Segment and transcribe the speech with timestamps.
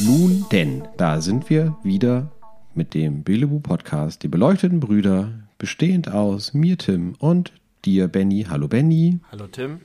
[0.00, 2.30] Nun denn, da sind wir wieder
[2.74, 7.52] mit dem Belebu Podcast, die beleuchteten Brüder, bestehend aus mir, Tim, und
[7.84, 8.46] dir, Benny.
[8.48, 9.18] Hallo, Benny.
[9.32, 9.80] Hallo Tim,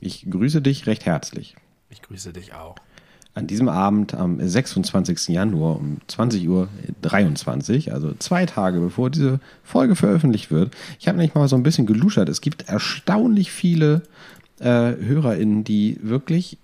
[0.00, 1.56] Ich grüße dich recht herzlich.
[1.90, 2.76] ich grüße dich auch.
[3.34, 5.28] An diesem Abend am 26.
[5.28, 10.72] Januar um 20.23 Uhr, also zwei Tage bevor diese Folge veröffentlicht wird.
[11.00, 12.28] Ich habe nämlich mal so ein bisschen geluschert.
[12.28, 14.02] Es gibt erstaunlich viele
[14.60, 16.58] äh, HörerInnen, die wirklich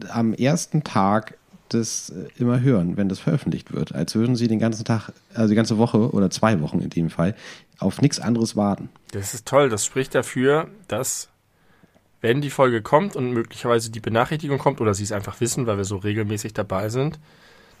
[0.00, 1.38] äh, am ersten Tag
[1.68, 3.94] das äh, immer hören, wenn das veröffentlicht wird.
[3.94, 7.10] Als würden sie den ganzen Tag, also die ganze Woche oder zwei Wochen in dem
[7.10, 7.34] Fall,
[7.78, 8.88] auf nichts anderes warten.
[9.12, 11.28] Das ist toll, das spricht dafür, dass
[12.20, 15.76] wenn die Folge kommt und möglicherweise die Benachrichtigung kommt oder sie es einfach wissen, weil
[15.76, 17.18] wir so regelmäßig dabei sind,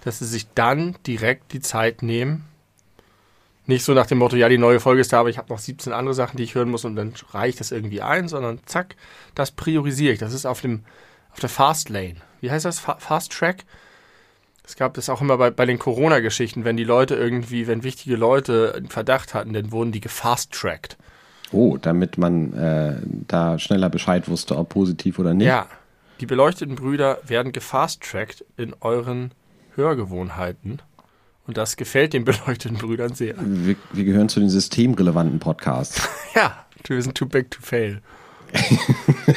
[0.02, 2.46] dass sie sich dann direkt die Zeit nehmen.
[3.66, 5.58] Nicht so nach dem Motto, ja, die neue Folge ist da, aber ich habe noch
[5.58, 8.96] 17 andere Sachen, die ich hören muss und dann reicht das irgendwie ein, sondern zack,
[9.34, 10.18] das priorisiere ich.
[10.18, 10.84] Das ist auf dem
[11.32, 12.16] auf der Fast Lane.
[12.40, 12.78] Wie heißt das?
[12.80, 13.64] Fa Fast Track?
[14.64, 18.16] Es gab das auch immer bei, bei den Corona-Geschichten, wenn die Leute irgendwie, wenn wichtige
[18.16, 20.96] Leute einen Verdacht hatten, dann wurden die gefast-tracked.
[21.52, 25.48] Oh, damit man äh, da schneller Bescheid wusste, ob positiv oder nicht.
[25.48, 25.66] Ja,
[26.20, 29.32] die beleuchteten Brüder werden gefast-tracked in euren
[29.74, 30.80] Hörgewohnheiten.
[31.46, 33.34] Und das gefällt den beleuchteten Brüdern sehr.
[33.38, 36.08] Wir, wir gehören zu den systemrelevanten Podcasts.
[36.32, 38.00] Ja, wir sind too big to fail.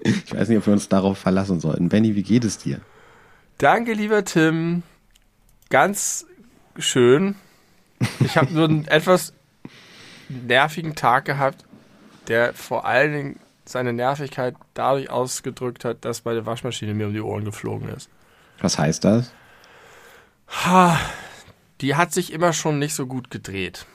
[0.00, 1.88] Ich weiß nicht, ob wir uns darauf verlassen sollten.
[1.88, 2.80] Benny, wie geht es dir?
[3.58, 4.82] Danke, lieber Tim.
[5.68, 6.26] Ganz
[6.78, 7.36] schön.
[8.20, 9.34] Ich habe nur einen etwas
[10.30, 11.64] nervigen Tag gehabt,
[12.28, 17.20] der vor allen Dingen seine Nervigkeit dadurch ausgedrückt hat, dass meine Waschmaschine mir um die
[17.20, 18.08] Ohren geflogen ist.
[18.60, 19.32] Was heißt das?
[21.80, 23.86] Die hat sich immer schon nicht so gut gedreht.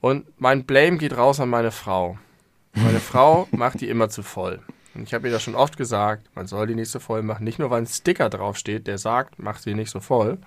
[0.00, 2.18] Und mein Blame geht raus an meine Frau.
[2.74, 4.60] Meine Frau macht die immer zu voll.
[4.94, 7.44] Und ich habe ihr das schon oft gesagt, man soll die nicht so voll machen.
[7.44, 10.38] Nicht nur, weil ein Sticker draufsteht, der sagt, mach sie nicht so voll,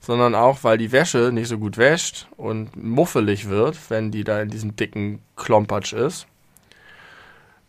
[0.00, 4.40] sondern auch, weil die Wäsche nicht so gut wäscht und muffelig wird, wenn die da
[4.40, 6.26] in diesem dicken Klompatsch ist.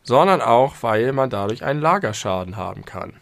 [0.04, 3.14] Sondern auch, weil man dadurch einen Lagerschaden haben kann.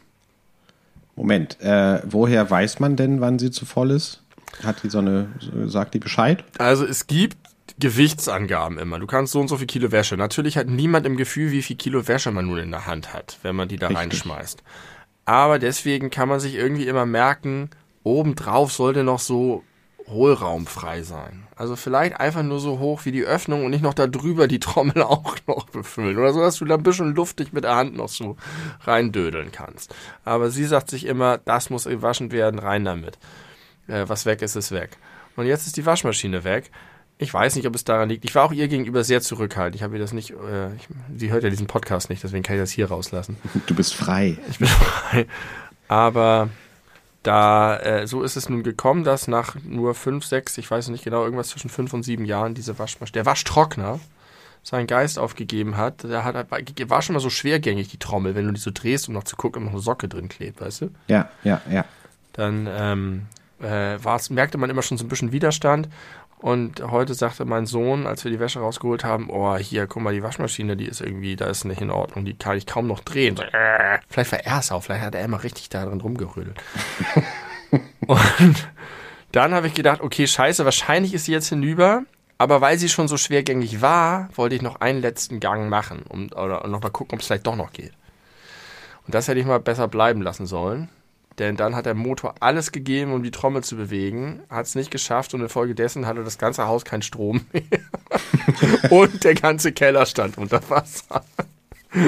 [1.15, 4.23] Moment, äh, woher weiß man denn, wann sie zu voll ist?
[4.63, 5.27] Hat die so eine,
[5.65, 6.45] sagt die Bescheid?
[6.57, 7.37] Also es gibt
[7.79, 8.99] Gewichtsangaben immer.
[8.99, 10.15] Du kannst so und so viel Kilo Wäsche.
[10.17, 13.37] Natürlich hat niemand im Gefühl, wie viel Kilo Wäsche man nun in der Hand hat,
[13.41, 14.03] wenn man die da Richtig.
[14.03, 14.63] reinschmeißt.
[15.25, 17.69] Aber deswegen kann man sich irgendwie immer merken,
[18.03, 19.63] obendrauf sollte noch so
[20.09, 21.43] hohlraumfrei sein.
[21.55, 24.59] Also vielleicht einfach nur so hoch wie die Öffnung und nicht noch da drüber die
[24.59, 26.17] Trommel auch noch befüllen.
[26.17, 28.37] Oder so, dass du da ein bisschen luftig mit der Hand noch so
[28.81, 29.93] reindödeln kannst.
[30.25, 33.17] Aber sie sagt sich immer, das muss gewaschen werden, rein damit.
[33.87, 34.97] Äh, was weg ist, ist weg.
[35.35, 36.71] Und jetzt ist die Waschmaschine weg.
[37.21, 38.23] Ich weiß nicht, ob es daran liegt.
[38.23, 39.75] Ich war auch ihr gegenüber sehr zurückhaltend.
[39.75, 42.55] Ich habe ihr das nicht, äh, ich, sie hört ja diesen Podcast nicht, deswegen kann
[42.55, 43.35] ich das hier rauslassen.
[43.67, 44.37] Du bist frei.
[44.49, 45.27] Ich bin frei.
[45.89, 46.49] Aber
[47.29, 51.03] da, äh, so ist es nun gekommen, dass nach nur fünf, sechs, ich weiß nicht
[51.03, 53.99] genau, irgendwas zwischen fünf und sieben Jahren diese Waschmaschine, der Waschtrockner,
[54.63, 56.03] seinen Geist aufgegeben hat.
[56.03, 59.13] Der hat, war schon mal so schwergängig, die Trommel, wenn du die so drehst, um
[59.13, 60.89] noch zu gucken, ob noch eine Socke drin klebt, weißt du?
[61.07, 61.85] Ja, ja, ja.
[62.33, 63.27] dann ähm,
[63.61, 63.97] äh,
[64.31, 65.87] merkte man immer schon so ein bisschen Widerstand.
[66.39, 70.13] Und heute sagte mein Sohn, als wir die Wäsche rausgeholt haben, oh, hier, guck mal,
[70.13, 73.01] die Waschmaschine, die ist irgendwie, da ist nicht in Ordnung, die kann ich kaum noch
[73.01, 73.35] drehen.
[73.35, 76.57] So, äh, vielleicht war er es auch, vielleicht hat er immer richtig da drin rumgerödelt.
[78.07, 78.67] Und
[79.33, 82.03] dann habe ich gedacht, okay, scheiße, wahrscheinlich ist sie jetzt hinüber.
[82.37, 86.31] Aber weil sie schon so schwergängig war, wollte ich noch einen letzten Gang machen um,
[86.31, 87.91] oder noch mal gucken, ob es vielleicht doch noch geht.
[89.05, 90.87] Und das hätte ich mal besser bleiben lassen sollen.
[91.39, 94.91] Denn dann hat der Motor alles gegeben, um die Trommel zu bewegen, hat es nicht
[94.91, 97.79] geschafft und infolgedessen hatte das ganze Haus keinen Strom mehr.
[98.91, 101.23] und der ganze Keller stand unter Wasser.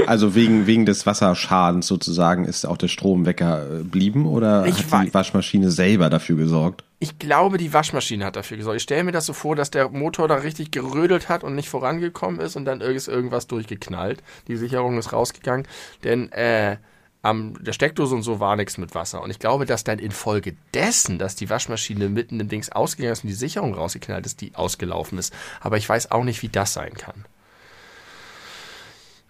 [0.05, 5.13] Also wegen, wegen des Wasserschadens sozusagen ist auch der Strom weggeblieben oder Ich hat die
[5.13, 6.83] Waschmaschine selber dafür gesorgt?
[6.99, 8.77] Ich glaube, die Waschmaschine hat dafür gesorgt.
[8.77, 11.69] Ich stelle mir das so vor, dass der Motor da richtig gerödelt hat und nicht
[11.69, 14.21] vorangekommen ist und dann ist irgendwas durchgeknallt.
[14.47, 15.67] Die Sicherung ist rausgegangen.
[16.03, 16.77] Denn äh,
[17.21, 19.21] am der Steckdose und so war nichts mit Wasser.
[19.21, 23.29] Und ich glaube, dass dann infolgedessen, dass die Waschmaschine mitten im Dings ausgegangen ist und
[23.29, 25.33] die Sicherung rausgeknallt ist, die ausgelaufen ist.
[25.59, 27.25] Aber ich weiß auch nicht, wie das sein kann.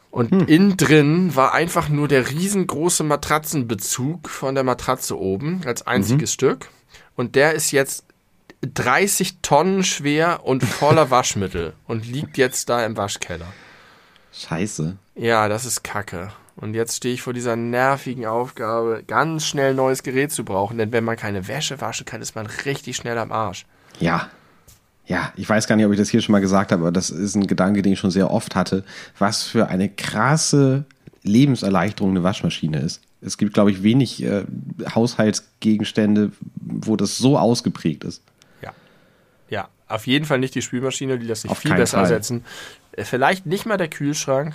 [0.09, 6.33] Und innen drin war einfach nur der riesengroße Matratzenbezug von der Matratze oben als einziges
[6.33, 6.69] Stück.
[7.15, 8.03] Und der ist jetzt
[8.61, 13.47] 30 Tonnen schwer und voller Waschmittel und liegt jetzt da im Waschkeller.
[14.33, 14.97] Scheiße.
[15.15, 16.31] Ja, das ist Kacke.
[16.61, 20.77] Und jetzt stehe ich vor dieser nervigen Aufgabe, ganz schnell neues Gerät zu brauchen.
[20.77, 23.65] Denn wenn man keine Wäsche waschen kann, ist man richtig schnell am Arsch.
[23.99, 24.29] Ja.
[25.07, 27.09] Ja, ich weiß gar nicht, ob ich das hier schon mal gesagt habe, aber das
[27.09, 28.85] ist ein Gedanke, den ich schon sehr oft hatte.
[29.17, 30.85] Was für eine krasse
[31.23, 33.01] Lebenserleichterung eine Waschmaschine ist.
[33.21, 34.45] Es gibt, glaube ich, wenig äh,
[34.93, 38.21] Haushaltsgegenstände, wo das so ausgeprägt ist.
[38.61, 38.71] Ja.
[39.49, 42.03] Ja, auf jeden Fall nicht die Spülmaschine, die lässt sich Auf viel besser Fall.
[42.03, 42.45] ersetzen.
[42.93, 44.53] Äh, Vielleicht nicht mal der Kühlschrank.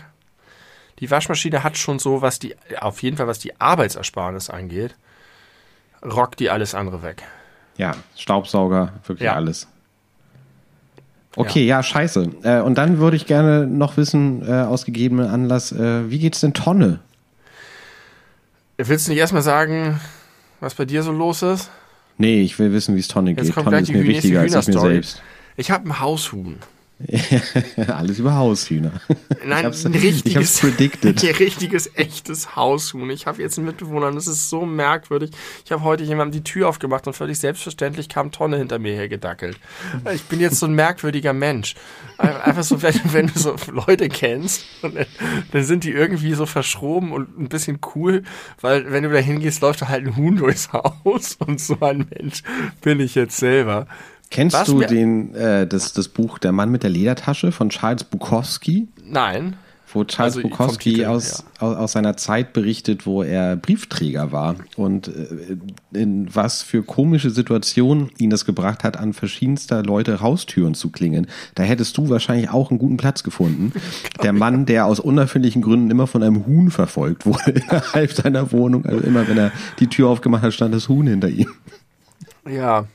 [0.99, 4.95] Die Waschmaschine hat schon so, was die, auf jeden Fall was die Arbeitsersparnis angeht,
[6.05, 7.23] rockt die alles andere weg.
[7.77, 9.35] Ja, Staubsauger, wirklich Ja.
[9.35, 9.69] alles.
[11.37, 12.31] Okay, ja, scheiße.
[12.45, 16.41] Äh, und dann würde ich gerne noch wissen, äh, aus gegebenem Anlass, äh, wie geht's
[16.41, 17.01] denn Tonne?
[18.79, 20.01] Willst du nicht erstmal sagen,
[20.61, 21.71] was bei dir so los ist?
[22.17, 23.53] Nee, ich will wissen, wie es Tonne geht.
[23.53, 25.23] kommt Tonne ist mir wichtiger als ich mir selbst.
[25.57, 26.59] Ich habe ein Haushuhn.
[27.89, 28.93] Alles über Haushühner.
[29.45, 31.23] Nein, hab's- ein ich richtiges, hab's predicted.
[31.25, 33.11] ein richtiges, echtes Haushuhn.
[33.11, 35.31] Ich habe jetzt einen Mitbewohner und das ist so merkwürdig.
[35.65, 39.59] Ich habe heute jemandem die Tür aufgemacht und völlig selbstverständlich kam Tonne hinter mir hergedackelt.
[40.15, 41.75] Ich bin jetzt so ein merkwürdiger Mensch.
[42.17, 45.07] Einfach so, wenn, wenn du so Leute kennst, und dann,
[45.53, 48.23] dann sind die irgendwie so verschroben und ein bisschen cool,
[48.63, 52.07] weil wenn du da hingehst, läuft da halt ein Huhn durchs Haus und so ein
[52.11, 52.43] Mensch
[52.81, 53.87] bin ich jetzt selber.
[54.31, 58.05] Kennst Was du den, äh, das, das Buch Der Mann mit der Ledertasche von Charles
[58.05, 58.89] Bukowski?
[59.05, 59.57] Nein.
[59.93, 64.57] Wo Charles Also Bukowski Titel, aus, aus, aus seiner Zeit berichtet, wo er Briefträger war
[64.75, 65.57] und äh,
[65.93, 71.29] in was für komische Situationen ihn das gebracht hat, an verschiedenster Leute Haustüren zu klingeln.
[71.55, 73.73] Da hättest du wahrscheinlich auch einen guten Platz gefunden.
[74.23, 78.85] Der Mann, der aus unerfindlichen Gründen immer von einem Huhn verfolgt wurde innerhalb seiner Wohnung.
[78.85, 81.49] Also immer, wenn er die Tür aufgemacht hat, stand das Huhn hinter ihm.
[82.49, 82.87] Ja,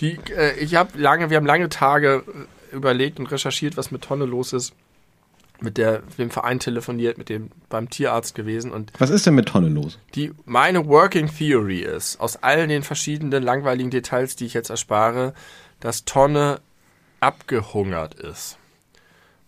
[0.00, 2.24] die, äh, ich habe lange, wir haben lange Tage
[2.72, 4.74] äh, überlegt und recherchiert, was mit Tonne los ist.
[5.60, 9.48] Mit der, dem Verein telefoniert, mit dem beim Tierarzt gewesen und Was ist denn mit
[9.48, 9.98] Tonne los?
[10.14, 15.34] die meine Working Theory ist, aus all den verschiedenen langweiligen Details, die ich jetzt erspare,
[15.80, 16.60] dass Tonne
[17.18, 18.56] abgehungert ist.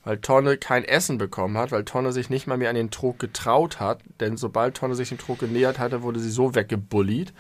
[0.03, 3.21] Weil Tonne kein Essen bekommen hat, weil Tonne sich nicht mal mehr an den Trog
[3.21, 7.33] getraut hat, denn sobald Tonne sich dem Trog genähert hatte, wurde sie so weggebullied,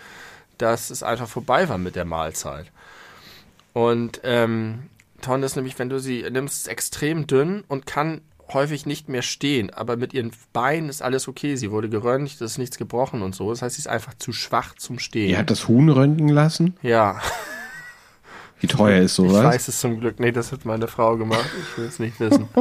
[0.58, 2.66] dass es einfach vorbei war mit der Mahlzeit.
[3.72, 4.84] Und ähm,
[5.20, 8.20] Tonne ist nämlich, wenn du sie nimmst, extrem dünn und kann
[8.52, 11.54] häufig nicht mehr stehen, aber mit ihren Beinen ist alles okay.
[11.56, 13.50] Sie wurde geröntgt, es ist nichts gebrochen und so.
[13.50, 15.30] Das heißt, sie ist einfach zu schwach zum Stehen.
[15.30, 16.76] Ihr habt das Huhn röntgen lassen?
[16.82, 17.20] ja,
[18.58, 19.44] Wie teuer ist ich sowas?
[19.44, 20.20] weiß es zum Glück.
[20.20, 21.48] Nee, das hat meine Frau gemacht.
[21.70, 22.48] Ich will es nicht wissen.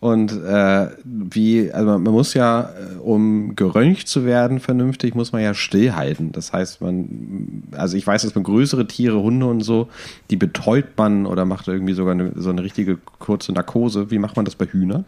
[0.00, 5.42] Und äh, wie, also man muss ja, äh, um geröntgt zu werden vernünftig, muss man
[5.42, 6.32] ja stillhalten.
[6.32, 9.90] Das heißt, man, also ich weiß, dass man größere Tiere, Hunde und so,
[10.30, 14.10] die betäubt man oder macht irgendwie sogar eine, so eine richtige kurze Narkose.
[14.10, 15.04] Wie macht man das bei Hühnern?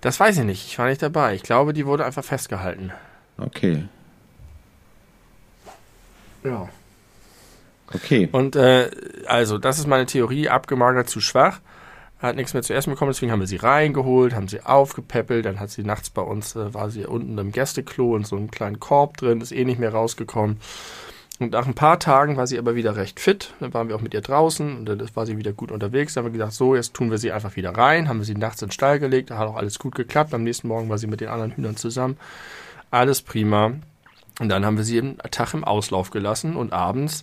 [0.00, 0.68] Das weiß ich nicht.
[0.68, 1.34] Ich war nicht dabei.
[1.34, 2.92] Ich glaube, die wurde einfach festgehalten.
[3.36, 3.84] Okay,
[6.44, 6.68] Ja.
[7.92, 8.28] okay.
[8.30, 8.90] Und äh,
[9.26, 11.60] also, das ist meine Theorie, abgemagert zu schwach.
[12.18, 15.60] Hat nichts mehr zu essen bekommen, deswegen haben wir sie reingeholt, haben sie aufgepäppelt, dann
[15.60, 18.80] hat sie nachts bei uns, äh, war sie unten im Gästeklo in so einem kleinen
[18.80, 20.58] Korb drin, ist eh nicht mehr rausgekommen.
[21.38, 23.54] Und nach ein paar Tagen war sie aber wieder recht fit.
[23.60, 26.14] Dann waren wir auch mit ihr draußen und dann war sie wieder gut unterwegs.
[26.14, 28.08] Dann haben wir gesagt, so, jetzt tun wir sie einfach wieder rein.
[28.08, 29.30] Haben wir sie nachts in den Stall gelegt.
[29.30, 30.34] Da hat auch alles gut geklappt.
[30.34, 32.16] Am nächsten Morgen war sie mit den anderen Hühnern zusammen.
[32.90, 33.74] Alles prima.
[34.40, 37.22] Und dann haben wir sie einen Tag im Auslauf gelassen und abends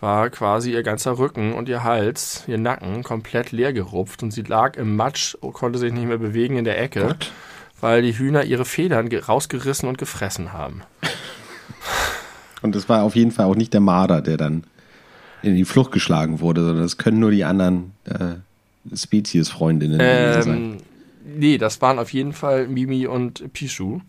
[0.00, 4.42] war quasi ihr ganzer Rücken und ihr Hals, ihr Nacken komplett leer gerupft und sie
[4.42, 7.32] lag im Matsch, konnte sich nicht mehr bewegen in der Ecke, Gott.
[7.80, 10.82] weil die Hühner ihre Federn ge- rausgerissen und gefressen haben.
[12.62, 14.64] Und es war auf jeden Fall auch nicht der Marder, der dann
[15.42, 20.56] in die Flucht geschlagen wurde, sondern es können nur die anderen äh, Speziesfreundinnen gewesen sein.
[20.56, 20.76] Ähm,
[21.38, 24.00] nee, das waren auf jeden Fall Mimi und Pichu.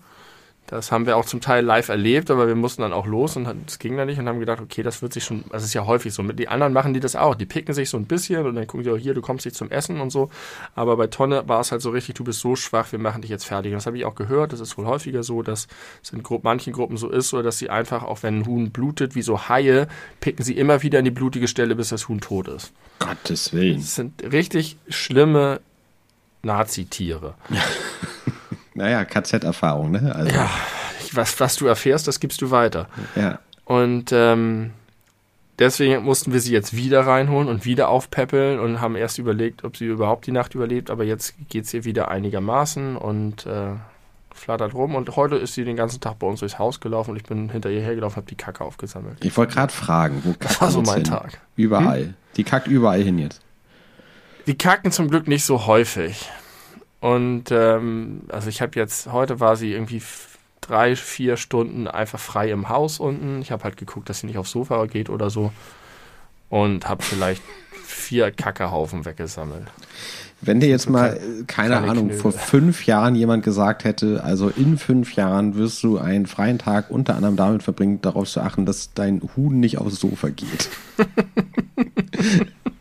[0.69, 3.47] Das haben wir auch zum Teil live erlebt, aber wir mussten dann auch los und
[3.65, 5.87] es ging dann nicht und haben gedacht, okay, das wird sich schon, das ist ja
[5.87, 6.21] häufig so.
[6.21, 7.33] Mit die anderen machen die das auch.
[7.33, 9.57] Die picken sich so ein bisschen und dann gucken die auch hier, du kommst nicht
[9.57, 10.29] zum Essen und so.
[10.75, 13.31] Aber bei Tonne war es halt so richtig, du bist so schwach, wir machen dich
[13.31, 13.71] jetzt fertig.
[13.71, 14.53] Und das habe ich auch gehört.
[14.53, 15.67] Das ist wohl häufiger so, dass
[16.03, 19.15] es in manchen Gruppen so ist, oder dass sie einfach, auch wenn ein Huhn blutet,
[19.15, 19.87] wie so Haie,
[20.21, 22.73] picken sie immer wieder an die blutige Stelle, bis das Huhn tot ist.
[22.99, 23.77] Gottes Willen.
[23.77, 25.61] Das sind richtig schlimme
[26.43, 27.33] Nazi-Tiere.
[28.79, 30.15] Naja, KZ-Erfahrung, ne?
[30.15, 30.49] Also, Ja,
[31.13, 32.87] was, was du erfährst, das gibst du weiter.
[33.15, 33.39] ja.
[33.65, 34.71] Und ähm,
[35.59, 39.77] deswegen mussten wir sie jetzt wieder reinholen und wieder aufpäppeln und haben erst überlegt, ob
[39.77, 40.89] sie überhaupt die Nacht überlebt.
[40.89, 43.71] Aber jetzt geht es ihr wieder einigermaßen und äh,
[44.33, 44.95] flattert rum.
[44.95, 47.49] Und heute ist sie den ganzen Tag bei uns durchs Haus gelaufen und ich bin
[47.49, 49.17] hinter ihr hergelaufen, habe die Kacke aufgesammelt.
[49.23, 51.03] Ich wollte gerade fragen, wo Das war so kackt mein hin?
[51.05, 51.41] Tag.
[51.55, 52.13] Überall.
[52.37, 53.41] Die kackt überall hin jetzt.
[54.47, 56.27] Die kacken zum Glück nicht so häufig.
[56.99, 60.01] Und ähm, also ich habe jetzt, heute war sie irgendwie
[60.61, 63.41] drei, vier Stunden einfach frei im Haus unten.
[63.41, 65.51] Ich habe halt geguckt, dass sie nicht aufs Sofa geht oder so.
[66.49, 67.41] Und habe vielleicht
[67.85, 69.67] vier Kackehaufen weggesammelt.
[70.41, 72.19] Wenn dir jetzt mal, keine Ahnung, Knödel.
[72.19, 76.89] vor fünf Jahren jemand gesagt hätte, also in fünf Jahren wirst du einen freien Tag
[76.89, 80.69] unter anderem damit verbringen, darauf zu achten, dass dein Huhn nicht aufs Sofa geht.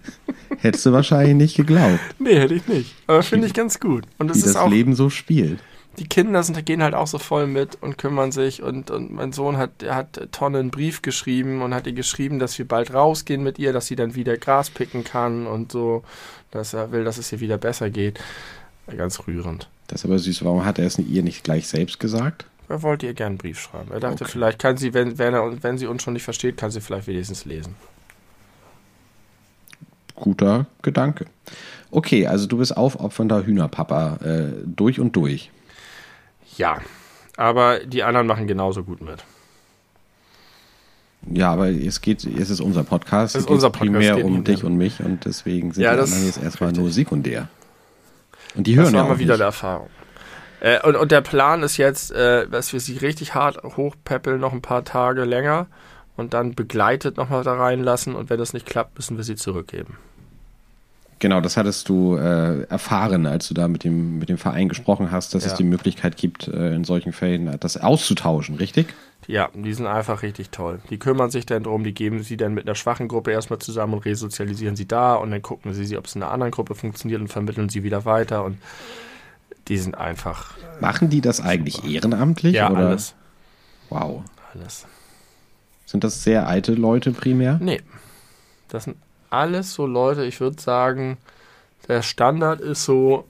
[0.60, 2.00] Hättest du wahrscheinlich nicht geglaubt.
[2.18, 2.94] Nee, hätte ich nicht.
[3.06, 4.04] Aber finde ich ganz gut.
[4.18, 5.60] Und es Wie ist das auch, Leben so spielt.
[5.98, 8.62] Die Kinder sind, gehen halt auch so voll mit und kümmern sich.
[8.62, 12.38] Und, und mein Sohn hat, der hat Tonne einen Brief geschrieben und hat ihr geschrieben,
[12.38, 16.02] dass wir bald rausgehen mit ihr, dass sie dann wieder Gras picken kann und so,
[16.50, 18.20] dass er will, dass es ihr wieder besser geht.
[18.96, 19.68] Ganz rührend.
[19.86, 20.44] Das ist aber süß.
[20.44, 22.46] Warum hat er es ihr nicht gleich selbst gesagt?
[22.68, 23.90] Er wollte ihr gerne einen Brief schreiben.
[23.92, 24.32] Er dachte, okay.
[24.32, 27.06] vielleicht kann sie, wenn, wenn, er, wenn sie uns schon nicht versteht, kann sie vielleicht
[27.06, 27.74] wenigstens lesen
[30.18, 31.26] guter Gedanke.
[31.90, 35.50] Okay, also du bist aufopfernder Hühnerpapa äh, durch und durch.
[36.56, 36.78] Ja,
[37.36, 39.24] aber die anderen machen genauso gut mit.
[41.30, 43.34] Ja, aber es geht, es ist unser Podcast.
[43.34, 43.92] Es ist unser Podcast.
[43.92, 47.48] primär um dich und mich und deswegen sind ja, die anderen jetzt erstmal nur sekundär.
[48.54, 49.40] Und die hören das war ja mal wieder nicht.
[49.40, 49.88] der Erfahrung.
[50.60, 54.52] Äh, und, und der Plan ist jetzt, äh, dass wir sie richtig hart hochpeppeln, noch
[54.52, 55.66] ein paar Tage länger
[56.18, 59.96] und dann begleitet nochmal da reinlassen und wenn das nicht klappt, müssen wir sie zurückgeben.
[61.20, 65.10] Genau, das hattest du äh, erfahren, als du da mit dem, mit dem Verein gesprochen
[65.10, 65.50] hast, dass ja.
[65.50, 68.94] es die Möglichkeit gibt, äh, in solchen Fällen das auszutauschen, richtig?
[69.26, 70.80] Ja, die sind einfach richtig toll.
[70.90, 73.94] Die kümmern sich dann drum, die geben sie dann mit einer schwachen Gruppe erstmal zusammen
[73.94, 77.20] und resozialisieren sie da und dann gucken sie, ob es in einer anderen Gruppe funktioniert
[77.20, 78.58] und vermitteln sie wieder weiter und
[79.66, 80.56] die sind einfach.
[80.80, 81.88] Machen die das eigentlich super.
[81.88, 82.54] ehrenamtlich?
[82.54, 82.88] Ja, oder?
[82.88, 83.14] alles.
[83.90, 84.22] Wow.
[84.54, 84.86] Alles.
[85.88, 87.56] Sind das sehr alte Leute primär?
[87.62, 87.80] Nee.
[88.68, 88.98] Das sind
[89.30, 91.16] alles so Leute, ich würde sagen,
[91.88, 93.24] der Standard ist so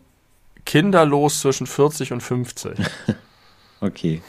[0.64, 2.80] kinderlos zwischen 40 und 50.
[3.80, 4.22] okay.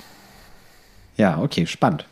[1.18, 2.06] Ja, okay, spannend.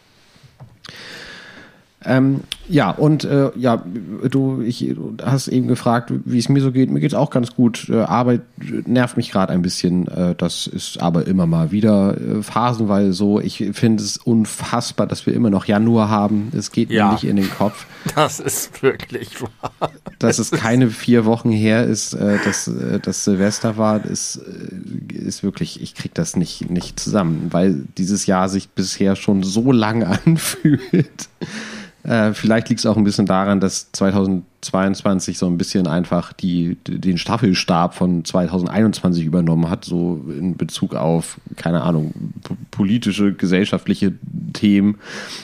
[2.04, 3.84] Ähm, ja, und äh, ja,
[4.30, 6.90] du, ich, du hast eben gefragt, wie es mir so geht.
[6.92, 7.90] Mir geht es auch ganz gut.
[7.90, 8.42] Äh, Arbeit
[8.86, 10.08] nervt mich gerade ein bisschen.
[10.08, 13.40] Äh, das ist aber immer mal wieder äh, phasenweise so.
[13.40, 16.52] Ich finde es unfassbar, dass wir immer noch Januar haben.
[16.56, 17.86] Es geht ja, mir nicht in den Kopf.
[18.16, 19.92] Das ist wirklich wahr.
[20.18, 25.14] Dass es keine vier Wochen her ist, äh, dass äh, das Silvester war, ist, äh,
[25.14, 29.72] ist wirklich, ich krieg das nicht, nicht zusammen, weil dieses Jahr sich bisher schon so
[29.72, 31.30] lang anfühlt.
[32.08, 36.78] Äh, vielleicht liegt es auch ein bisschen daran, dass 2022 so ein bisschen einfach die,
[36.88, 42.14] den Staffelstab von 2021 übernommen hat, so in Bezug auf, keine Ahnung,
[42.72, 44.14] politische, gesellschaftliche
[44.54, 45.00] Themen.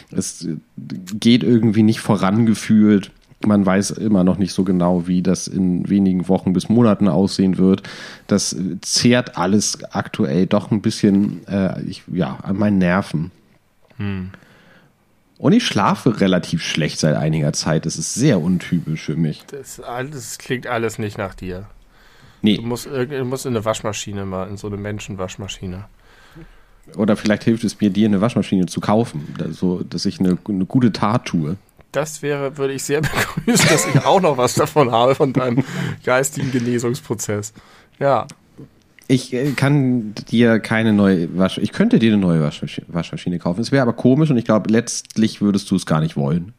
[0.10, 3.12] Es geht irgendwie nicht vorangeführt.
[3.46, 7.58] Man weiß immer noch nicht so genau, wie das in wenigen Wochen bis Monaten aussehen
[7.58, 7.84] wird.
[8.28, 13.32] Das zehrt alles aktuell doch ein bisschen äh, ich, ja, an meinen Nerven.
[13.98, 14.30] Hm.
[15.44, 17.86] Und ich schlafe relativ schlecht seit einiger Zeit.
[17.86, 19.44] Das ist sehr untypisch für mich.
[19.48, 21.68] Das, das klingt alles nicht nach dir.
[22.42, 22.56] Nee.
[22.56, 25.84] Du musst, du musst in eine Waschmaschine mal, in so eine Menschenwaschmaschine.
[26.96, 30.66] Oder vielleicht hilft es mir, dir eine Waschmaschine zu kaufen, so, dass ich eine, eine
[30.66, 31.58] gute Tat tue.
[31.92, 33.02] Das wäre, würde ich sehr
[33.46, 35.66] begrüßen, dass ich auch noch was davon habe, von deinem
[36.06, 37.52] geistigen Genesungsprozess.
[38.00, 38.28] Ja.
[39.08, 41.64] Ich äh, kann dir keine neue Waschmaschine.
[41.64, 43.62] Ich könnte dir eine neue Waschmaschine kaufen.
[43.62, 46.54] Es wäre aber komisch und ich glaube, letztlich würdest du es gar nicht wollen.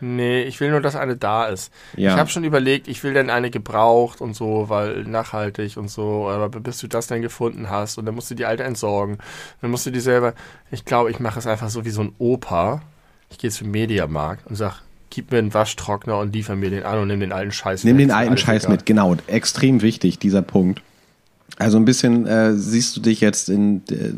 [0.00, 1.72] Nee, ich will nur, dass eine da ist.
[1.96, 2.12] Ja.
[2.12, 6.28] Ich habe schon überlegt, ich will dann eine gebraucht und so, weil nachhaltig und so,
[6.28, 9.18] aber bis du das dann gefunden hast und dann musst du die alte entsorgen.
[9.60, 10.34] Dann musst du die selber.
[10.70, 12.82] Ich glaube, ich mache es einfach so wie so ein Opa.
[13.30, 17.00] Ich gehe zum Mediamarkt und sag, gib mir einen Waschtrockner und liefer mir den an
[17.00, 17.90] und nimm den alten Scheiß mit.
[17.90, 19.16] Nimm den alten Scheiß mit, genau.
[19.26, 20.80] Extrem wichtig, dieser Punkt.
[21.56, 24.12] Also ein bisschen äh, siehst du dich jetzt in äh,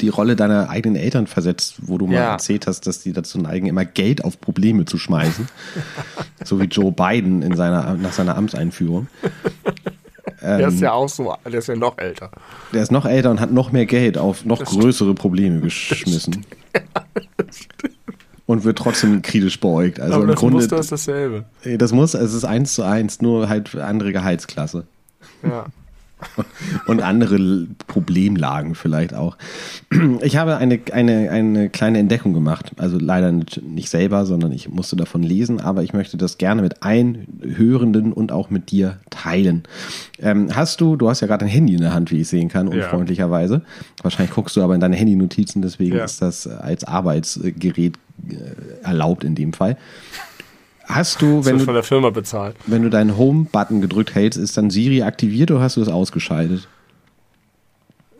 [0.00, 2.32] die Rolle deiner eigenen Eltern versetzt, wo du mal ja.
[2.32, 5.48] erzählt hast, dass die dazu neigen, immer Geld auf Probleme zu schmeißen.
[6.44, 9.08] so wie Joe Biden in seiner, nach seiner Amtseinführung.
[10.40, 12.30] der ist ähm, ja auch so, der ist ja noch älter.
[12.72, 16.46] Der ist noch älter und hat noch mehr Geld auf noch das größere Probleme geschmissen.
[18.46, 20.00] und wird trotzdem kritisch beäugt.
[20.00, 21.44] Also Aber im das Grunde, Muster ist dasselbe.
[21.78, 24.86] Das muss, es ist eins zu eins, nur halt andere Gehaltsklasse.
[25.42, 25.66] Ja.
[26.86, 29.36] Und andere Problemlagen vielleicht auch.
[30.22, 32.72] Ich habe eine, eine, eine kleine Entdeckung gemacht.
[32.76, 36.82] Also leider nicht selber, sondern ich musste davon lesen, aber ich möchte das gerne mit
[36.82, 39.62] allen Hörenden und auch mit dir teilen.
[40.18, 42.48] Ähm, hast du, du hast ja gerade ein Handy in der Hand, wie ich sehen
[42.48, 43.54] kann, unfreundlicherweise.
[43.54, 43.62] Ja.
[44.02, 46.04] Wahrscheinlich guckst du aber in deine Handy-Notizen, deswegen ja.
[46.04, 47.96] ist das als Arbeitsgerät
[48.28, 49.76] äh, erlaubt in dem Fall.
[50.94, 52.56] Hast du, wenn du von der Firma bezahlt.
[52.66, 56.68] Wenn du deinen Home-Button gedrückt hältst, ist dann Siri aktiviert oder hast du das ausgeschaltet?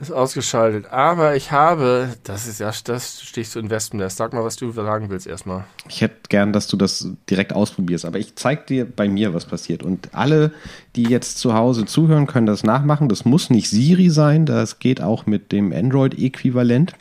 [0.00, 0.86] Ist ausgeschaltet.
[0.90, 4.16] Aber ich habe, das ist ja, das stichst du in Wespennest.
[4.16, 5.64] Sag mal, was du sagen willst erstmal.
[5.90, 9.44] Ich hätte gern, dass du das direkt ausprobierst, aber ich zeig dir bei mir, was
[9.44, 9.82] passiert.
[9.82, 10.52] Und alle,
[10.96, 13.10] die jetzt zu Hause zuhören, können das nachmachen.
[13.10, 16.94] Das muss nicht Siri sein, das geht auch mit dem Android-Äquivalent.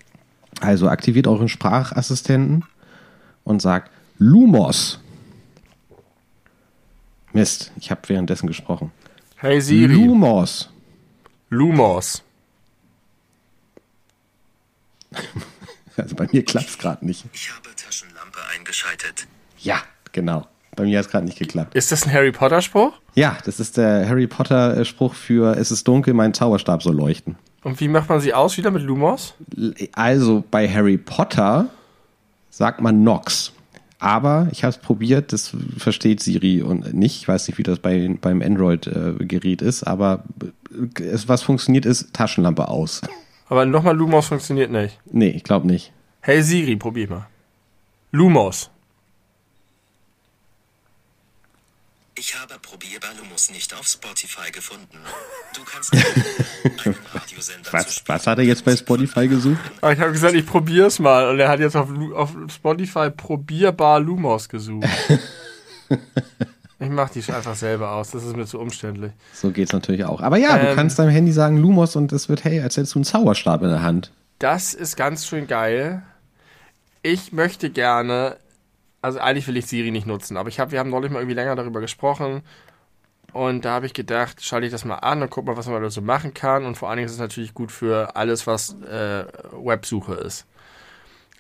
[0.59, 2.65] Also aktiviert euren Sprachassistenten
[3.45, 4.99] und sagt Lumos.
[7.33, 8.91] Mist, ich habe währenddessen gesprochen.
[9.35, 9.93] Hey Siri.
[9.93, 10.69] Lumos.
[11.49, 12.23] Lumos.
[15.97, 17.25] Also bei mir klappt es gerade nicht.
[17.33, 19.27] Ich habe Taschenlampe eingeschaltet.
[19.57, 19.81] Ja,
[20.13, 20.47] genau.
[20.77, 21.75] Bei mir hat es gerade nicht geklappt.
[21.75, 22.93] Ist das ein Harry Potter Spruch?
[23.15, 27.35] Ja, das ist der Harry Potter Spruch für Es ist dunkel, mein Zauberstab soll leuchten.
[27.63, 29.33] Und wie macht man sie aus wieder mit Lumos?
[29.91, 31.67] Also bei Harry Potter
[32.49, 33.51] sagt man Nox.
[33.99, 37.17] Aber ich habe es probiert, das versteht Siri und nicht.
[37.21, 40.23] Ich weiß nicht, wie das bei, beim Android-Gerät ist, aber
[40.99, 43.01] es, was funktioniert, ist Taschenlampe aus.
[43.49, 44.97] Aber nochmal Lumos funktioniert nicht.
[45.11, 45.91] Nee, ich glaube nicht.
[46.21, 47.27] Hey Siri, probier mal.
[48.11, 48.69] Lumos.
[52.19, 54.97] Ich habe Probierbar Lumus nicht auf Spotify gefunden.
[55.55, 55.93] Du kannst
[56.85, 59.59] einen Radiosender zu Was, was hat er jetzt bei Spotify gesucht?
[59.79, 61.29] Aber ich habe gesagt, ich probier's mal.
[61.29, 64.85] Und er hat jetzt auf, auf Spotify probierbar Lumos gesucht.
[65.89, 68.11] ich mach die einfach selber aus.
[68.11, 69.13] Das ist mir zu umständlich.
[69.33, 70.19] So geht's natürlich auch.
[70.19, 70.75] Aber ja, du Ähm.
[70.75, 73.69] kannst deinem Handy sagen Lumos und es wird, hey, als hättest du einen Zauberstab in
[73.69, 74.11] der Hand.
[74.39, 76.03] Das ist ganz schön geil.
[77.01, 78.35] Ich möchte gerne,
[79.01, 81.35] also eigentlich will ich Siri nicht nutzen, aber ich hab, wir haben neulich mal irgendwie
[81.35, 82.43] länger darüber gesprochen
[83.33, 85.81] und da habe ich gedacht, schalte ich das mal an und guck mal, was man
[85.81, 88.75] da so machen kann und vor allen Dingen ist es natürlich gut für alles, was
[88.81, 90.45] äh, Websuche ist.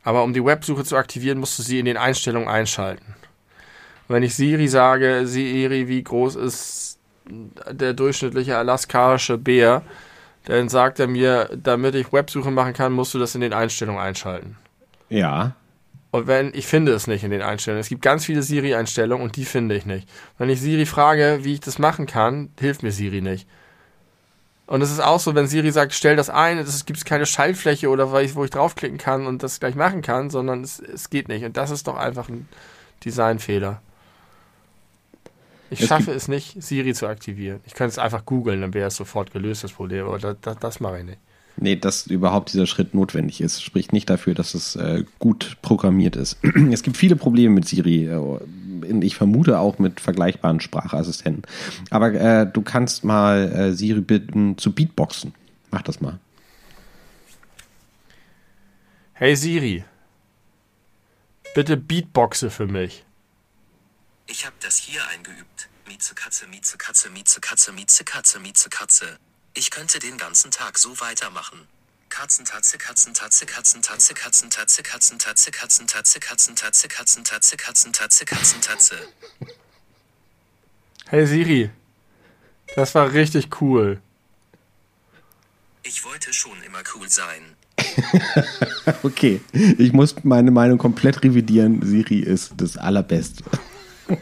[0.03, 3.15] Aber um die Websuche zu aktivieren, musst du sie in den Einstellungen einschalten.
[4.07, 6.99] Wenn ich Siri sage, Siri, wie groß ist
[7.29, 9.83] der durchschnittliche alaskaische Bär,
[10.45, 14.01] dann sagt er mir, damit ich Websuche machen kann, musst du das in den Einstellungen
[14.01, 14.57] einschalten.
[15.09, 15.55] Ja.
[16.11, 17.81] Und wenn, ich finde es nicht in den Einstellungen.
[17.81, 20.09] Es gibt ganz viele Siri-Einstellungen und die finde ich nicht.
[20.37, 23.47] Wenn ich Siri frage, wie ich das machen kann, hilft mir Siri nicht.
[24.65, 27.89] Und es ist auch so, wenn Siri sagt, stell das ein, es gibt keine Schaltfläche
[27.89, 31.43] oder wo ich, draufklicken kann und das gleich machen kann, sondern es, es geht nicht.
[31.43, 32.47] Und das ist doch einfach ein
[33.03, 33.81] Designfehler.
[35.71, 37.61] Ich Es schaffe es nicht, Siri zu aktivieren.
[37.65, 40.05] Ich könnte es einfach googeln, dann wäre es sofort gelöst, das Problem.
[40.05, 41.19] Aber das, das, das mache ich nicht.
[41.61, 46.15] Nee, dass überhaupt dieser Schritt notwendig ist, spricht nicht dafür, dass es äh, gut programmiert
[46.15, 46.37] ist.
[46.71, 48.05] es gibt viele Probleme mit Siri.
[48.05, 51.43] Äh, ich vermute auch mit vergleichbaren Sprachassistenten.
[51.89, 55.33] Aber äh, du kannst mal äh, Siri bitten zu Beatboxen.
[55.69, 56.17] Mach das mal.
[59.13, 59.83] Hey Siri,
[61.53, 63.03] bitte Beatboxe für mich.
[64.27, 65.67] Ich habe das hier eingeübt.
[65.89, 69.19] Mieze Katze, Mieze Katze, Mieze Katze, Mieze Katze, Mieze Katze.
[69.53, 71.59] Ich könnte den ganzen Tag so weitermachen.
[72.09, 78.95] Katzentatze, Katzentatze, Katzentatze, Katzentatze, Katzentatze, Katzentatze, Katzentatze, Katzentatze, Katzentatze, Katzentatze.
[81.07, 81.69] Hey Siri,
[82.75, 84.01] das war richtig cool.
[85.83, 87.55] Ich wollte schon immer cool sein.
[89.03, 91.81] Okay, ich muss meine Meinung komplett revidieren.
[91.85, 93.43] Siri ist das Allerbeste.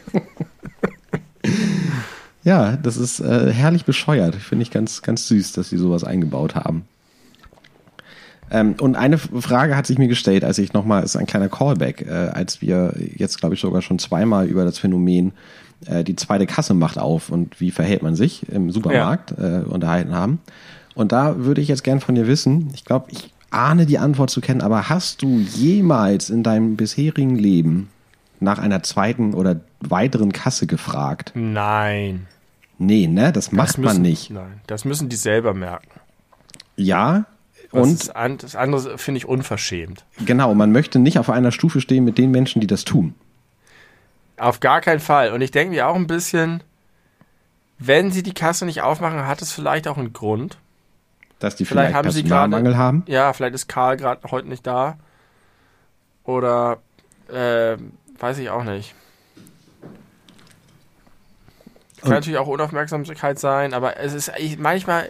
[2.48, 4.34] ja, das ist äh, herrlich bescheuert.
[4.34, 6.84] Finde ich ganz, ganz süß, dass sie sowas eingebaut haben.
[8.50, 12.06] Ähm, und eine Frage hat sich mir gestellt, als ich nochmal, ist ein kleiner Callback,
[12.08, 15.32] äh, als wir jetzt, glaube ich, sogar schon zweimal über das Phänomen
[15.86, 20.14] äh, die zweite Kasse macht auf und wie verhält man sich im Supermarkt äh, unterhalten
[20.14, 20.40] haben.
[20.94, 24.30] Und da würde ich jetzt gern von dir wissen, ich glaube, ich ahne die Antwort
[24.30, 27.90] zu kennen, aber hast du jemals in deinem bisherigen Leben
[28.40, 31.32] nach einer zweiten oder weiteren Kasse gefragt?
[31.34, 32.26] Nein.
[32.78, 33.32] Nee, ne?
[33.32, 34.30] Das macht das müssen, man nicht.
[34.30, 35.88] Nein, das müssen die selber merken.
[36.76, 37.24] Ja.
[37.72, 40.04] Das Und an, das andere finde ich unverschämt.
[40.24, 43.14] genau, man möchte nicht auf einer Stufe stehen mit den Menschen, die das tun.
[44.38, 45.32] Auf gar keinen Fall.
[45.32, 46.62] Und ich denke mir auch ein bisschen,
[47.78, 50.56] wenn sie die Kasse nicht aufmachen, hat es vielleicht auch einen Grund.
[51.40, 53.02] Dass die Vielleicht vielleicht, haben sie gerade- haben.
[53.06, 54.96] Ja, vielleicht ist Karl gerade heute nicht da.
[56.24, 56.78] Oder
[57.32, 57.76] äh,
[58.18, 58.94] weiß ich auch nicht.
[62.00, 65.08] Kann Und- natürlich auch Unaufmerksamkeit sein, aber es ist ich, manchmal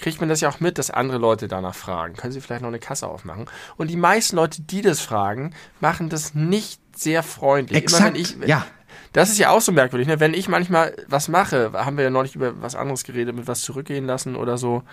[0.00, 2.14] kriegt man das ja auch mit, dass andere Leute danach fragen.
[2.16, 3.46] Können Sie vielleicht noch eine Kasse aufmachen?
[3.76, 7.78] Und die meisten Leute, die das fragen, machen das nicht sehr freundlich.
[7.82, 8.66] Exakt, ich, ja.
[9.12, 10.20] Das ist ja auch so merkwürdig, ne?
[10.20, 13.60] Wenn ich manchmal was mache, haben wir ja neulich über was anderes geredet, mit was
[13.60, 14.84] zurückgehen lassen oder so,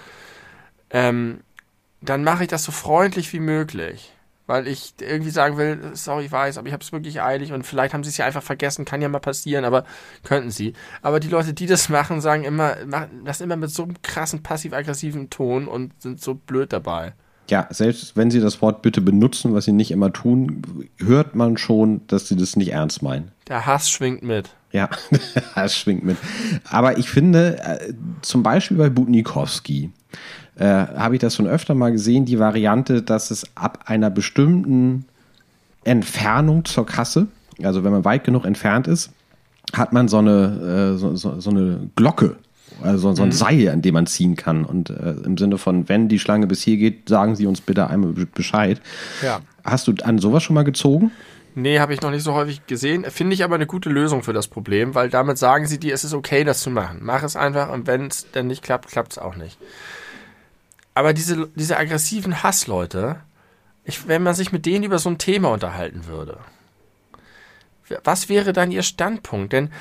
[0.89, 1.41] ähm,
[2.01, 4.13] dann mache ich das so freundlich wie möglich.
[4.47, 7.63] Weil ich irgendwie sagen will, sorry, ich weiß, aber ich habe es wirklich eilig und
[7.63, 9.83] vielleicht haben sie es ja einfach vergessen, kann ja mal passieren, aber
[10.23, 10.73] könnten sie.
[11.01, 14.41] Aber die Leute, die das machen, sagen immer, machen das immer mit so einem krassen
[14.41, 17.13] passiv-aggressiven Ton und sind so blöd dabei.
[17.49, 21.57] Ja, selbst wenn sie das Wort bitte benutzen, was sie nicht immer tun, hört man
[21.57, 23.31] schon, dass sie das nicht ernst meinen.
[23.47, 24.49] Der Hass schwingt mit.
[24.71, 24.89] Ja,
[25.55, 26.17] das schwingt mit.
[26.69, 29.91] Aber ich finde, äh, zum Beispiel bei Butnikowski,
[30.57, 35.05] äh, habe ich das schon öfter mal gesehen, die Variante, dass es ab einer bestimmten
[35.83, 37.27] Entfernung zur Kasse,
[37.63, 39.11] also wenn man weit genug entfernt ist,
[39.73, 42.37] hat man so eine, äh, so, so, so eine Glocke,
[42.81, 44.63] also so ein Seil, an dem man ziehen kann.
[44.63, 47.87] Und äh, im Sinne von, wenn die Schlange bis hier geht, sagen Sie uns bitte
[47.87, 48.81] einmal Bescheid.
[49.21, 49.39] Ja.
[49.63, 51.11] Hast du an sowas schon mal gezogen?
[51.55, 53.03] Nee, habe ich noch nicht so häufig gesehen.
[53.09, 56.03] Finde ich aber eine gute Lösung für das Problem, weil damit sagen sie dir, es
[56.03, 56.99] ist okay, das zu machen.
[57.01, 59.57] Mach es einfach und wenn es dann nicht klappt, klappt es auch nicht.
[60.97, 63.17] Aber diese, diese aggressiven Hassleute,
[63.83, 66.39] ich, wenn man sich mit denen über so ein Thema unterhalten würde,
[68.03, 69.53] was wäre dann ihr Standpunkt?
[69.53, 69.71] Denn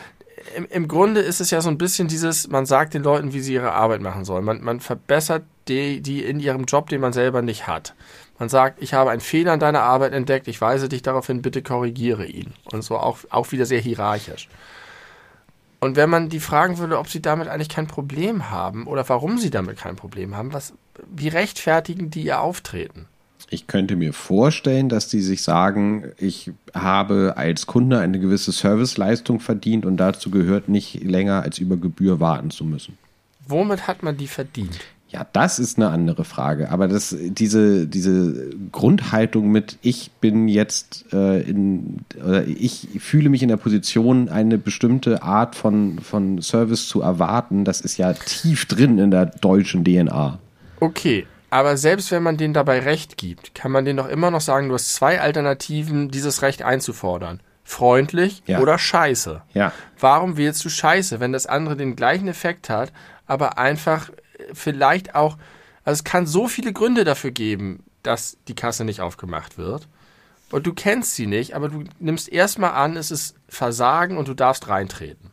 [0.54, 3.40] im, im Grunde ist es ja so ein bisschen dieses, man sagt den Leuten, wie
[3.40, 4.44] sie ihre Arbeit machen sollen.
[4.44, 7.94] Man, man verbessert die, die in ihrem Job, den man selber nicht hat.
[8.38, 11.40] Man sagt, ich habe einen Fehler in deiner Arbeit entdeckt, ich weise dich darauf hin,
[11.40, 12.52] bitte korrigiere ihn.
[12.72, 14.50] Und so auch, auch wieder sehr hierarchisch.
[15.80, 19.38] Und wenn man die fragen würde, ob sie damit eigentlich kein Problem haben oder warum
[19.38, 20.74] sie damit kein Problem haben, was,
[21.14, 23.06] wie rechtfertigen die ihr Auftreten?
[23.48, 29.38] Ich könnte mir vorstellen, dass die sich sagen, ich habe als Kunde eine gewisse Serviceleistung
[29.38, 32.98] verdient und dazu gehört nicht länger als über Gebühr warten zu müssen.
[33.46, 34.80] Womit hat man die verdient?
[35.08, 36.70] Ja, das ist eine andere Frage.
[36.70, 43.42] Aber das, diese, diese Grundhaltung mit, ich bin jetzt äh, in, oder ich fühle mich
[43.42, 48.66] in der Position, eine bestimmte Art von, von Service zu erwarten, das ist ja tief
[48.66, 50.40] drin in der deutschen DNA.
[50.80, 54.40] Okay, aber selbst wenn man denen dabei Recht gibt, kann man denen doch immer noch
[54.40, 57.40] sagen, du hast zwei Alternativen, dieses Recht einzufordern.
[57.64, 58.60] Freundlich Ja.
[58.60, 59.42] oder scheiße.
[59.54, 59.72] Ja.
[59.98, 62.92] Warum wählst du scheiße, wenn das andere den gleichen Effekt hat,
[63.26, 65.36] aber einfach äh, vielleicht auch,
[65.84, 69.88] also es kann so viele Gründe dafür geben, dass die Kasse nicht aufgemacht wird.
[70.52, 74.34] Und du kennst sie nicht, aber du nimmst erstmal an, es ist Versagen und du
[74.34, 75.30] darfst reintreten.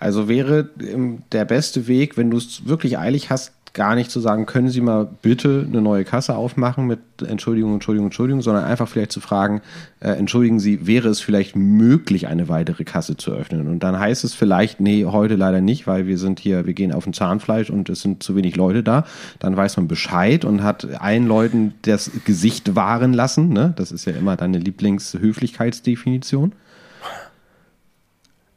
[0.00, 4.20] Also wäre ähm, der beste Weg, wenn du es wirklich eilig hast, gar nicht zu
[4.20, 8.88] sagen, können Sie mal bitte eine neue Kasse aufmachen mit Entschuldigung, Entschuldigung, Entschuldigung, sondern einfach
[8.88, 9.62] vielleicht zu fragen,
[10.00, 13.68] äh, entschuldigen Sie, wäre es vielleicht möglich, eine weitere Kasse zu öffnen?
[13.68, 16.92] Und dann heißt es vielleicht, nee, heute leider nicht, weil wir sind hier, wir gehen
[16.92, 19.04] auf ein Zahnfleisch und es sind zu wenig Leute da.
[19.38, 23.50] Dann weiß man Bescheid und hat allen Leuten das Gesicht wahren lassen.
[23.50, 23.72] Ne?
[23.76, 26.52] Das ist ja immer deine Lieblingshöflichkeitsdefinition.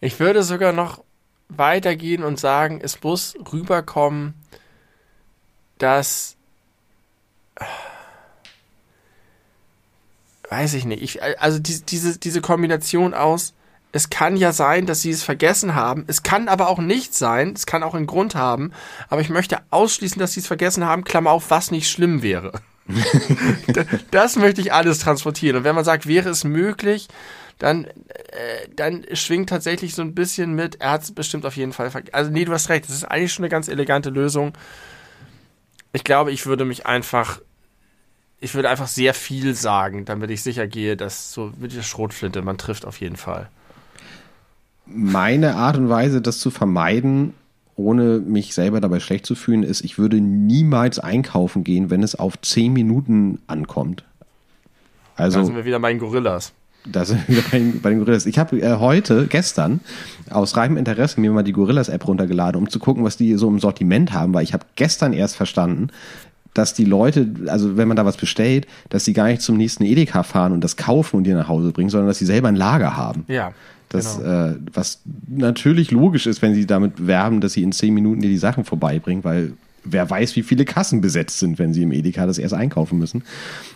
[0.02, 1.04] Ich würde sogar noch
[1.50, 4.34] weitergehen und sagen, es muss rüberkommen,
[5.78, 6.36] dass.
[10.50, 11.02] Weiß ich nicht.
[11.02, 13.54] Ich, also die, diese, diese Kombination aus,
[13.92, 16.04] es kann ja sein, dass sie es vergessen haben.
[16.08, 17.54] Es kann aber auch nicht sein.
[17.56, 18.72] Es kann auch einen Grund haben.
[19.08, 21.04] Aber ich möchte ausschließen, dass sie es vergessen haben.
[21.04, 22.60] Klammer auf, was nicht schlimm wäre.
[24.12, 25.58] das möchte ich alles transportieren.
[25.58, 27.08] Und wenn man sagt, wäre es möglich,
[27.60, 31.72] dann, äh, dann schwingt tatsächlich so ein bisschen mit, er hat es bestimmt auf jeden
[31.72, 32.16] Fall vergessen.
[32.16, 34.54] Also nee, du hast recht, das ist eigentlich schon eine ganz elegante Lösung.
[35.94, 37.40] Ich glaube, ich würde mich einfach,
[38.40, 42.42] ich würde einfach sehr viel sagen, damit ich sicher gehe, dass so mit der Schrotflinte,
[42.42, 43.50] man trifft auf jeden Fall.
[44.86, 47.34] Meine Art und Weise, das zu vermeiden,
[47.76, 52.16] ohne mich selber dabei schlecht zu fühlen, ist, ich würde niemals einkaufen gehen, wenn es
[52.16, 54.04] auf 10 Minuten ankommt.
[55.16, 56.54] Da Also, sind wir wieder bei den Gorillas.
[56.86, 57.42] Da sind wir
[57.82, 58.26] bei den- Gorillas.
[58.26, 59.80] Ich habe äh, heute, gestern,
[60.30, 63.60] aus reinem Interesse mir mal die Gorillas-App runtergeladen, um zu gucken, was die so im
[63.60, 65.88] Sortiment haben, weil ich habe gestern erst verstanden,
[66.54, 69.84] dass die Leute, also wenn man da was bestellt, dass sie gar nicht zum nächsten
[69.84, 72.56] Edeka fahren und das kaufen und dir nach Hause bringen, sondern dass sie selber ein
[72.56, 73.26] Lager haben.
[73.28, 73.54] Ja.
[73.90, 74.50] Das, genau.
[74.50, 78.30] äh, was natürlich logisch ist, wenn sie damit werben, dass sie in zehn Minuten dir
[78.30, 82.26] die Sachen vorbeibringen, weil wer weiß, wie viele Kassen besetzt sind, wenn sie im Edeka
[82.26, 83.24] das erst einkaufen müssen.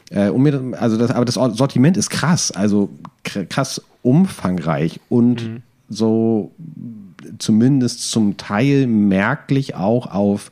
[0.09, 2.89] Äh, um mir, also das, aber das Sortiment ist krass, also
[3.25, 6.51] kr- krass umfangreich und so
[7.39, 10.51] zumindest zum Teil merklich auch auf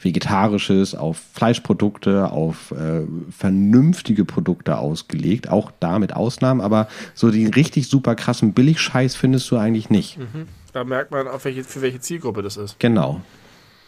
[0.00, 7.46] Vegetarisches, auf Fleischprodukte, auf äh, vernünftige Produkte ausgelegt, auch da mit Ausnahmen, aber so die
[7.46, 10.18] richtig super krassen Billigscheiß findest du eigentlich nicht.
[10.72, 12.80] Da merkt man, auf welche, für welche Zielgruppe das ist.
[12.80, 13.20] Genau.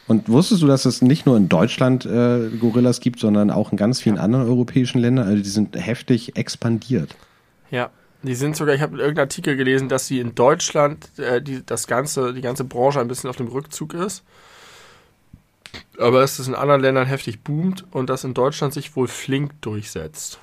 [0.06, 3.78] Und wusstest du, dass es nicht nur in Deutschland äh, Gorillas gibt, sondern auch in
[3.78, 5.26] ganz vielen anderen europäischen Ländern?
[5.26, 7.16] Also die sind heftig expandiert.
[7.70, 7.90] Ja.
[8.22, 11.86] Die sind sogar, ich habe irgendeinen Artikel gelesen, dass sie in Deutschland äh, die, das
[11.86, 14.24] ganze, die ganze Branche ein bisschen auf dem Rückzug ist.
[15.98, 19.60] Aber dass es in anderen Ländern heftig boomt und das in Deutschland sich wohl flink
[19.60, 20.38] durchsetzt.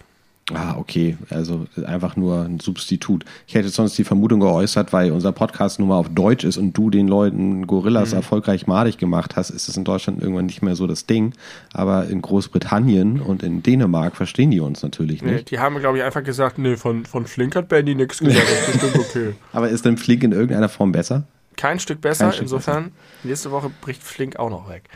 [0.53, 1.17] Ah, okay.
[1.29, 3.25] Also einfach nur ein Substitut.
[3.47, 6.73] Ich hätte sonst die Vermutung geäußert, weil unser Podcast nun mal auf Deutsch ist und
[6.73, 8.17] du den Leuten Gorillas mhm.
[8.17, 11.33] erfolgreich madig gemacht hast, ist es in Deutschland irgendwann nicht mehr so das Ding.
[11.73, 15.33] Aber in Großbritannien und in Dänemark verstehen die uns natürlich nicht.
[15.33, 18.45] Nee, die haben, glaube ich, einfach gesagt, nee, von, von Flink hat Benny nichts gesagt.
[18.45, 19.33] Das ist bestimmt okay.
[19.53, 21.23] Aber ist denn Flink in irgendeiner Form besser?
[21.55, 22.25] Kein Stück besser.
[22.25, 22.95] Kein Stück Insofern, besser.
[23.23, 24.89] nächste Woche bricht Flink auch noch weg.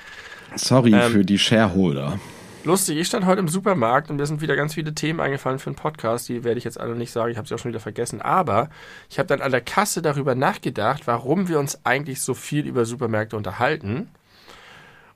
[0.55, 2.19] Sorry ähm, für die Shareholder.
[2.65, 5.69] Lustig, ich stand heute im Supermarkt und mir sind wieder ganz viele Themen eingefallen für
[5.69, 6.27] einen Podcast.
[6.29, 8.23] Die werde ich jetzt alle nicht sagen, ich habe sie auch schon wieder vergessen.
[8.23, 8.71] Aber
[9.07, 12.85] ich habe dann an der Kasse darüber nachgedacht, warum wir uns eigentlich so viel über
[12.85, 14.09] Supermärkte unterhalten.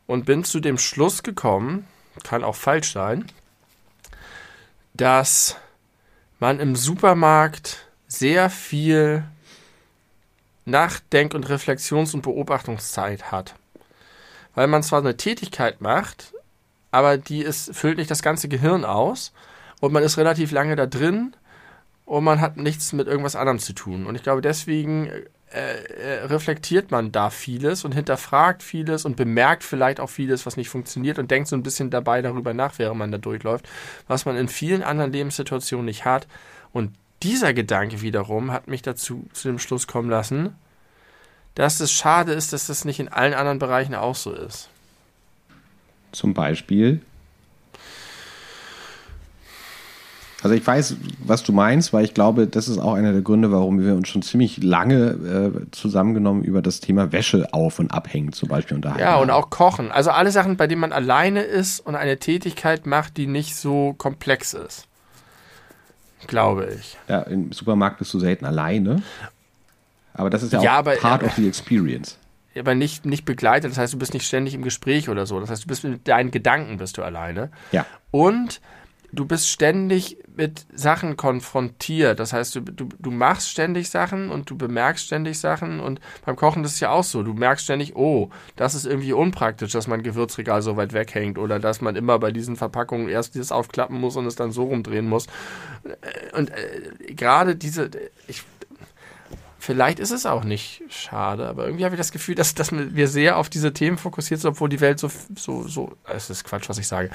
[0.06, 1.88] Und bin zu dem Schluss gekommen,
[2.24, 3.26] kann auch falsch sein,
[4.94, 5.58] dass
[6.38, 9.24] man im Supermarkt sehr viel
[10.66, 13.56] Nachdenk- und Reflexions- und Beobachtungszeit hat.
[14.54, 16.32] Weil man zwar eine Tätigkeit macht,
[16.92, 19.34] aber die ist, füllt nicht das ganze Gehirn aus
[19.80, 21.36] und man ist relativ lange da drin
[22.06, 24.06] und man hat nichts mit irgendwas anderem zu tun.
[24.06, 25.10] Und ich glaube, deswegen
[25.52, 30.58] äh, äh, reflektiert man da vieles und hinterfragt vieles und bemerkt vielleicht auch vieles, was
[30.58, 33.68] nicht funktioniert und denkt so ein bisschen dabei darüber nach, während man da durchläuft,
[34.08, 36.28] was man in vielen anderen Lebenssituationen nicht hat.
[36.72, 40.56] Und dieser Gedanke wiederum hat mich dazu zu dem Schluss kommen lassen,
[41.56, 44.70] dass es schade ist, dass das nicht in allen anderen Bereichen auch so ist.
[46.12, 47.02] Zum Beispiel.
[50.42, 53.52] Also ich weiß, was du meinst, weil ich glaube, das ist auch einer der Gründe,
[53.52, 58.32] warum wir uns schon ziemlich lange äh, zusammengenommen über das Thema Wäsche auf und abhängen
[58.32, 59.02] zum Beispiel unterhalten.
[59.02, 59.92] Ja, und auch Kochen.
[59.92, 63.94] Also alle Sachen, bei denen man alleine ist und eine Tätigkeit macht, die nicht so
[63.98, 64.88] komplex ist.
[66.28, 66.98] Glaube ich.
[67.10, 69.02] Ja, im Supermarkt bist du selten alleine.
[70.14, 72.19] Aber das ist ja, ja auch aber, part of the experience
[72.58, 73.72] aber nicht, nicht begleitet.
[73.72, 75.40] Das heißt, du bist nicht ständig im Gespräch oder so.
[75.40, 77.52] Das heißt, du bist mit deinen Gedanken bist du alleine.
[77.72, 77.86] Ja.
[78.12, 78.62] Und
[79.12, 82.20] du bist ständig mit Sachen konfrontiert.
[82.20, 85.80] Das heißt, du, du, du machst ständig Sachen und du bemerkst ständig Sachen.
[85.80, 87.24] Und beim Kochen ist es ja auch so.
[87.24, 91.60] Du merkst ständig, oh, das ist irgendwie unpraktisch, dass mein Gewürzregal so weit weghängt oder
[91.60, 95.08] dass man immer bei diesen Verpackungen erst dieses aufklappen muss und es dann so rumdrehen
[95.08, 95.28] muss.
[96.34, 97.90] Und äh, gerade diese,
[98.28, 98.44] ich
[99.60, 103.08] Vielleicht ist es auch nicht schade, aber irgendwie habe ich das Gefühl, dass, dass wir
[103.10, 106.70] sehr auf diese Themen fokussiert sind, obwohl die Welt so, so, so, es ist Quatsch,
[106.70, 107.10] was ich sage.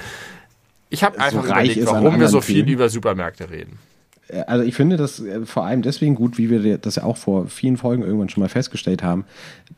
[0.89, 2.69] Ich habe einfach so überlegt, warum wir so viel Themen.
[2.69, 3.79] über Supermärkte reden.
[4.27, 7.17] Äh, also ich finde das äh, vor allem deswegen gut, wie wir das ja auch
[7.17, 9.25] vor vielen Folgen irgendwann schon mal festgestellt haben.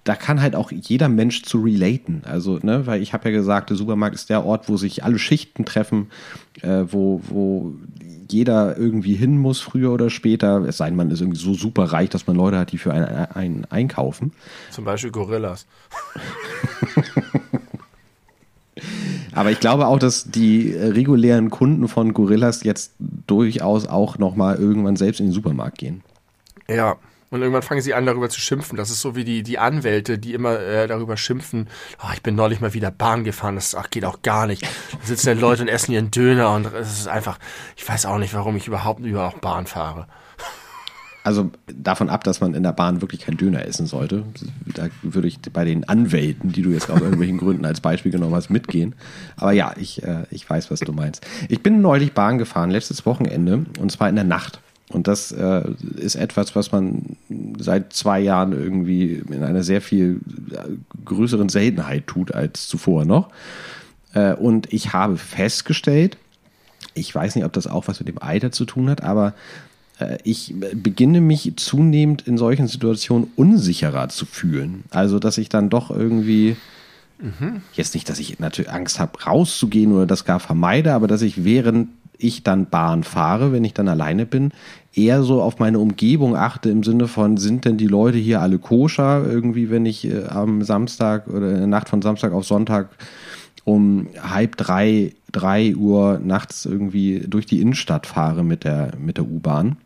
[0.03, 2.21] Da kann halt auch jeder Mensch zu relaten.
[2.25, 5.19] Also, ne, weil ich habe ja gesagt, der Supermarkt ist der Ort, wo sich alle
[5.19, 6.10] Schichten treffen,
[6.62, 7.73] äh, wo, wo
[8.31, 10.63] jeder irgendwie hin muss, früher oder später.
[10.65, 12.93] Es sei denn, man ist irgendwie so super reich, dass man Leute hat, die für
[12.93, 14.33] einen, einen einkaufen.
[14.71, 15.65] Zum Beispiel Gorillas.
[19.33, 24.95] Aber ich glaube auch, dass die regulären Kunden von Gorillas jetzt durchaus auch nochmal irgendwann
[24.95, 26.01] selbst in den Supermarkt gehen.
[26.67, 26.97] Ja,
[27.29, 28.77] und irgendwann fangen sie an, darüber zu schimpfen.
[28.77, 31.67] Das ist so wie die, die Anwälte, die immer äh, darüber schimpfen,
[32.03, 34.63] oh, ich bin neulich mal wieder Bahn gefahren, das ach, geht auch gar nicht.
[34.63, 34.69] Da
[35.03, 37.37] sitzen dann Leute und essen ihren Döner und es ist einfach,
[37.75, 40.07] ich weiß auch nicht, warum ich überhaupt überhaupt Bahn fahre.
[41.27, 44.23] Also davon ab, dass man in der Bahn wirklich kein Döner essen sollte.
[44.65, 48.33] Da würde ich bei den Anwälten, die du jetzt aus irgendwelchen Gründen als Beispiel genommen
[48.33, 48.95] hast, mitgehen.
[49.35, 51.27] Aber ja, ich, äh, ich weiß, was du meinst.
[51.49, 54.61] Ich bin neulich Bahn gefahren, letztes Wochenende, und zwar in der Nacht.
[54.89, 55.63] Und das äh,
[55.97, 57.17] ist etwas, was man
[57.60, 60.21] seit zwei Jahren irgendwie in einer sehr viel
[61.04, 63.30] größeren Seltenheit tut als zuvor noch.
[64.13, 66.17] Äh, und ich habe festgestellt,
[66.93, 69.34] ich weiß nicht, ob das auch was mit dem Alter zu tun hat, aber
[70.00, 74.86] äh, ich beginne mich zunehmend in solchen Situationen unsicherer zu fühlen.
[74.89, 76.56] Also, dass ich dann doch irgendwie,
[77.19, 77.62] mhm.
[77.73, 81.43] jetzt nicht, dass ich natürlich Angst habe, rauszugehen oder das gar vermeide, aber dass ich
[81.43, 84.51] während ich dann Bahn fahre, wenn ich dann alleine bin,
[84.93, 88.58] eher so auf meine Umgebung achte im Sinne von, sind denn die Leute hier alle
[88.58, 92.89] koscher irgendwie, wenn ich äh, am Samstag oder in der Nacht von Samstag auf Sonntag
[93.63, 99.25] um halb drei, drei Uhr nachts irgendwie durch die Innenstadt fahre mit der, mit der
[99.25, 99.77] U-Bahn.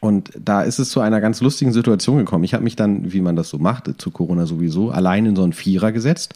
[0.00, 2.44] Und da ist es zu einer ganz lustigen Situation gekommen.
[2.44, 5.42] Ich habe mich dann, wie man das so macht, zu Corona sowieso, allein in so
[5.42, 6.34] einen Vierer gesetzt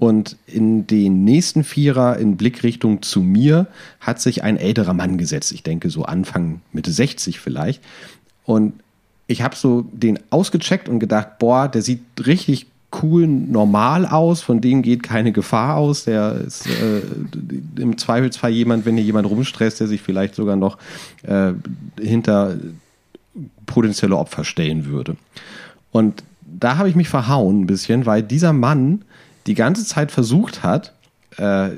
[0.00, 3.66] und in den nächsten Vierer in Blickrichtung zu mir
[4.00, 5.52] hat sich ein älterer Mann gesetzt.
[5.52, 7.82] Ich denke so Anfang Mitte 60 vielleicht.
[8.46, 8.72] Und
[9.26, 12.66] ich habe so den ausgecheckt und gedacht, boah, der sieht richtig
[13.02, 16.04] cool normal aus, von dem geht keine Gefahr aus.
[16.04, 17.02] Der ist äh,
[17.76, 20.78] im Zweifelsfall jemand, wenn hier jemand rumstresst, der sich vielleicht sogar noch
[21.24, 21.52] äh,
[22.00, 22.56] hinter
[23.66, 25.18] potenzielle Opfer stellen würde.
[25.92, 29.02] Und da habe ich mich verhauen ein bisschen, weil dieser Mann
[29.46, 30.92] die ganze Zeit versucht hat,
[31.36, 31.70] äh,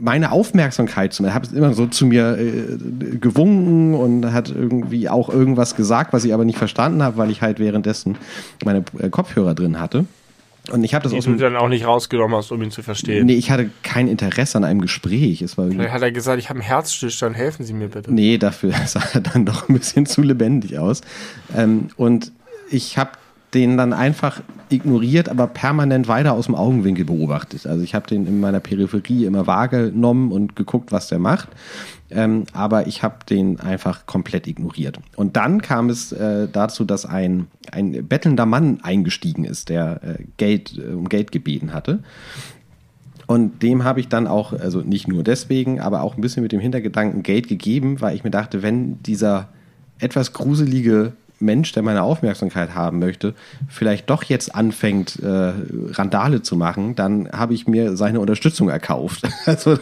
[0.00, 5.28] meine Aufmerksamkeit zu mir, habe immer so zu mir äh, gewunken und hat irgendwie auch
[5.28, 8.16] irgendwas gesagt, was ich aber nicht verstanden habe, weil ich halt währenddessen
[8.64, 10.06] meine äh, Kopfhörer drin hatte.
[10.70, 12.82] Und ich habe das aus du dem dann auch nicht rausgenommen hast, um ihn zu
[12.82, 13.26] verstehen.
[13.26, 15.42] Nee, ich hatte kein Interesse an einem Gespräch.
[15.42, 18.12] Es war Vielleicht hat er gesagt, ich habe einen Herzstillstand, helfen Sie mir bitte.
[18.12, 21.02] Nee, dafür sah er dann doch ein bisschen zu lebendig aus.
[21.54, 22.32] Ähm, und
[22.70, 23.10] ich habe
[23.54, 27.66] den dann einfach ignoriert, aber permanent weiter aus dem Augenwinkel beobachtet.
[27.66, 31.48] Also ich habe den in meiner Peripherie immer wahrgenommen und geguckt, was der macht.
[32.10, 34.98] Ähm, aber ich habe den einfach komplett ignoriert.
[35.16, 40.24] Und dann kam es äh, dazu, dass ein, ein bettelnder Mann eingestiegen ist, der äh,
[40.36, 42.00] Geld, äh, um Geld gebeten hatte.
[43.26, 46.52] Und dem habe ich dann auch, also nicht nur deswegen, aber auch ein bisschen mit
[46.52, 49.48] dem Hintergedanken Geld gegeben, weil ich mir dachte, wenn dieser
[49.98, 51.12] etwas gruselige
[51.44, 53.34] Mensch, der meine Aufmerksamkeit haben möchte,
[53.68, 55.52] vielleicht doch jetzt anfängt, äh,
[55.92, 59.22] Randale zu machen, dann habe ich mir seine Unterstützung erkauft.
[59.46, 59.78] Also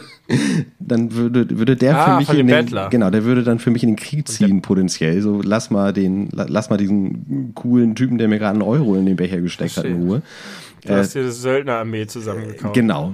[0.79, 2.89] dann würde, würde der Ah, für mich in den, Bettler.
[2.89, 5.21] genau, der würde dann für mich in den Krieg ziehen potenziell.
[5.21, 8.95] So lass mal den, la- lass mal diesen coolen Typen, der mir gerade einen Euro
[8.95, 10.07] in den Becher gesteckt hat, in Verstehe.
[10.09, 10.21] Ruhe.
[10.85, 12.73] Du hast dir das Söldnerarmee zusammengekauft.
[12.73, 13.13] Genau.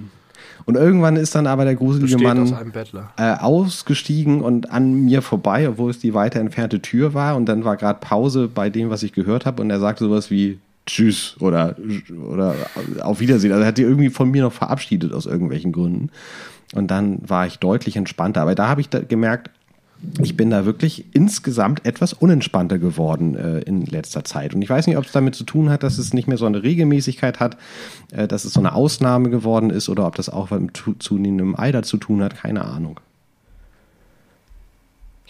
[0.70, 3.10] Und irgendwann ist dann aber der gruselige aus Mann Bettler.
[3.18, 7.36] äh, ausgestiegen und an mir vorbei, obwohl es die weiter entfernte Tür war.
[7.38, 9.64] Und dann war gerade Pause bei dem, was ich gehört habe.
[9.64, 11.76] Und er sagte sowas wie Tschüss oder,
[12.32, 12.54] oder
[13.02, 13.52] auf Wiedersehen.
[13.52, 16.12] Also er hat sich irgendwie von mir noch verabschiedet aus irgendwelchen Gründen.
[16.76, 18.44] Und dann war ich deutlich entspannter.
[18.44, 19.50] Aber da habe ich da gemerkt,
[20.22, 24.54] ich bin da wirklich insgesamt etwas unentspannter geworden äh, in letzter Zeit.
[24.54, 26.46] Und ich weiß nicht, ob es damit zu tun hat, dass es nicht mehr so
[26.46, 27.58] eine Regelmäßigkeit hat,
[28.12, 31.56] äh, dass es so eine Ausnahme geworden ist oder ob das auch mit zu- zunehmendem
[31.56, 32.36] Alter zu tun hat.
[32.38, 33.00] Keine Ahnung.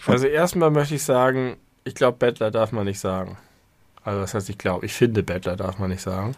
[0.06, 3.36] Also erstmal möchte ich sagen, ich glaube, Bettler darf man nicht sagen.
[4.02, 6.34] Also das heißt, ich glaube, ich finde, Bettler darf man nicht sagen.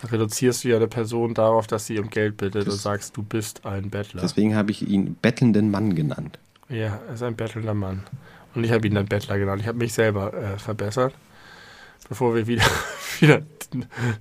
[0.00, 3.16] Da reduzierst du ja eine Person darauf, dass sie um Geld bittet Das- und sagst,
[3.16, 4.22] du bist ein Bettler.
[4.22, 6.38] Deswegen habe ich ihn bettelnden Mann genannt.
[6.74, 8.02] Ja, er ist ein bettelnder Mann.
[8.54, 9.62] Und ich habe ihn dann Bettler genannt.
[9.62, 11.14] Ich habe mich selber äh, verbessert.
[12.08, 12.64] Bevor wir wieder,
[13.20, 13.42] wieder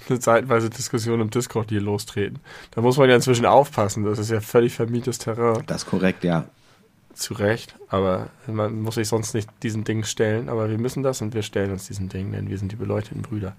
[0.07, 2.39] eine zeitweise Diskussion im Discord hier lostreten.
[2.71, 4.03] Da muss man ja inzwischen aufpassen.
[4.03, 5.63] Das ist ja völlig vermietes Terrain.
[5.65, 6.45] Das ist korrekt, ja.
[7.13, 7.75] Zu Recht.
[7.89, 10.47] Aber man muss sich sonst nicht diesen Ding stellen.
[10.47, 13.23] Aber wir müssen das und wir stellen uns diesen Ding, denn wir sind die beleuchteten
[13.23, 13.55] Brüder.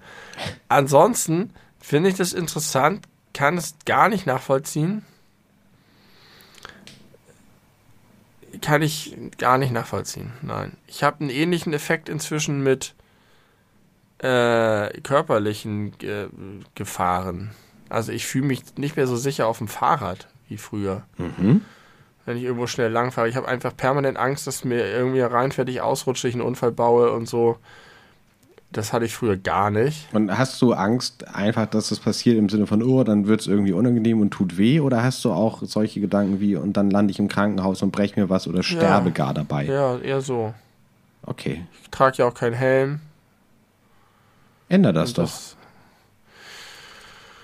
[0.69, 5.03] Ansonsten finde ich das interessant, kann es gar nicht nachvollziehen.
[8.61, 10.31] Kann ich gar nicht nachvollziehen.
[10.41, 10.77] Nein.
[10.87, 12.95] Ich habe einen ähnlichen Effekt inzwischen mit
[14.19, 16.27] äh, körperlichen äh,
[16.75, 17.51] Gefahren.
[17.89, 21.03] Also ich fühle mich nicht mehr so sicher auf dem Fahrrad wie früher.
[21.17, 21.61] Mhm.
[22.25, 23.29] Wenn ich irgendwo schnell langfahre.
[23.29, 27.11] Ich habe einfach permanent Angst, dass mir irgendwie reinfährt, ich ausrutsche, ich einen Unfall baue
[27.11, 27.59] und so.
[28.75, 30.13] Das hatte ich früher gar nicht.
[30.13, 33.47] Und hast du Angst einfach, dass das passiert im Sinne von, oh, dann wird es
[33.47, 34.81] irgendwie unangenehm und tut weh?
[34.81, 38.19] Oder hast du auch solche Gedanken wie, und dann lande ich im Krankenhaus und breche
[38.19, 39.63] mir was oder sterbe gar dabei?
[39.63, 40.53] Ja, eher so.
[41.23, 41.63] Okay.
[41.83, 42.99] Ich trage ja auch keinen Helm.
[44.67, 45.31] Änder das Und doch.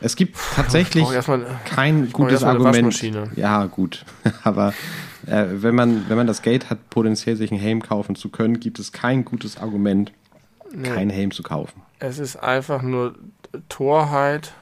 [0.02, 3.02] Es gibt tatsächlich erstmal kein gutes Argument.
[3.38, 4.04] Ja, gut.
[4.44, 4.74] Aber
[5.28, 8.60] äh, wenn, man, wenn man das Geld hat, potenziell sich einen Helm kaufen zu können,
[8.60, 10.12] gibt es kein gutes Argument,
[10.74, 10.90] Nee.
[10.90, 11.82] keinen Helm zu kaufen.
[12.00, 13.16] Es ist einfach nur
[13.70, 14.54] Torheit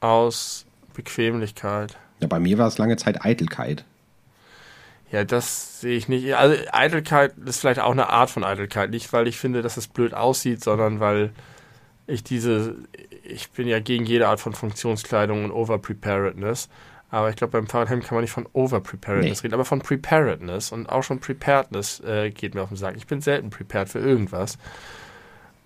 [0.00, 1.96] aus Bequemlichkeit.
[2.20, 3.84] Ja, bei mir war es lange Zeit Eitelkeit.
[5.10, 6.34] Ja, das sehe ich nicht.
[6.36, 8.90] Also Eitelkeit ist vielleicht auch eine Art von Eitelkeit.
[8.90, 11.32] Nicht, weil ich finde, dass es blöd aussieht, sondern weil
[12.06, 12.76] ich diese,
[13.22, 16.68] ich bin ja gegen jede Art von Funktionskleidung und Overpreparedness.
[17.12, 19.46] Aber ich glaube, beim Fahrradhelm kann man nicht von Overpreparedness Nee.
[19.46, 20.72] reden, aber von Preparedness.
[20.72, 22.96] Und auch schon Preparedness äh, geht mir auf den Sack.
[22.96, 24.56] Ich bin selten prepared für irgendwas.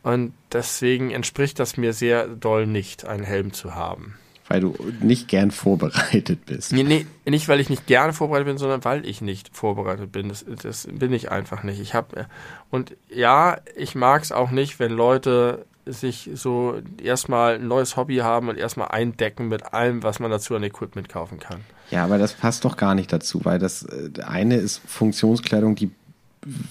[0.03, 4.17] Und deswegen entspricht das mir sehr doll nicht, einen Helm zu haben.
[4.49, 6.73] Weil du nicht gern vorbereitet bist.
[6.73, 10.29] Nee, nee, nicht weil ich nicht gerne vorbereitet bin, sondern weil ich nicht vorbereitet bin.
[10.29, 11.81] Das, das bin ich einfach nicht.
[11.81, 12.27] Ich habe
[12.71, 18.16] und ja, ich mag es auch nicht, wenn Leute sich so erstmal ein neues Hobby
[18.16, 21.61] haben und erstmal eindecken mit allem, was man dazu an Equipment kaufen kann.
[21.90, 25.90] Ja, aber das passt doch gar nicht dazu, weil das äh, eine ist Funktionskleidung, die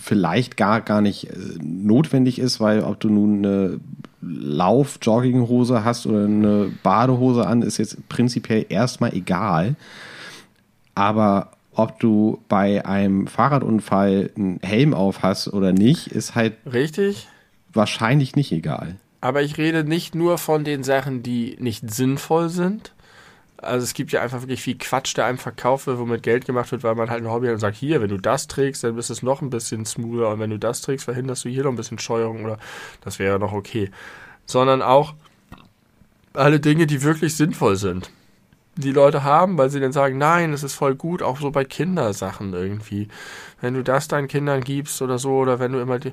[0.01, 3.79] vielleicht gar, gar nicht äh, notwendig ist, weil ob du nun eine
[4.21, 9.75] Lauf-Jogginghose hast oder eine Badehose an, ist jetzt prinzipiell erstmal egal.
[10.93, 17.27] Aber ob du bei einem Fahrradunfall einen Helm auf hast oder nicht, ist halt Richtig?
[17.73, 18.95] wahrscheinlich nicht egal.
[19.25, 22.93] Aber ich rede nicht nur von den Sachen, die nicht sinnvoll sind.
[23.57, 26.71] Also es gibt ja einfach wirklich viel Quatsch, der einem verkauft wird, womit Geld gemacht
[26.71, 28.95] wird, weil man halt ein Hobby hat und sagt, hier, wenn du das trägst, dann
[28.95, 31.71] bist es noch ein bisschen smoother und wenn du das trägst, verhinderst du hier noch
[31.71, 32.59] ein bisschen Scheuerung oder
[33.01, 33.89] das wäre noch okay.
[34.45, 35.15] Sondern auch
[36.35, 38.11] alle Dinge, die wirklich sinnvoll sind.
[38.77, 41.63] die Leute haben, weil sie dann sagen, nein, es ist voll gut, auch so bei
[41.63, 43.07] Kindersachen irgendwie.
[43.61, 46.11] Wenn du das deinen Kindern gibst oder so, oder wenn du immer die,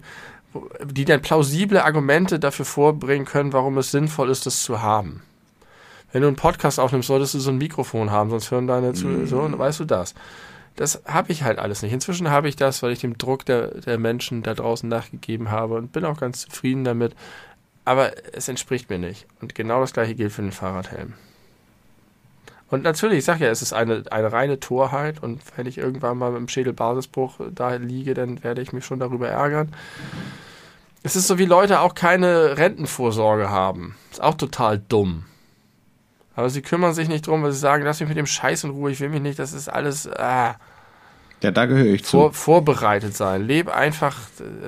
[0.84, 5.22] die dann plausible Argumente dafür vorbringen können, warum es sinnvoll ist, das zu haben.
[6.12, 9.26] Wenn du einen Podcast aufnimmst, solltest du so ein Mikrofon haben, sonst hören deine zu,
[9.26, 10.14] so, weißt du das.
[10.76, 11.92] Das habe ich halt alles nicht.
[11.92, 15.74] Inzwischen habe ich das, weil ich dem Druck der, der Menschen da draußen nachgegeben habe
[15.74, 17.14] und bin auch ganz zufrieden damit.
[17.84, 19.26] Aber es entspricht mir nicht.
[19.40, 21.14] Und genau das gleiche gilt für den Fahrradhelm.
[22.72, 26.16] Und natürlich, ich sage ja, es ist eine, eine reine Torheit und wenn ich irgendwann
[26.16, 29.74] mal mit dem Schädelbasisbruch da liege, dann werde ich mich schon darüber ärgern.
[31.02, 33.94] Es ist so, wie Leute auch keine Rentenvorsorge haben.
[34.10, 35.24] Ist auch total dumm.
[36.34, 38.70] Aber sie kümmern sich nicht drum, weil sie sagen, lass mich mit dem Scheiß in
[38.70, 40.08] Ruhe, ich will mich nicht, das ist alles.
[40.08, 40.56] Ah.
[41.42, 42.18] Ja, da gehöre ich zu.
[42.18, 43.44] Vor, vorbereitet sein.
[43.44, 44.16] Leb einfach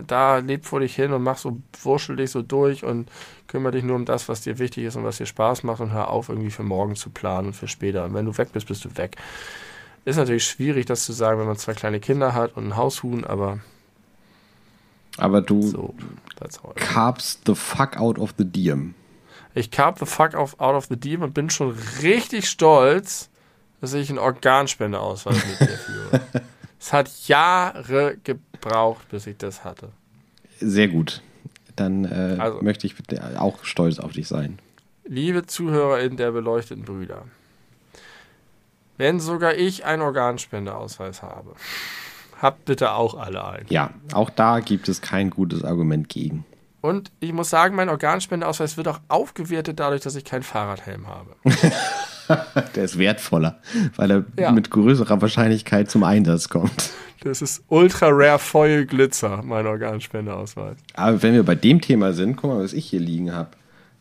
[0.09, 3.09] da, leb vor dich hin und mach so, wurschel dich so durch und
[3.47, 5.93] kümmere dich nur um das, was dir wichtig ist und was dir Spaß macht und
[5.93, 8.05] hör auf, irgendwie für morgen zu planen und für später.
[8.05, 9.17] Und wenn du weg bist, bist du weg.
[10.05, 13.25] Ist natürlich schwierig, das zu sagen, wenn man zwei kleine Kinder hat und ein Haushuhn,
[13.25, 13.61] aber.
[15.17, 15.95] Aber du so,
[16.75, 18.97] carbst the fuck out of the diem.
[19.55, 23.31] Ich carb the fuck out of the diem und bin schon richtig stolz,
[23.81, 26.21] dass ich einen Organspendeausweis mit mir führe.
[26.85, 29.89] es hat Jahre gebraucht, bis ich das hatte.
[30.61, 31.23] Sehr gut.
[31.77, 32.95] Dann äh, also, möchte ich
[33.39, 34.59] auch stolz auf dich sein.
[35.07, 37.23] Liebe ZuhörerInnen der beleuchteten Brüder,
[38.99, 41.55] wenn sogar ich einen Organspendeausweis habe,
[42.43, 43.67] habt bitte auch alle einen.
[43.71, 46.45] Ja, auch da gibt es kein gutes Argument gegen.
[46.83, 51.35] Und ich muss sagen, mein Organspendeausweis wird auch aufgewertet dadurch, dass ich keinen Fahrradhelm habe.
[52.75, 53.59] Der ist wertvoller,
[53.97, 54.53] weil er ja.
[54.53, 56.91] mit größerer Wahrscheinlichkeit zum Einsatz kommt.
[57.23, 60.77] Das ist Ultra Rare Foil Glitzer, mein Organspendeausweis.
[60.95, 63.51] Aber wenn wir bei dem Thema sind, guck mal, was ich hier liegen habe.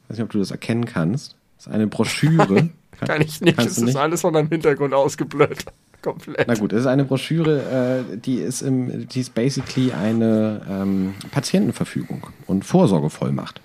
[0.03, 1.35] Ich weiß nicht, ob du das erkennen kannst.
[1.57, 2.69] Das ist eine Broschüre.
[2.99, 3.59] Kann ich nicht.
[3.59, 5.65] Es ist alles von deinem Hintergrund ausgeblurrt.
[6.01, 6.47] Komplett.
[6.47, 11.13] Na gut, es ist eine Broschüre, äh, die ist im, die ist basically eine ähm,
[11.31, 13.61] Patientenverfügung und Vorsorgevollmacht.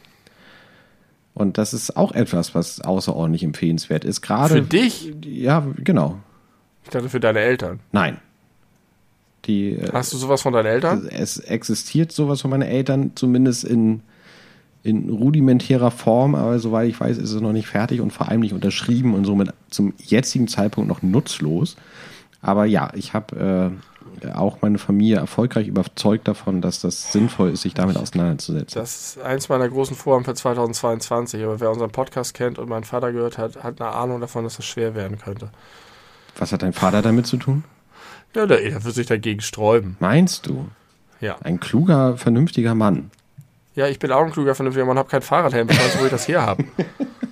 [1.39, 4.23] Und das ist auch etwas, was außerordentlich empfehlenswert ist.
[4.23, 5.15] Gerade für dich?
[5.25, 6.19] Ja, genau.
[6.83, 7.81] Ich dachte für deine Eltern.
[7.93, 8.19] Nein.
[9.45, 11.09] Die, äh, Hast du sowas von deinen Eltern?
[11.11, 14.03] Es existiert sowas von meinen Eltern, zumindest in,
[14.83, 18.41] in rudimentärer Form, aber soweit ich weiß, ist es noch nicht fertig und vor allem
[18.41, 21.77] nicht unterschrieben und somit zum jetzigen Zeitpunkt noch nutzlos.
[22.43, 23.98] Aber ja, ich habe äh,
[24.35, 28.81] auch meine Familie erfolgreich überzeugt davon, dass das sinnvoll ist, sich damit auseinanderzusetzen.
[28.81, 31.43] Das ist eins meiner großen Vorhaben für 2022.
[31.45, 34.57] Aber wer unseren Podcast kennt und meinen Vater gehört hat, hat eine Ahnung davon, dass
[34.57, 35.51] das schwer werden könnte.
[36.39, 37.65] Was hat dein Vater damit zu tun?
[38.35, 39.97] Ja, der, der wird sich dagegen sträuben.
[40.01, 40.69] Meinst du?
[41.21, 41.37] Ja.
[41.43, 43.11] Ein kluger, vernünftiger Mann.
[43.75, 45.69] Ja, ich bin auch ein kluger, vernünftiger Mann, habe kein Fahrradhelm.
[45.71, 46.65] Ich weiß, wo ich das her habe.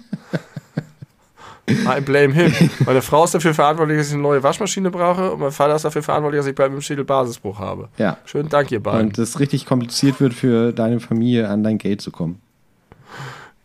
[1.69, 2.53] I blame him.
[2.85, 5.85] Meine Frau ist dafür verantwortlich, dass ich eine neue Waschmaschine brauche und mein Vater ist
[5.85, 7.89] dafür verantwortlich, dass ich bald mit dem Schädelbasisbruch habe.
[7.99, 8.19] Ja.
[8.25, 9.09] Schönen Dank, ihr beiden.
[9.09, 12.41] Und es richtig kompliziert wird für deine Familie, an dein Geld zu kommen.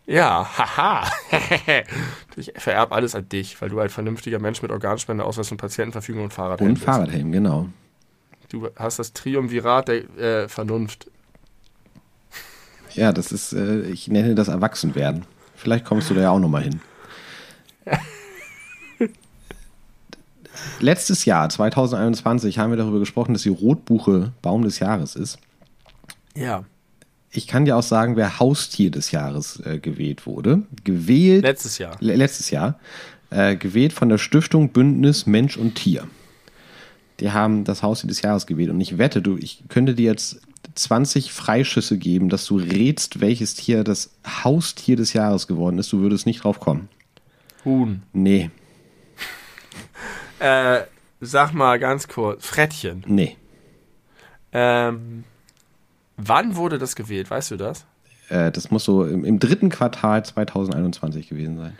[0.06, 1.08] Ja, haha.
[2.36, 6.24] ich vererbe alles an dich, weil du ein vernünftiger Mensch mit Organspende, Ausweis und Patientenverfügung
[6.24, 7.68] und Fahrradhelm Und Fahrradhelm, genau.
[8.48, 11.06] Du hast das Triumvirat der äh, Vernunft.
[12.94, 15.24] Ja, das ist, äh, ich nenne das Erwachsenwerden.
[15.54, 16.80] Vielleicht kommst du da ja auch nochmal hin.
[20.80, 25.38] Letztes Jahr, 2021, haben wir darüber gesprochen, dass die Rotbuche Baum des Jahres ist.
[26.34, 26.64] Ja.
[27.30, 30.62] Ich kann dir auch sagen, wer Haustier des Jahres äh, gewählt wurde.
[30.84, 31.42] Gewählt.
[31.42, 31.96] Letztes Jahr.
[32.00, 32.78] letztes Jahr.
[33.30, 36.06] Äh, gewählt von der Stiftung Bündnis Mensch und Tier.
[37.20, 38.70] Die haben das Haustier des Jahres gewählt.
[38.70, 40.42] Und ich wette, du, ich könnte dir jetzt
[40.74, 45.92] 20 Freischüsse geben, dass du rätst, welches Tier das Haustier des Jahres geworden ist.
[45.92, 46.88] Du würdest nicht drauf kommen.
[47.64, 48.02] Huhn.
[48.12, 48.50] Nee.
[50.38, 50.80] äh,
[51.20, 52.46] sag mal ganz kurz.
[52.46, 53.04] Frettchen.
[53.06, 53.36] Nee.
[54.52, 55.24] Ähm,
[56.16, 57.30] wann wurde das gewählt?
[57.30, 57.86] Weißt du das?
[58.28, 61.76] Äh, das muss so im, im dritten Quartal 2021 gewesen sein.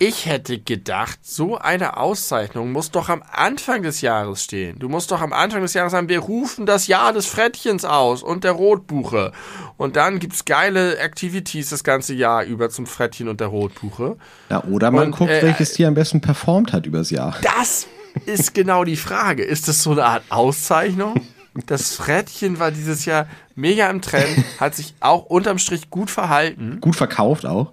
[0.00, 4.78] Ich hätte gedacht, so eine Auszeichnung muss doch am Anfang des Jahres stehen.
[4.80, 8.24] Du musst doch am Anfang des Jahres sagen, wir rufen das Jahr des Frettchens aus
[8.24, 9.30] und der Rotbuche.
[9.76, 14.16] Und dann gibt es geile Activities das ganze Jahr über zum Frettchen und der Rotbuche.
[14.50, 17.36] Ja, oder man und, guckt, äh, welches Tier am besten performt hat übers Jahr.
[17.42, 17.86] Das
[18.26, 19.44] ist genau die Frage.
[19.44, 21.20] Ist das so eine Art Auszeichnung?
[21.66, 26.78] Das Frettchen war dieses Jahr mega im Trend, hat sich auch unterm Strich gut verhalten.
[26.80, 27.70] Gut verkauft auch.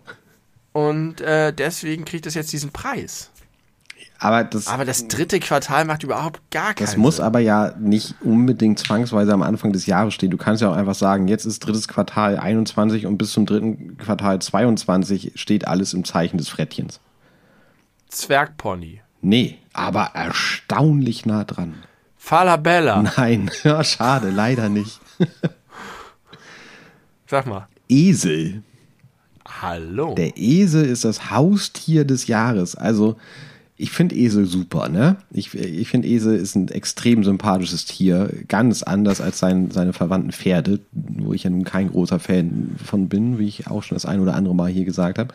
[0.74, 3.30] Und äh, deswegen kriegt es jetzt diesen Preis.
[4.20, 7.26] Aber das, aber das dritte Quartal macht überhaupt gar keinen Das muss Sinn.
[7.26, 10.30] aber ja nicht unbedingt zwangsweise am Anfang des Jahres stehen.
[10.30, 13.98] Du kannst ja auch einfach sagen, jetzt ist drittes Quartal 21 und bis zum dritten
[13.98, 17.00] Quartal 22 steht alles im Zeichen des Frettchens.
[18.10, 19.02] Zwergpony.
[19.22, 21.74] Nee, aber erstaunlich nah dran.
[22.18, 23.02] Falabella.
[23.18, 25.00] Nein, ja, schade, leider nicht.
[27.26, 27.68] Sag mal.
[27.90, 28.62] Esel.
[29.60, 30.16] Hallo.
[30.16, 32.76] Der Esel ist das Haustier des Jahres.
[32.76, 33.18] Also,
[33.78, 35.18] ich finde Esel super, ne?
[35.32, 38.30] Ich, ich finde Esel ist ein extrem sympathisches Tier.
[38.48, 43.10] Ganz anders als sein, seine verwandten Pferde, wo ich ja nun kein großer Fan von
[43.10, 45.34] bin, wie ich auch schon das ein oder andere Mal hier gesagt habe.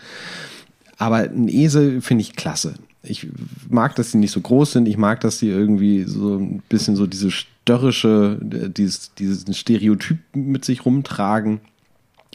[0.96, 2.74] Aber ein Esel finde ich klasse.
[3.02, 3.26] Ich
[3.68, 4.86] mag, dass sie nicht so groß sind.
[4.86, 10.64] Ich mag, dass sie irgendwie so ein bisschen so diese störrische, dieses, diesen Stereotyp mit
[10.64, 11.60] sich rumtragen.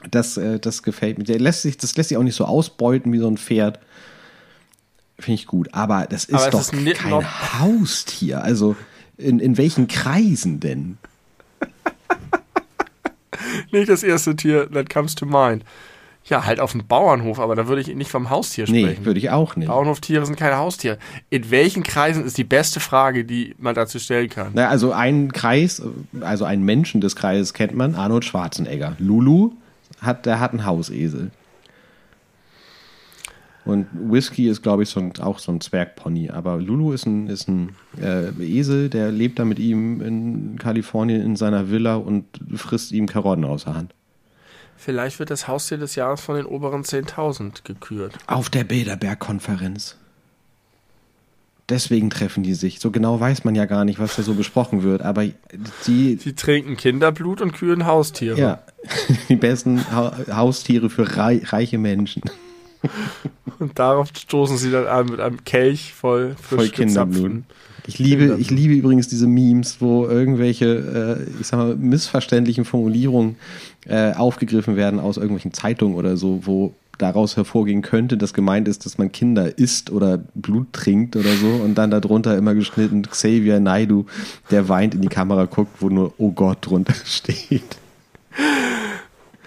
[0.10, 1.24] Das, äh, das gefällt mir.
[1.26, 3.80] Der lässt sich, das lässt sich auch nicht so ausbeuten wie so ein Pferd.
[5.20, 5.70] Finde ich gut.
[5.74, 8.44] Aber das ist Aber doch ist kein noch- Haustier.
[8.44, 8.76] Also
[9.18, 10.98] in, in welchen Kreisen denn?
[13.72, 15.64] Nicht das erste Tier that comes to mind.
[16.26, 19.06] Ja, halt auf dem Bauernhof, aber da würde ich nicht vom Haustier Nee, sprechen.
[19.06, 19.68] würde ich auch nicht.
[19.70, 21.00] Bauernhoftiere sind keine Haustiere.
[21.32, 24.52] In welchen Kreisen ist die beste Frage, die man dazu stellen kann?
[24.54, 25.82] Na, also einen Kreis,
[26.22, 28.96] also einen Menschen des Kreises kennt man, Arnold Schwarzenegger.
[29.00, 29.54] Lulu
[30.00, 31.32] hat, der hat einen Hausesel.
[33.64, 36.32] Und Whisky ist, glaube ich, so ein, auch so ein Zwergpony.
[36.32, 41.22] Aber Lulu ist ein, ist ein äh, Esel, der lebt da mit ihm in Kalifornien
[41.22, 42.26] in seiner Villa und
[42.56, 43.94] frisst ihm Karotten aus der Hand.
[44.78, 48.18] Vielleicht wird das Haustier des Jahres von den oberen 10.000 gekürt.
[48.26, 49.98] Auf der Bilderberg-Konferenz.
[51.72, 52.82] Deswegen treffen die sich.
[52.82, 55.02] So genau weiß man ja gar nicht, was da so besprochen wird.
[55.04, 55.26] Aber
[55.88, 58.38] die, Sie trinken Kinderblut und kühlen Haustiere.
[58.38, 58.60] Ja,
[59.30, 62.24] die besten ha Haustiere für rei reiche Menschen.
[63.60, 67.44] Und darauf stoßen sie dann an mit einem Kelch voll frisch Voll Kinderblut.
[67.88, 73.38] Ich liebe, ich liebe übrigens diese Memes, wo irgendwelche, äh, ich sag mal, missverständlichen Formulierungen
[73.86, 78.86] äh, aufgegriffen werden aus irgendwelchen Zeitungen oder so, wo daraus hervorgehen könnte, dass gemeint ist,
[78.86, 83.60] dass man Kinder isst oder Blut trinkt oder so und dann darunter immer geschnitten Xavier
[83.60, 84.06] Naidu,
[84.50, 87.78] der weint in die Kamera guckt, wo nur Oh Gott drunter steht.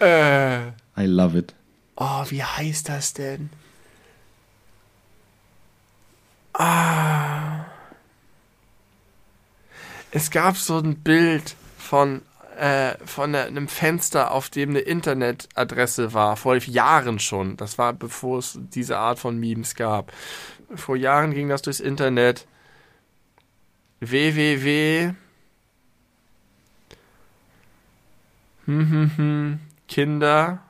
[0.00, 1.54] Äh, I love it.
[1.96, 3.50] oh, wie heißt das denn?
[6.52, 7.64] Ah.
[10.10, 12.22] Es gab so ein Bild von,
[12.58, 17.56] äh, von einem Fenster, auf dem eine Internetadresse war, vor Jahren schon.
[17.56, 20.12] Das war bevor es diese Art von Memes gab.
[20.74, 22.46] Vor Jahren ging das durchs Internet.
[24.00, 25.14] www.
[28.66, 30.60] Hm, hm, hm, Kinder.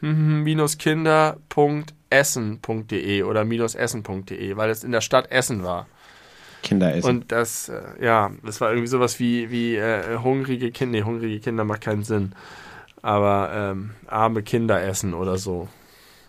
[0.00, 5.86] Hm, hm, minus kinder.essen.de oder minus essen.de, weil es in der Stadt Essen war.
[6.66, 7.08] Kinder essen.
[7.08, 10.98] Und das, äh, ja, das war irgendwie sowas wie, wie äh, hungrige Kinder.
[10.98, 12.32] Nee, hungrige Kinder macht keinen Sinn.
[13.02, 15.68] Aber ähm, arme Kinder essen oder so.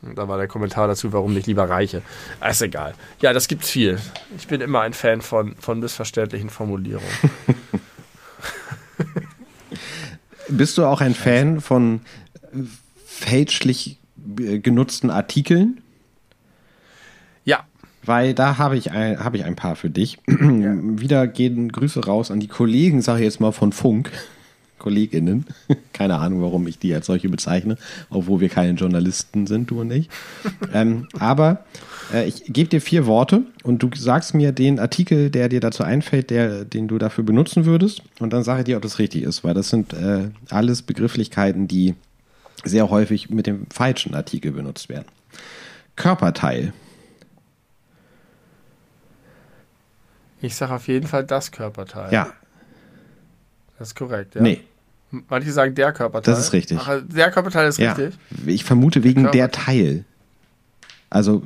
[0.03, 2.03] Und da war der Kommentar dazu, warum nicht lieber Reiche.
[2.39, 2.93] Ah, Ist egal.
[3.19, 3.97] Ja, das gibt's viel.
[4.37, 7.09] Ich bin immer ein Fan von, von missverständlichen Formulierungen.
[10.49, 12.01] Bist du auch ein Fan von
[13.05, 13.97] fälschlich
[14.39, 15.81] äh, genutzten Artikeln?
[18.07, 20.17] Ja, Weil da habe ich, ein, habe ich ein paar für dich.
[20.27, 24.11] Wieder gehen Grüße raus an die Kollegen, sage ich jetzt mal von Funk.
[24.79, 25.45] KollegInnen.
[25.93, 27.77] Keine Ahnung, warum ich die als solche bezeichne,
[28.09, 30.09] obwohl wir keine Journalisten sind, du und ich.
[30.73, 31.65] ähm, aber
[32.13, 35.83] äh, ich gebe dir vier Worte und du sagst mir den Artikel, der dir dazu
[35.83, 38.03] einfällt, der, den du dafür benutzen würdest.
[38.19, 41.67] Und dann sage ich dir, ob das richtig ist, weil das sind äh, alles Begrifflichkeiten,
[41.67, 41.95] die
[42.63, 45.05] sehr häufig mit dem falschen Artikel benutzt werden.
[45.95, 46.73] Körperteil.
[50.41, 52.11] Ich sage auf jeden Fall das Körperteil.
[52.13, 52.27] Ja,
[53.79, 54.41] Das ist korrekt, ja.
[54.41, 54.61] nee.
[55.29, 56.33] Manche sagen der Körperteil.
[56.33, 56.77] Das ist richtig.
[56.81, 58.19] Ach, der Körperteil ist Ja, richtig.
[58.45, 60.03] ich vermute wegen Körper- der Teil.
[61.09, 61.41] Also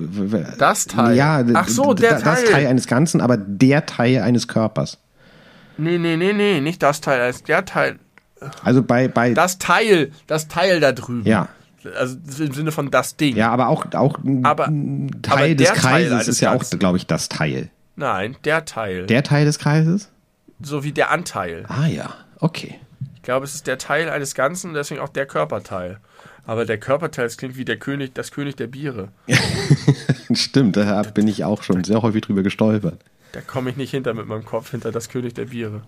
[0.57, 1.15] Das Teil?
[1.15, 2.51] Ja, Ach so, der d- das Teil.
[2.51, 4.97] Teil eines Ganzen, aber der Teil eines Körpers.
[5.77, 7.99] Nee, nee, nee, nee, nicht das Teil, ist der Teil.
[8.63, 11.27] Also bei bei Das Teil, das Teil da drüben.
[11.27, 11.47] ja
[11.95, 13.35] Also im Sinne von das Ding.
[13.35, 16.39] ja, aber auch auch ein Aber- ein aber Teil des der Teil Kreises eines ist
[16.41, 17.69] ja auch, glaube ich, das Teil.
[18.01, 19.05] Nein, der Teil.
[19.05, 20.09] Der Teil des Kreises?
[20.63, 21.65] so wie der Anteil.
[21.67, 22.79] Ah ja, okay.
[23.15, 25.99] Ich glaube, es ist der Teil eines Ganzen und deswegen auch der Körperteil.
[26.45, 29.09] Aber der Körperteil, das klingt wie der König, das König der Biere.
[30.33, 32.99] Stimmt, da bin ich auch schon sehr häufig drüber gestolpert.
[33.31, 35.83] Da komme ich nicht hinter mit meinem Kopf, hinter das König der Biere.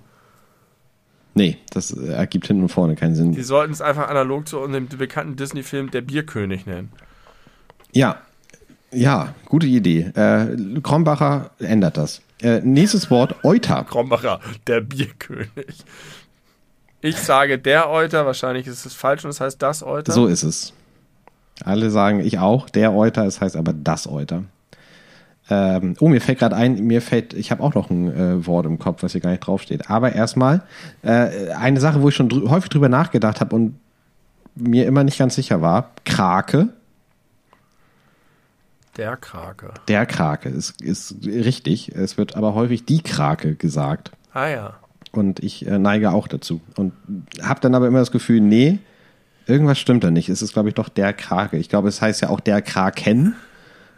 [1.34, 3.32] Nee, das ergibt hinten und vorne keinen Sinn.
[3.32, 6.92] Die sollten es einfach analog zu dem bekannten Disney-Film Der Bierkönig nennen.
[7.92, 8.22] Ja,
[8.94, 10.12] ja, gute Idee.
[10.16, 12.22] Äh, Krombacher ändert das.
[12.42, 13.84] Äh, nächstes Wort, Euter.
[13.84, 15.50] Krombacher, der Bierkönig.
[17.02, 20.14] Ich sage der Euter, wahrscheinlich ist es falsch und es heißt das Euter.
[20.14, 20.74] So ist es.
[21.64, 24.44] Alle sagen ich auch, der Euter, es heißt aber das Euter.
[25.50, 28.66] Ähm, oh, mir fällt gerade ein, mir fällt, ich habe auch noch ein äh, Wort
[28.66, 29.90] im Kopf, was hier gar nicht draufsteht.
[29.90, 30.62] Aber erstmal
[31.02, 33.78] äh, eine Sache, wo ich schon drü häufig drüber nachgedacht habe und
[34.56, 35.92] mir immer nicht ganz sicher war.
[36.06, 36.70] Krake.
[38.98, 39.74] Der Krake.
[39.88, 41.90] Der Krake ist, ist richtig.
[41.96, 44.12] Es wird aber häufig die Krake gesagt.
[44.34, 44.74] Ah ja.
[45.12, 46.62] Und ich äh, neige auch dazu.
[46.76, 46.94] Und
[47.42, 48.80] habe dann aber immer das Gefühl, nee,
[49.48, 50.30] irgendwas stimmt da nicht.
[50.30, 51.58] Es ist, glaube ich, doch der Krake.
[51.58, 53.36] Ich glaube, es heißt ja auch der Kraken.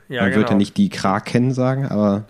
[0.07, 0.41] Ja, Man genau.
[0.41, 2.25] wird ja nicht die Kraken sagen, aber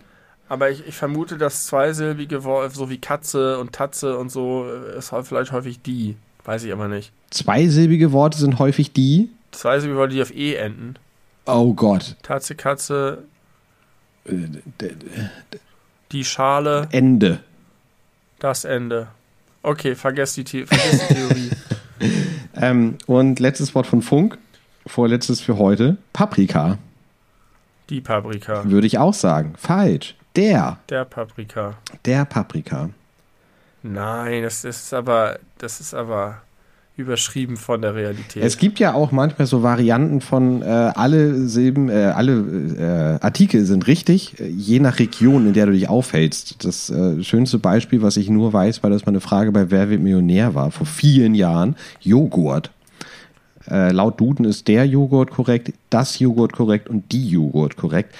[0.48, 4.98] Aber ich, ich vermute, dass zweisilbige Worte, so wie Katze und Tatze und so, äh,
[4.98, 6.16] ist halt vielleicht häufig die.
[6.46, 7.12] Weiß ich aber nicht.
[7.32, 9.30] zweisilbige Worte sind häufig die.
[9.52, 10.96] Zweisilbige Worte, die auf E enden.
[11.46, 12.16] Oh Gott.
[12.24, 13.24] Tatze, Katze,
[14.26, 14.48] Äh,
[16.12, 17.40] die Schale, Ende.
[18.40, 19.08] das Ende.
[19.62, 21.52] Okay, vergesst die, The vergesst die Theorie.
[22.58, 24.38] Ähm, und letztes Wort von Funk.
[24.88, 25.98] Vorletztes für heute.
[26.14, 26.78] Paprika.
[27.90, 28.64] Die Paprika.
[28.70, 29.54] Würde ich auch sagen.
[29.58, 30.16] Falsch.
[30.36, 30.80] Der.
[30.90, 31.76] Der Paprika.
[32.06, 32.90] Der Paprika.
[33.84, 36.42] Nein, das ist aber, das ist aber
[36.98, 38.42] überschrieben von der Realität.
[38.42, 43.66] Es gibt ja auch manchmal so Varianten von äh, alle Silben, äh, alle äh, Artikel
[43.66, 46.64] sind richtig, äh, je nach Region, in der du dich aufhältst.
[46.64, 49.90] Das äh, schönste Beispiel, was ich nur weiß, weil das mal eine Frage bei Wer
[49.90, 52.72] wird Millionär war, vor vielen Jahren, Joghurt.
[53.70, 58.16] Äh, laut Duden ist der Joghurt korrekt, das Joghurt korrekt und die Joghurt korrekt,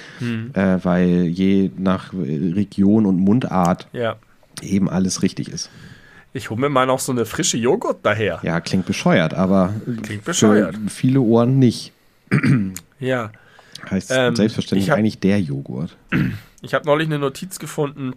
[0.54, 4.16] äh, weil je nach Region und Mundart ja.
[4.62, 5.70] eben alles richtig ist.
[6.36, 8.42] Ich hole mir mal noch so eine frische Joghurt daher.
[8.44, 9.74] Ja, klingt bescheuert, aber
[10.04, 10.76] Klingt bescheuert.
[10.76, 11.92] für viele Ohren nicht.
[13.00, 13.32] Ja.
[13.90, 15.96] Heißt Ähm, selbstverständlich ich hab- eigentlich der Joghurt.
[16.62, 18.14] Ich habe neulich eine Notiz gefunden.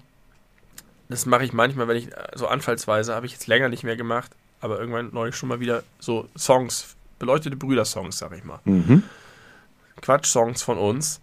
[1.11, 4.31] Das mache ich manchmal, wenn ich so anfallsweise, habe ich jetzt länger nicht mehr gemacht,
[4.61, 8.59] aber irgendwann neulich schon mal wieder so Songs, beleuchtete Brüder-Songs, sag ich mal.
[8.65, 9.03] Mhm.
[10.01, 11.21] Quatsch-Songs von uns.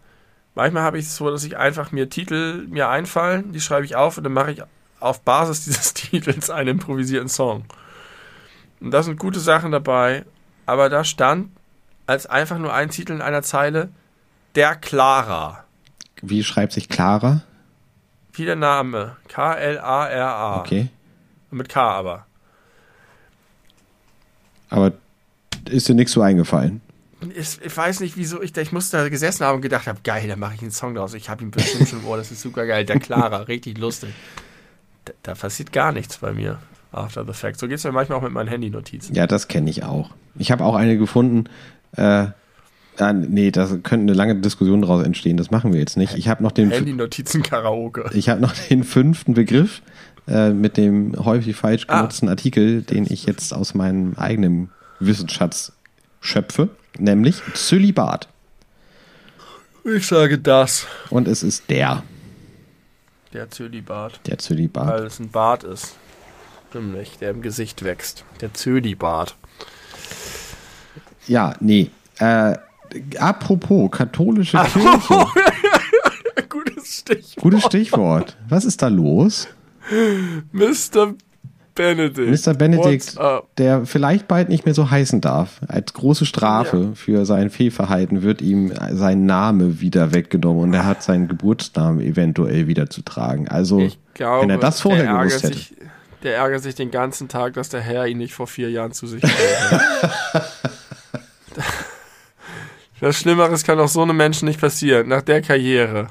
[0.54, 3.96] Manchmal habe ich es so, dass ich einfach mir Titel mir einfallen, die schreibe ich
[3.96, 4.62] auf und dann mache ich
[5.00, 7.66] auf Basis dieses Titels einen improvisierten Song.
[8.80, 10.26] Und da sind gute Sachen dabei,
[10.66, 11.50] aber da stand
[12.08, 13.90] als einfach nur ein Titel in einer Zeile
[14.56, 15.64] Der Clara.
[16.22, 17.44] Wie schreibt sich Clara?
[18.34, 19.16] Wie der Name.
[19.28, 20.60] K-L-A-R-A.
[20.60, 20.90] Okay.
[21.52, 22.26] Mit K aber.
[24.70, 24.94] Aber
[25.70, 26.82] ist dir nichts so eingefallen?
[27.36, 30.00] Ich, ich weiß nicht, wieso ich da, ich musste da gesessen haben und gedacht habe,
[30.04, 31.14] geil, da mache ich einen Song draus.
[31.14, 32.86] Ich habe ihn bestimmt schon im Ohr, das ist super geil.
[32.86, 34.14] Der Clara, richtig lustig.
[35.24, 36.60] Da, passiert gar nichts bei mir.
[36.92, 37.60] After the fact.
[37.60, 39.14] So geht es mir manchmal auch mit meinen Handy-Notizen.
[39.16, 40.12] Ja, das kenne ich auch.
[40.38, 41.46] Ich habe auch eine gefunden.
[41.96, 42.28] Äh,
[42.98, 45.36] ah, nee, da könnte eine lange Diskussion daraus entstehen.
[45.38, 46.16] Das machen wir jetzt nicht.
[46.16, 48.10] Ich habe noch den, Handy-Notizen-Karaoke.
[48.14, 49.82] ich habe noch den fünften Begriff
[50.28, 51.98] äh, mit dem häufig falsch Ah.
[51.98, 55.74] genutzten Artikel, den ich jetzt aus meinem eigenen Wissensschatz
[56.22, 58.30] schöpfe, nämlich Zölibat.
[59.84, 60.88] Ich sage das.
[61.10, 62.04] Und es ist der,
[63.36, 64.22] Der Zölibat.
[64.28, 64.88] der Zölibat.
[64.88, 65.98] Weil es ein Bart ist.
[66.74, 68.24] Nämlich, der im Gesicht wächst.
[68.40, 69.36] Der Zölibat.
[71.28, 71.90] Ja, nee.
[72.20, 72.56] Äh,
[73.18, 75.26] apropos katholische Kirche.
[76.50, 77.44] Gutes Stichwort.
[77.44, 78.38] Gutes Stichwort.
[78.48, 79.50] Was ist da los?
[80.54, 81.14] Mr.
[81.76, 82.48] Benedict.
[82.48, 83.22] Mr.
[83.22, 83.56] Up?
[83.58, 88.42] der vielleicht bald nicht mehr so heißen darf, als große Strafe für sein Fehlverhalten wird
[88.42, 93.48] ihm sein Name wieder weggenommen und er hat seinen Geburtsnamen eventuell wieder zu tragen.
[93.48, 95.58] Also, glaube, wenn er das vorher gewusst hätte.
[95.58, 95.74] Sich,
[96.24, 99.06] der ärgert sich den ganzen Tag, dass der Herr ihn nicht vor vier Jahren zu
[99.06, 100.42] sich hat.
[103.00, 106.08] Was Schlimmeres kann doch so einem Menschen nicht passieren, nach der Karriere.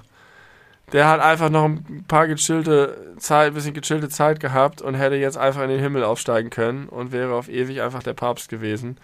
[0.95, 5.37] Der hat einfach noch ein paar gechillte Zeit, bisschen gechillte Zeit gehabt und hätte jetzt
[5.37, 8.97] einfach in den Himmel aufsteigen können und wäre auf ewig einfach der Papst gewesen.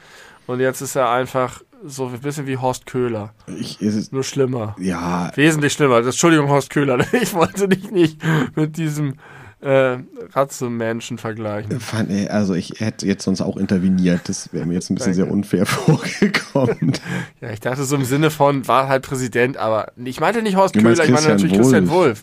[0.47, 3.35] Und jetzt ist er einfach so ein bisschen wie Horst Köhler.
[3.49, 4.77] Ich, ist Nur schlimmer.
[4.79, 5.99] ja, Wesentlich schlimmer.
[5.99, 7.05] Das, Entschuldigung, Horst Köhler.
[7.13, 8.19] Ich wollte dich nicht
[8.55, 9.15] mit diesem
[9.61, 9.99] äh,
[10.33, 11.81] Ratze-Menschen vergleichen.
[11.81, 14.23] fand, ey, also ich hätte jetzt sonst auch interveniert.
[14.29, 16.93] Das wäre mir jetzt ein bisschen sehr unfair vorgekommen.
[17.41, 20.75] Ja, ich dachte so im Sinne von, war halt Präsident, aber ich meinte nicht Horst
[20.75, 22.23] Köhler, ich Christian natürlich Christian Wolf.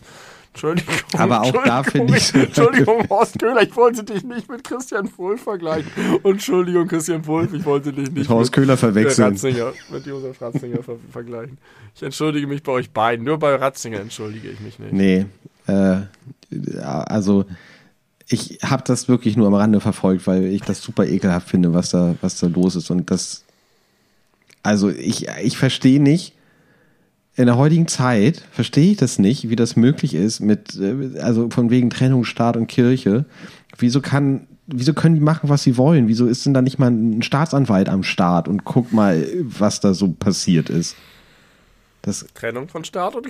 [0.54, 0.94] Entschuldigung.
[1.16, 5.08] Aber auch da Entschuldigung, finde ich Entschuldigung, Horst Köhler, ich wollte dich nicht mit Christian
[5.16, 5.92] Wolf vergleichen.
[6.24, 9.28] Entschuldigung, Christian Wolf, ich wollte dich nicht Horst Köhler verwechseln.
[9.28, 11.58] Ratzinger, mit Josef Ratzinger ver vergleichen.
[11.94, 13.24] Ich entschuldige mich bei euch beiden.
[13.24, 14.92] Nur bei Ratzinger entschuldige ich mich nicht.
[14.92, 15.26] Nee,
[15.68, 16.00] äh,
[16.82, 17.44] also
[18.28, 21.90] ich habe das wirklich nur am Rande verfolgt, weil ich das super ekelhaft finde, was
[21.90, 22.90] da, was da los ist.
[22.90, 23.44] Und das,
[24.62, 26.34] also ich, ich verstehe nicht,
[27.36, 31.48] in der heutigen Zeit verstehe ich das nicht, wie das möglich ist mit, äh, also
[31.50, 33.24] von wegen Trennung Staat und Kirche.
[33.78, 36.08] Wieso kann, wieso können die machen, was sie wollen?
[36.08, 39.94] Wieso ist denn da nicht mal ein Staatsanwalt am Start und guck mal, was da
[39.94, 40.96] so passiert ist?
[42.02, 43.26] Das, Trennung von Staat und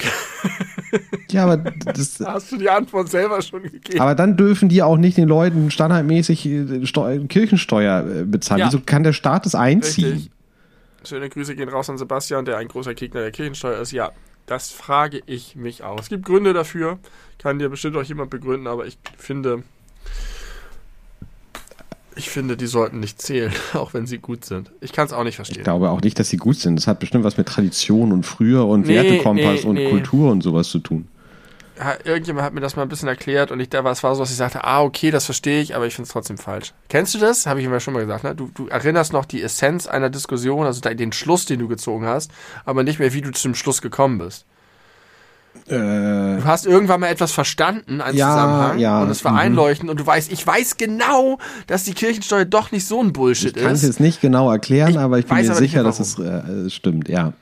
[1.31, 4.01] ja, aber das, Da hast du die Antwort selber schon gegeben.
[4.01, 8.61] aber dann dürfen die auch nicht den Leuten standardmäßig äh, Steu Kirchensteuer äh, bezahlen.
[8.61, 8.67] Ja.
[8.67, 10.13] Wieso kann der Staat das einziehen?
[10.13, 10.31] Richtig.
[11.05, 13.93] Schöne Grüße gehen raus an Sebastian, der ein großer Gegner der Kirchensteuer ist.
[13.93, 14.13] Ja,
[14.47, 16.01] das frage ich mich auch.
[16.01, 16.99] Es gibt Gründe dafür,
[17.39, 19.63] kann dir bestimmt auch jemand begründen, aber ich finde,
[22.19, 24.71] ich finde, die sollten nicht zählen, auch wenn sie gut sind.
[24.81, 25.63] Ich kann es auch nicht Ich verstehen.
[25.65, 26.77] glaube auch nicht, dass sie gut sind.
[26.77, 29.91] Das hat bestimmt was mit Tradition und früher und Nee, Wertekompass nee, und nee.
[29.91, 31.09] Kultur und sowas zu tun.
[31.79, 34.13] Ja, irgendjemand hat mir das mal ein bisschen erklärt und ich, da war es war
[34.17, 36.73] so, dass ich sagte, ah, okay, das verstehe ich, aber ich finde es trotzdem falsch.
[36.89, 37.47] Kennst du das?
[37.47, 38.25] Habe ich mir schon mal gesagt.
[38.25, 38.35] Ne?
[38.35, 42.05] Du, du erinnerst noch die Essenz einer Diskussion, also de- den Schluss, den du gezogen
[42.05, 42.33] hast,
[42.65, 44.45] aber nicht mehr, wie du zum Schluss gekommen bist.
[45.71, 49.39] Äh, Du hast irgendwann mal etwas verstanden, einen Ja, Zusammenhang, ja, und es war mhm.
[49.39, 53.57] einleuchtend und du weißt, ich weiß genau, dass die Kirchensteuer doch nicht so ein Bullshit
[53.57, 53.89] ich kann es ist.
[53.89, 57.33] jetzt nicht genau erklären, Ich aber ich bin mir sicher, dass es äh, stimmt, ja.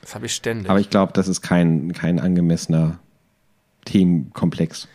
[0.00, 0.70] Das habe ich ständig.
[0.70, 2.98] Aber ich glaube, das ist kein, kein angemessener
[3.86, 4.86] Themenkomplex.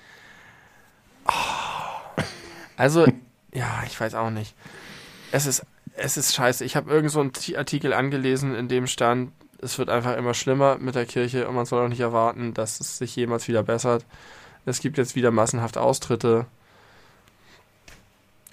[2.78, 3.06] Also,
[3.54, 4.56] ja, ich weiß auch nicht.
[5.32, 5.64] Es ist,
[5.96, 6.66] es ist scheiße.
[6.66, 9.32] Ich habe irgend so einen Ti- Artikel angelesen, in dem stand,
[9.62, 12.80] es wird einfach immer schlimmer mit der Kirche und man soll auch nicht erwarten, dass
[12.80, 14.06] es sich jemals wieder bessert.
[14.66, 16.46] Es gibt jetzt wieder massenhaft Austritte.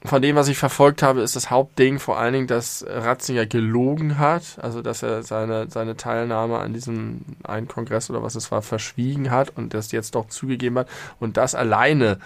[0.04, 4.18] Von dem, was ich verfolgt habe, ist das Hauptding vor allen Dingen, dass Ratzinger gelogen
[4.18, 8.62] hat, also dass er seine, seine Teilnahme an diesem einen Kongress oder was es war,
[8.62, 10.88] verschwiegen hat und das jetzt doch zugegeben hat.
[11.18, 12.20] Und das alleine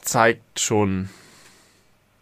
[0.00, 1.10] zeigt schon,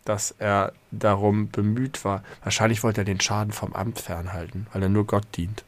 [0.04, 2.22] dass er darum bemüht war.
[2.42, 5.64] Wahrscheinlich wollte er den Schaden vom Amt fernhalten, weil er nur Gott dient.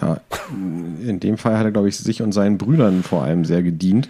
[0.00, 3.62] Ja, in dem Fall hat er, glaube ich, sich und seinen Brüdern vor allem sehr
[3.62, 4.08] gedient.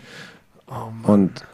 [1.02, 1.44] und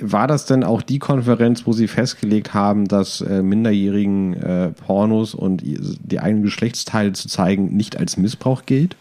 [0.00, 5.34] war das denn auch die Konferenz, wo sie festgelegt haben, dass äh, minderjährigen äh, Pornos
[5.34, 8.96] und die eigenen Geschlechtsteile zu zeigen nicht als Missbrauch gilt?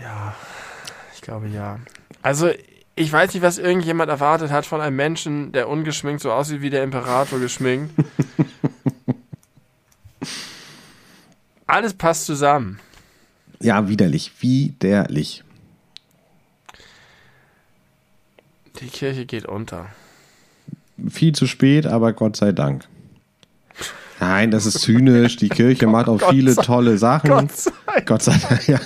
[0.00, 0.34] Ja,
[1.14, 1.78] ich glaube ja.
[2.22, 2.50] Also,
[2.96, 6.70] ich weiß nicht, was irgendjemand erwartet hat von einem Menschen, der ungeschminkt so aussieht wie
[6.70, 7.92] der Imperator geschminkt.
[11.66, 12.78] Alles passt zusammen.
[13.60, 15.44] Ja, widerlich, widerlich.
[18.80, 19.86] Die Kirche geht unter.
[21.08, 22.86] Viel zu spät, aber Gott sei Dank.
[24.18, 25.36] Nein, das ist zynisch.
[25.36, 27.30] Die Kirche macht auch Gott viele sei- tolle Sachen.
[27.30, 27.70] Gott sei
[28.04, 28.68] Gott sei Dank.
[28.68, 28.80] Ja.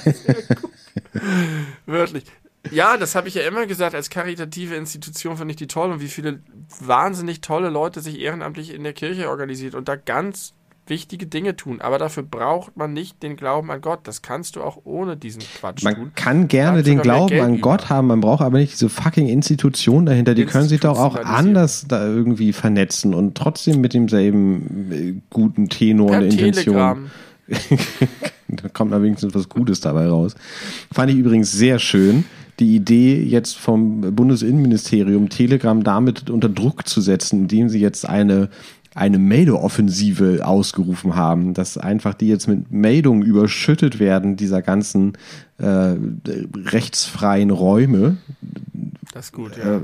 [1.87, 2.25] Wörtlich.
[2.71, 6.01] Ja, das habe ich ja immer gesagt, als karitative Institution finde ich die toll und
[6.01, 6.41] wie viele
[6.81, 10.55] wahnsinnig tolle Leute sich ehrenamtlich in der Kirche organisiert und da ganz
[10.87, 11.81] wichtige Dinge tun.
[11.81, 14.01] Aber dafür braucht man nicht den Glauben an Gott.
[14.05, 15.93] Das kannst du auch ohne diesen Quatsch tun.
[15.93, 17.63] Man kann gerne den Glauben an über.
[17.63, 20.35] Gott haben, man braucht aber nicht diese fucking Institution dahinter.
[20.35, 25.69] Die können sich doch auch anders da irgendwie vernetzen und trotzdem mit demselben äh, guten
[25.69, 26.65] Tenor Per und Intention.
[26.65, 27.11] Telegram.
[28.49, 30.35] da kommt da wenigstens was Gutes dabei raus.
[30.93, 32.25] Fand ich übrigens sehr schön.
[32.61, 38.49] Die Idee jetzt vom Bundesinnenministerium, Telegram damit unter Druck zu setzen, indem sie jetzt eine,
[38.95, 45.15] eine Meldeoffensive ausgerufen haben, dass einfach die jetzt mit Meldungen überschüttet werden, dieser ganzen
[45.59, 45.95] äh,
[46.55, 48.19] rechtsfreien Räume,
[49.15, 49.77] Das ist gut, ja.
[49.77, 49.81] äh,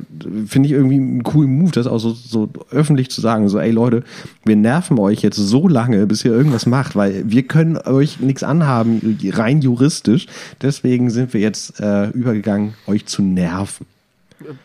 [0.46, 3.70] finde ich irgendwie einen coolen Move, das auch so, so öffentlich zu sagen, so, ey
[3.70, 4.02] Leute,
[4.44, 8.42] wir nerven euch jetzt so lange, bis ihr irgendwas macht, weil wir können euch nichts
[8.42, 10.26] anhaben, rein juristisch.
[10.60, 13.86] Deswegen sind wir jetzt äh, übergegangen, euch zu nerven.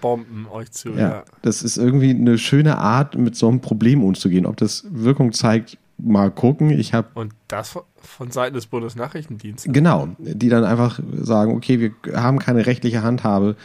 [0.01, 0.89] Bomben euch zu.
[0.93, 0.97] Ja.
[0.97, 1.23] Ja.
[1.43, 4.45] Das ist irgendwie eine schöne Art, mit so einem Problem umzugehen.
[4.47, 6.71] Ob das Wirkung zeigt, mal gucken.
[6.71, 9.71] Ich habe Und das von- von Seiten des Bundesnachrichtendienstes.
[9.73, 13.55] Genau, die dann einfach sagen, okay, wir haben keine rechtliche Handhabe,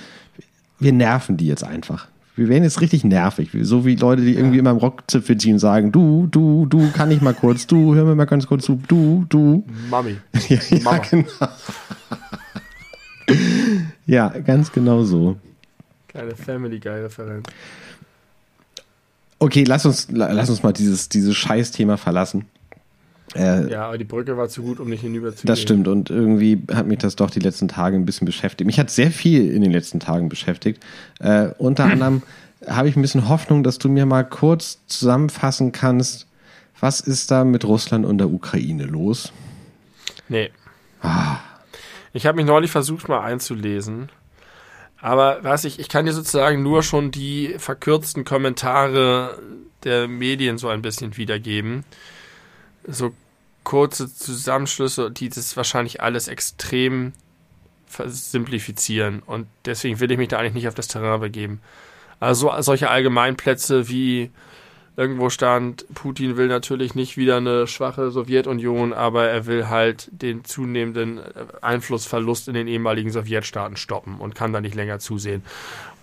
[0.81, 2.09] wir nerven die jetzt einfach.
[2.37, 5.59] Wir werden jetzt richtig nervig, so wie Leute, die irgendwie immer im Rockzipfel ziehen und
[5.59, 8.81] sagen, du, du, du, kann ich mal kurz, du, hör mir mal ganz kurz zu,
[8.89, 9.65] du, du.
[9.91, 10.17] Mami.
[10.49, 11.27] Ja, ja genau.
[14.07, 15.37] ja, ganz genau so.
[16.09, 17.47] Kleine Family Guy-Referenz.
[19.39, 22.47] Okay, lass uns, la- lass uns mal dieses, dieses Scheißthema verlassen.
[23.35, 26.11] Äh, Ja, aber die Brücke war zu gut, um nicht hinüber zu Das stimmt und
[26.11, 28.67] irgendwie hat mich das doch die letzten Tage ein bisschen beschäftigt.
[28.67, 30.83] Mich hat sehr viel in den letzten Tagen beschäftigt.
[31.21, 32.23] Äh, unter anderem
[32.67, 36.27] habe ich ein bisschen Hoffnung, dass du mir mal kurz zusammenfassen kannst,
[36.81, 39.33] was ist da mit Russland und der Ukraine los?
[40.29, 40.51] Nee.
[41.03, 41.37] Ah.
[42.13, 44.09] Ich habe mich neulich versucht, mal einzulesen.
[45.01, 49.39] Aber was ich, ich kann dir sozusagen nur schon die verkürzten Kommentare
[49.85, 51.85] der Medien so ein bisschen wiedergeben.
[52.87, 53.13] So
[53.65, 57.13] kurze Zusammenschlüsse, die das wahrscheinlich alles extrem
[57.89, 59.23] simplifizieren.
[59.25, 61.61] Und deswegen will ich mich da eigentlich nicht auf das Terrain begeben.
[62.21, 64.31] Also solche Allgemeinplätze wie
[65.01, 70.45] Irgendwo stand, Putin will natürlich nicht wieder eine schwache Sowjetunion, aber er will halt den
[70.45, 71.21] zunehmenden
[71.63, 75.43] Einflussverlust in den ehemaligen Sowjetstaaten stoppen und kann da nicht länger zusehen.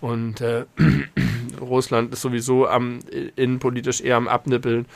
[0.01, 0.65] Und äh,
[1.61, 2.97] Russland ist sowieso am
[3.36, 4.88] innenpolitisch eher am Abnippeln.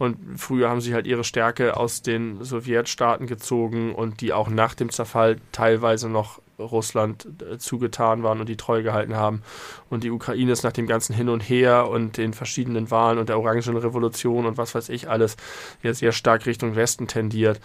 [0.00, 4.72] Und früher haben sie halt ihre Stärke aus den Sowjetstaaten gezogen und die auch nach
[4.72, 9.42] dem Zerfall teilweise noch Russland äh, zugetan waren und die treu gehalten haben.
[9.90, 13.28] Und die Ukraine ist nach dem ganzen Hin und Her und den verschiedenen Wahlen und
[13.28, 15.36] der Orangenen Revolution und was weiß ich alles
[15.82, 17.60] jetzt sehr stark Richtung Westen tendiert.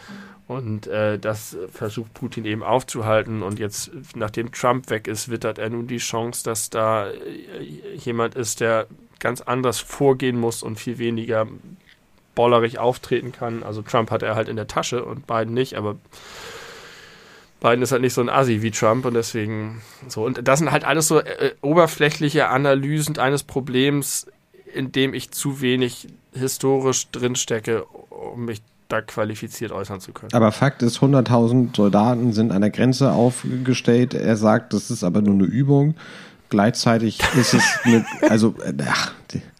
[0.46, 3.44] Und äh, das versucht Putin eben aufzuhalten.
[3.44, 8.36] Und jetzt, nachdem Trump weg ist, wittert er nun die Chance, dass da äh, jemand
[8.36, 8.88] ist, der
[9.22, 11.48] ganz anders vorgehen muss und viel weniger
[12.36, 13.64] bollerig auftreten kann.
[13.64, 15.96] Also Trump hat er halt in der Tasche und Biden nicht, aber
[17.62, 20.24] Biden ist halt nicht so ein Assi wie Trump und deswegen so.
[20.24, 24.28] Und das sind halt alles so äh, oberflächliche Analysen eines Problems,
[24.74, 30.34] in dem ich zu wenig historisch drinstecke, um mich da qualifiziert äußern zu können.
[30.34, 34.14] Aber Fakt ist, 100.000 Soldaten sind an der Grenze aufgestellt.
[34.14, 35.96] Er sagt, das ist aber nur eine Übung.
[36.50, 38.54] Gleichzeitig ist es eine, also,
[38.88, 39.14] ach,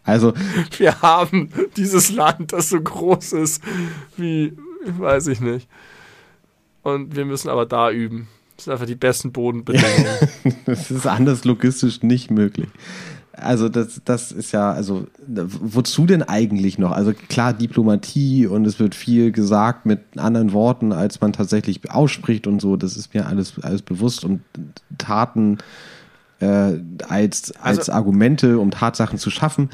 [0.06, 0.32] also.
[0.78, 3.62] Wir haben dieses Land, das so groß ist
[4.16, 5.68] wie, weiß ich nicht
[6.86, 8.28] und wir müssen aber da üben.
[8.54, 10.28] Das sind einfach die besten Bodenbedingungen.
[10.66, 12.68] das ist anders logistisch nicht möglich.
[13.32, 16.92] Also das, das ist ja, also wozu denn eigentlich noch?
[16.92, 22.46] Also klar Diplomatie und es wird viel gesagt mit anderen Worten, als man tatsächlich ausspricht
[22.46, 22.76] und so.
[22.76, 24.40] Das ist mir alles alles bewusst und
[24.96, 25.58] Taten
[26.40, 26.78] äh,
[27.08, 29.70] als als also, Argumente, um Tatsachen zu schaffen.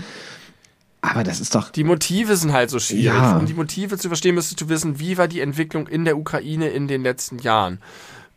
[1.00, 1.70] Aber das ist doch.
[1.70, 3.06] Die Motive sind halt so schwierig.
[3.06, 3.36] Ja.
[3.36, 6.68] Um die Motive zu verstehen, müsstest du wissen, wie war die Entwicklung in der Ukraine
[6.68, 7.80] in den letzten Jahren.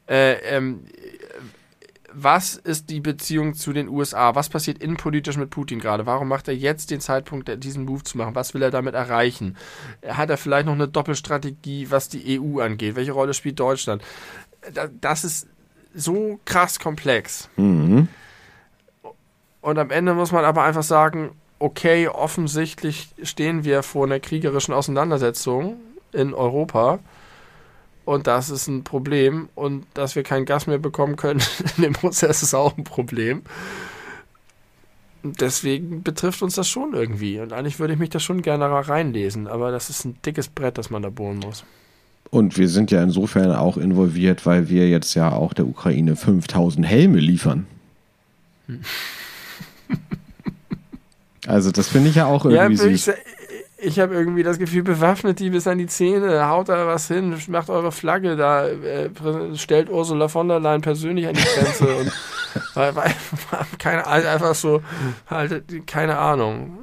[0.07, 0.81] Äh, ähm,
[2.17, 4.35] was ist die Beziehung zu den USA?
[4.35, 6.05] Was passiert innenpolitisch mit Putin gerade?
[6.05, 8.35] Warum macht er jetzt den Zeitpunkt, diesen Move zu machen?
[8.35, 9.57] Was will er damit erreichen?
[10.07, 12.95] Hat er vielleicht noch eine Doppelstrategie, was die EU angeht?
[12.95, 14.01] Welche Rolle spielt Deutschland?
[15.01, 15.47] Das ist
[15.95, 17.49] so krass komplex.
[17.55, 18.07] Mhm.
[19.61, 24.73] Und am Ende muss man aber einfach sagen, okay, offensichtlich stehen wir vor einer kriegerischen
[24.73, 25.77] Auseinandersetzung
[26.11, 26.99] in Europa.
[28.05, 29.49] Und das ist ein Problem.
[29.55, 31.41] Und dass wir kein Gas mehr bekommen können
[31.77, 33.41] in dem Prozess ist auch ein Problem.
[35.23, 37.39] Deswegen betrifft uns das schon irgendwie.
[37.39, 39.47] Und eigentlich würde ich mich da schon gerne reinlesen.
[39.47, 41.65] Aber das ist ein dickes Brett, das man da bohren muss.
[42.35, 46.85] Und wir sind ja insofern auch involviert, weil wir jetzt ja auch der Ukraine 5000
[46.85, 47.65] Helme liefern.
[51.47, 53.09] Also das finde ich ja auch irgendwie ja, süß.
[53.77, 57.07] Ich, ich habe irgendwie das Gefühl, bewaffnet die bis an die Zähne, haut da was
[57.07, 59.11] hin, macht eure Flagge da, äh,
[59.53, 62.11] stellt Ursula von der Leyen persönlich an die Grenze und
[62.73, 63.13] weil, weil,
[63.77, 64.81] keine, also einfach so,
[65.29, 66.79] halt, keine Ahnung.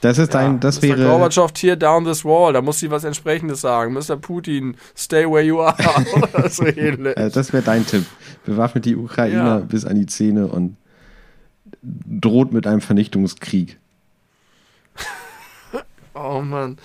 [0.00, 0.88] Das ist ein, ja, das Mr.
[0.88, 1.04] wäre.
[1.04, 2.52] Gorbatschow, tear down this wall.
[2.52, 3.92] Da muss sie was entsprechendes sagen.
[3.92, 4.16] Mr.
[4.16, 5.76] Putin, stay where you are.
[6.14, 7.16] Oder so ähnlich.
[7.16, 8.06] Äh, das wäre dein Tipp.
[8.46, 9.58] Bewaffnet die Ukrainer ja.
[9.58, 10.76] bis an die Zähne und
[11.82, 13.78] droht mit einem Vernichtungskrieg.
[16.14, 16.78] oh Mann.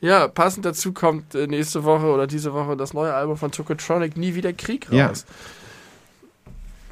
[0.00, 4.16] Ja, passend dazu kommt äh, nächste Woche oder diese Woche das neue Album von Tokotronic,
[4.16, 5.24] Nie wieder Krieg raus.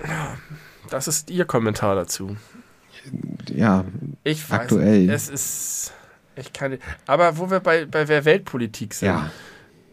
[0.03, 0.37] Ja.
[0.91, 2.37] Das ist Ihr Kommentar dazu.
[3.55, 3.85] Ja,
[4.25, 5.11] ich weiß, aktuell.
[5.11, 5.93] Es ist.
[6.37, 9.09] Ich kann, aber wo wir bei, bei der Weltpolitik sind.
[9.09, 9.31] Ja.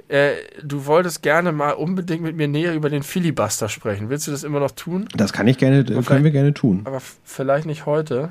[0.08, 4.10] Äh, du wolltest gerne mal unbedingt mit mir näher über den Filibuster sprechen.
[4.10, 5.08] Willst du das immer noch tun?
[5.16, 6.82] Das kann ich gerne, können wir gerne tun.
[6.86, 8.30] Aber vielleicht nicht heute.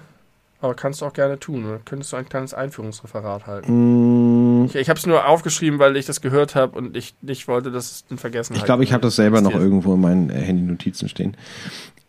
[0.60, 1.66] Aber kannst du auch gerne tun.
[1.66, 3.72] Oder könntest du ein kleines Einführungsreferat halten?
[3.72, 4.33] Mm.
[4.66, 7.70] Ich, ich habe es nur aufgeschrieben, weil ich das gehört habe und ich nicht wollte,
[7.70, 10.34] dass es in Vergessenheit Ich glaube, ich habe das selber noch irgendwo in meinen äh,
[10.34, 11.36] Handy-Notizen stehen.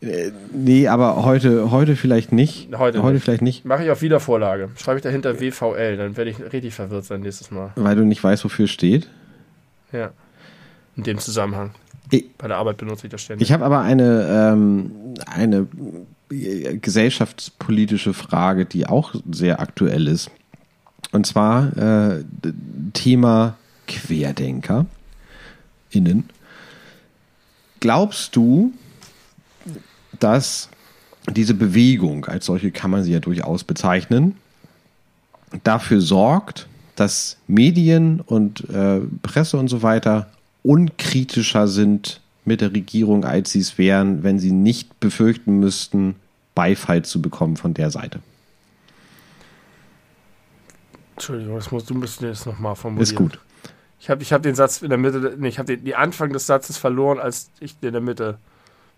[0.01, 2.69] Äh, nee, aber heute, heute vielleicht nicht.
[2.77, 3.23] Heute, heute nicht.
[3.23, 3.65] vielleicht nicht.
[3.65, 4.69] Mache ich auf Wiedervorlage.
[4.75, 7.71] Schreibe ich dahinter WVL, dann werde ich richtig verwirrt sein nächstes Mal.
[7.75, 9.09] Weil du nicht weißt, wofür es steht?
[9.91, 10.11] Ja.
[10.95, 11.71] In dem Zusammenhang.
[12.11, 13.47] Ich, Bei der Arbeit benutze ich das ständig.
[13.47, 14.91] Ich habe aber eine, ähm,
[15.25, 15.67] eine
[16.29, 20.31] gesellschaftspolitische Frage, die auch sehr aktuell ist.
[21.15, 22.25] Und zwar äh,
[22.91, 23.55] Thema
[23.87, 24.85] Querdenker
[25.89, 26.25] innen.
[27.79, 28.73] Glaubst du,
[30.19, 30.67] dass
[31.29, 34.35] diese Bewegung, als solche kann man sie ja durchaus bezeichnen,
[35.63, 40.29] dafür sorgt, dass Medien und äh, Presse und so weiter
[40.63, 46.15] unkritischer sind mit der Regierung, als sie es wären, wenn sie nicht befürchten müssten,
[46.55, 48.19] Beifall zu bekommen von der Seite.
[51.15, 53.03] Entschuldigung, das musst du müssen jetzt nochmal formulieren.
[53.03, 53.39] Ist gut.
[53.99, 56.31] Ich habe ich hab den Satz in der Mitte, nee, ich habe den, den Anfang
[56.33, 58.37] des Satzes verloren, als ich in der Mitte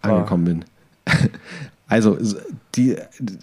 [0.02, 0.12] war.
[0.14, 0.66] angekommen bin.
[1.90, 2.18] Also,
[2.76, 2.98] die,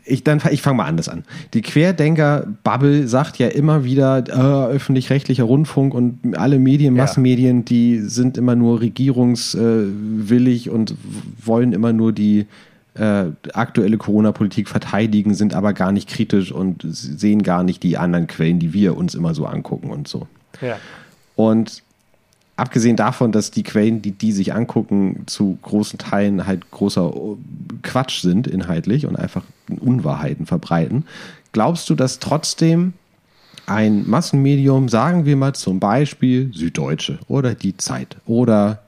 [0.05, 1.25] ich, dann, ich fange mal anders an.
[1.55, 7.05] Die Querdenker-Bubble sagt ja immer wieder, äh, öffentlich-rechtlicher Rundfunk und alle Medien, Ja.
[7.05, 10.95] Massenmedien, die sind immer nur regierungswillig und
[11.43, 12.47] wollen immer nur die
[12.95, 18.27] äh, aktuelle Corona-Politik verteidigen, sind aber gar nicht kritisch und sehen gar nicht die anderen
[18.27, 20.29] Quellen, die wir uns immer so angucken und so.
[20.61, 20.79] Ja.
[21.35, 21.83] Und
[22.57, 27.13] abgesehen davon, dass die Quellen, die die sich angucken, zu großen Teilen halt großer
[27.83, 29.43] Quatsch sind inhaltlich und einfach
[29.81, 31.05] Unwahrheiten verbreiten,
[31.53, 32.93] glaubst du, dass trotzdem
[33.67, 38.84] ein Massenmedium, sagen wir mal zum Beispiel Süddeutsche oder die Zeit oder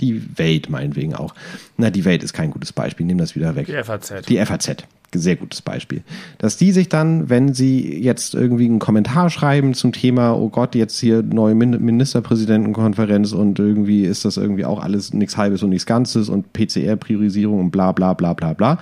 [0.00, 1.34] die Welt meinetwegen auch.
[1.76, 3.66] Na, die Welt ist kein gutes Beispiel, nimm das wieder weg.
[3.66, 4.26] Die FAZ.
[4.28, 4.76] Die FAZ.
[5.14, 6.02] Sehr gutes Beispiel.
[6.36, 10.74] Dass die sich dann, wenn sie jetzt irgendwie einen Kommentar schreiben zum Thema, oh Gott,
[10.74, 15.70] jetzt hier neue Min- Ministerpräsidentenkonferenz und irgendwie ist das irgendwie auch alles nichts Halbes und
[15.70, 18.78] nichts Ganzes und PCR-Priorisierung und bla bla bla bla bla,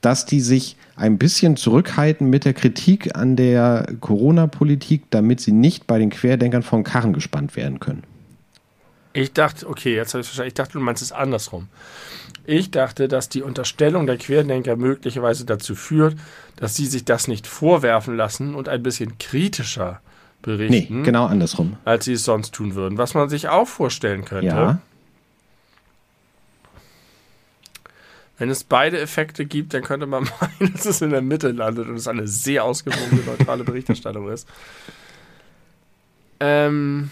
[0.00, 5.86] dass die sich ein bisschen zurückhalten mit der Kritik an der Corona-Politik, damit sie nicht
[5.86, 8.02] bei den Querdenkern von Karren gespannt werden können.
[9.20, 10.48] Ich dachte, okay, jetzt habe ich verstanden.
[10.48, 11.68] Ich dachte, du meinst es andersrum.
[12.44, 16.16] Ich dachte, dass die Unterstellung der Querdenker möglicherweise dazu führt,
[16.56, 20.00] dass sie sich das nicht vorwerfen lassen und ein bisschen kritischer
[20.46, 21.76] Nee, berichten, genau andersrum.
[21.84, 22.96] als sie es sonst tun würden.
[22.96, 24.78] Was man sich auch vorstellen könnte, Ja.
[28.38, 30.28] wenn es beide Effekte gibt, dann könnte man
[30.60, 34.46] meinen, dass es in der Mitte landet und es eine sehr ausgewogene, neutrale Berichterstattung ist.
[36.38, 37.10] Ähm,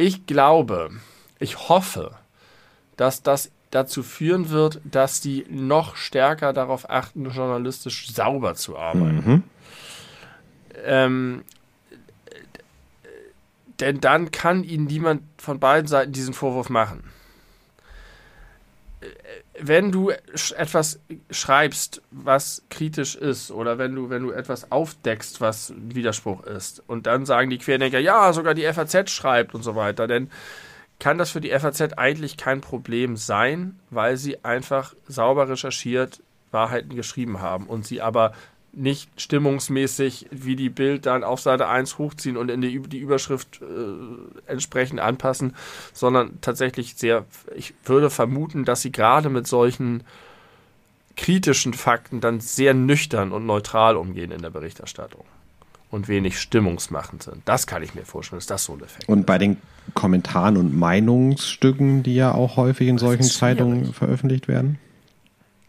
[0.00, 0.90] ich glaube,
[1.38, 2.12] ich hoffe,
[2.96, 9.22] dass das dazu führen wird, dass die noch stärker darauf achten, journalistisch sauber zu arbeiten.
[9.26, 9.42] Mhm.
[10.84, 11.44] Ähm,
[13.80, 17.04] denn dann kann ihnen niemand von beiden Seiten diesen Vorwurf machen.
[19.62, 21.00] Wenn du etwas
[21.30, 26.82] schreibst, was kritisch ist, oder wenn du, wenn du etwas aufdeckst, was ein Widerspruch ist,
[26.86, 30.30] und dann sagen die Querdenker, ja, sogar die FAZ schreibt und so weiter, dann
[30.98, 36.94] kann das für die FAZ eigentlich kein Problem sein, weil sie einfach sauber recherchiert Wahrheiten
[36.94, 38.32] geschrieben haben und sie aber
[38.72, 43.60] nicht stimmungsmäßig wie die Bild dann auf Seite 1 hochziehen und in die, die Überschrift
[43.60, 45.54] äh, entsprechend anpassen,
[45.92, 50.04] sondern tatsächlich sehr, ich würde vermuten, dass sie gerade mit solchen
[51.16, 55.24] kritischen Fakten dann sehr nüchtern und neutral umgehen in der Berichterstattung
[55.90, 57.42] und wenig stimmungsmachend sind.
[57.44, 59.56] Das kann ich mir vorstellen, dass das so ein Effekt Und bei den
[59.94, 63.96] Kommentaren und Meinungsstücken, die ja auch häufig in solchen Zeitungen schwierig.
[63.96, 64.78] veröffentlicht werden.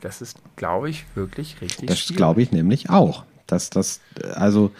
[0.02, 3.24] Das ist, glaube ich, wirklich richtig Das glaube ich nämlich auch.
[3.48, 4.02] Dass das,
[4.34, 4.72] also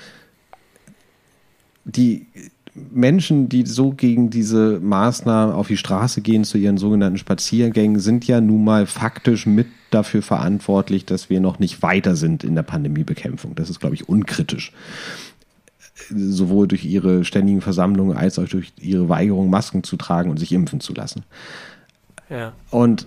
[1.86, 2.28] die
[2.74, 8.26] Menschen, die so gegen diese Maßnahmen auf die Straße gehen zu ihren sogenannten Spaziergängen, sind
[8.28, 12.64] ja nun mal faktisch mit dafür verantwortlich, dass wir noch nicht weiter sind in der
[12.64, 13.56] Pandemiebekämpfung.
[13.56, 14.72] Das ist, glaube ich, unkritisch.
[16.10, 20.52] Sowohl durch ihre ständigen Versammlungen als auch durch ihre Weigerung, Masken zu tragen und sich
[20.54, 21.24] impfen zu lassen.
[22.30, 22.54] Ja.
[22.70, 23.06] Und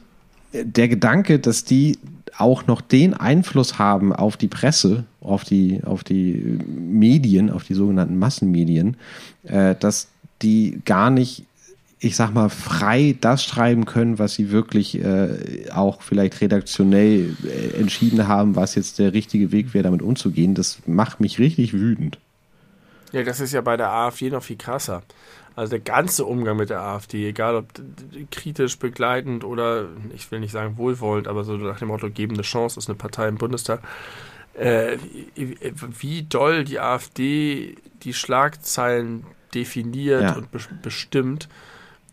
[0.54, 1.98] der Gedanke, dass die
[2.38, 7.74] auch noch den Einfluss haben auf die Presse, auf die, auf die Medien, auf die
[7.74, 8.96] sogenannten Massenmedien,
[9.44, 10.08] äh, dass
[10.42, 11.44] die gar nicht,
[11.98, 17.80] ich sag mal, frei das schreiben können, was sie wirklich äh, auch vielleicht redaktionell äh,
[17.80, 22.18] entschieden haben, was jetzt der richtige Weg wäre, damit umzugehen, das macht mich richtig wütend.
[23.12, 25.02] Ja, das ist ja bei der AfD noch viel krasser.
[25.56, 27.66] Also der ganze Umgang mit der AfD, egal ob
[28.32, 32.78] kritisch, begleitend oder, ich will nicht sagen wohlwollend, aber so nach dem Motto, gebende Chance
[32.80, 33.80] ist eine Partei im Bundestag.
[34.54, 34.98] Äh,
[35.36, 39.24] wie- doll die AfD die Schlagzeilen
[39.54, 40.34] definiert Ja.
[40.36, 41.48] und bes- bestimmt,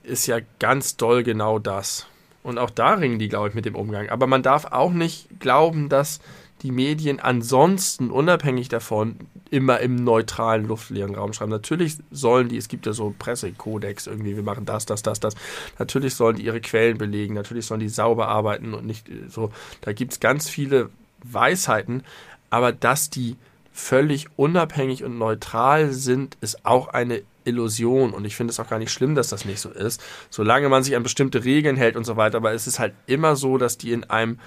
[0.03, 2.07] ist ja ganz doll genau das.
[2.43, 4.09] Und auch da ringen die, glaube ich, mit dem Umgang.
[4.09, 6.19] Aber man darf auch nicht glauben, dass
[6.61, 9.15] die Medien ansonsten, unabhängig davon,
[9.49, 11.51] immer im neutralen, luftleeren Raum schreiben.
[11.51, 15.35] Natürlich sollen die, es gibt ja so Pressekodex irgendwie, wir machen das, das, das, das.
[15.79, 19.51] Natürlich sollen die ihre Quellen belegen, natürlich sollen die sauber arbeiten und nicht äh, so.
[19.81, 20.89] Da gibt es ganz viele
[21.23, 22.03] Weisheiten,
[22.49, 23.37] aber dass die
[23.73, 28.11] völlig unabhängig und neutral sind, ist auch eine Illusion.
[28.11, 30.83] Und ich finde es auch gar nicht schlimm, dass das nicht so ist, solange man
[30.83, 32.37] sich an bestimmte Regeln hält und so weiter.
[32.37, 34.39] Aber es ist halt immer so, dass die in einem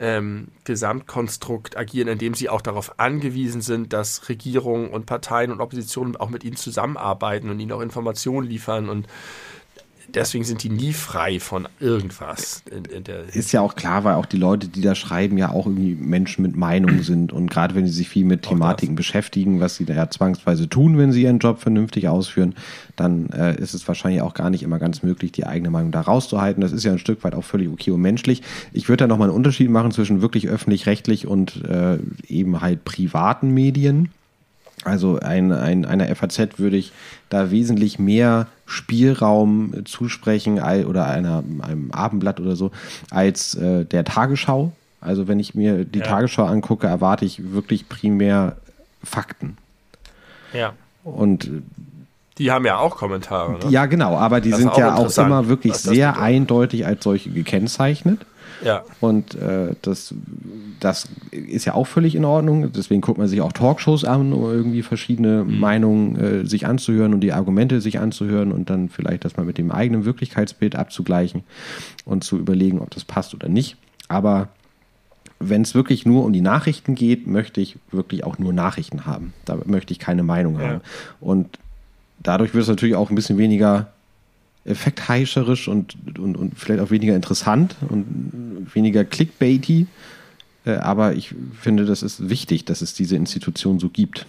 [0.00, 5.60] ähm, Gesamtkonstrukt agieren, in dem sie auch darauf angewiesen sind, dass Regierungen und Parteien und
[5.60, 8.88] Oppositionen auch mit ihnen zusammenarbeiten und ihnen auch Informationen liefern.
[8.88, 9.08] Und
[10.14, 12.62] deswegen sind die nie frei von irgendwas.
[12.70, 15.66] In, in ist ja auch klar, weil auch die Leute, die da schreiben, ja auch
[15.66, 17.32] irgendwie Menschen mit Meinung sind.
[17.32, 20.98] Und gerade wenn sie sich viel mit Thematiken beschäftigen, was sie da ja zwangsweise tun,
[20.98, 22.54] wenn sie ihren Job vernünftig ausführen,
[22.96, 26.00] dann äh, ist es wahrscheinlich auch gar nicht immer ganz möglich, die eigene Meinung da
[26.00, 26.60] rauszuhalten.
[26.60, 28.42] Das ist ja ein Stück weit auch völlig okay und menschlich.
[28.72, 31.98] Ich würde da nochmal einen Unterschied machen zwischen wirklich öffentlich-rechtlich und äh,
[32.28, 34.10] eben halt privaten Medien.
[34.84, 36.92] Also ein, ein, einer FAZ würde ich
[37.28, 42.70] da wesentlich mehr Spielraum zusprechen oder einer, einem Abendblatt oder so
[43.10, 44.72] als äh, der Tagesschau.
[45.00, 46.04] Also wenn ich mir die ja.
[46.04, 48.56] Tagesschau angucke, erwarte ich wirklich primär
[49.02, 49.56] Fakten.
[50.52, 50.72] Ja.
[51.04, 51.50] Und
[52.38, 53.52] die haben ja auch Kommentare.
[53.52, 53.70] Ne?
[53.70, 57.30] Ja, genau, aber die das sind auch ja auch immer wirklich sehr eindeutig als solche
[57.30, 58.20] gekennzeichnet.
[58.64, 58.84] Ja.
[59.00, 60.14] Und äh, das,
[60.80, 62.72] das ist ja auch völlig in Ordnung.
[62.72, 65.58] Deswegen guckt man sich auch Talkshows an, um irgendwie verschiedene mhm.
[65.58, 69.58] Meinungen äh, sich anzuhören und die Argumente sich anzuhören und dann vielleicht das mal mit
[69.58, 71.44] dem eigenen Wirklichkeitsbild abzugleichen
[72.04, 73.76] und zu überlegen, ob das passt oder nicht.
[74.08, 74.48] Aber
[75.40, 79.32] wenn es wirklich nur um die Nachrichten geht, möchte ich wirklich auch nur Nachrichten haben.
[79.44, 80.66] Da möchte ich keine Meinung ja.
[80.66, 80.80] haben.
[81.20, 81.58] Und
[82.20, 83.92] dadurch wird es natürlich auch ein bisschen weniger
[84.68, 89.86] effektheischerisch und, und, und vielleicht auch weniger interessant und weniger clickbaity.
[90.64, 94.26] Äh, aber ich finde, das ist wichtig, dass es diese Institution so gibt.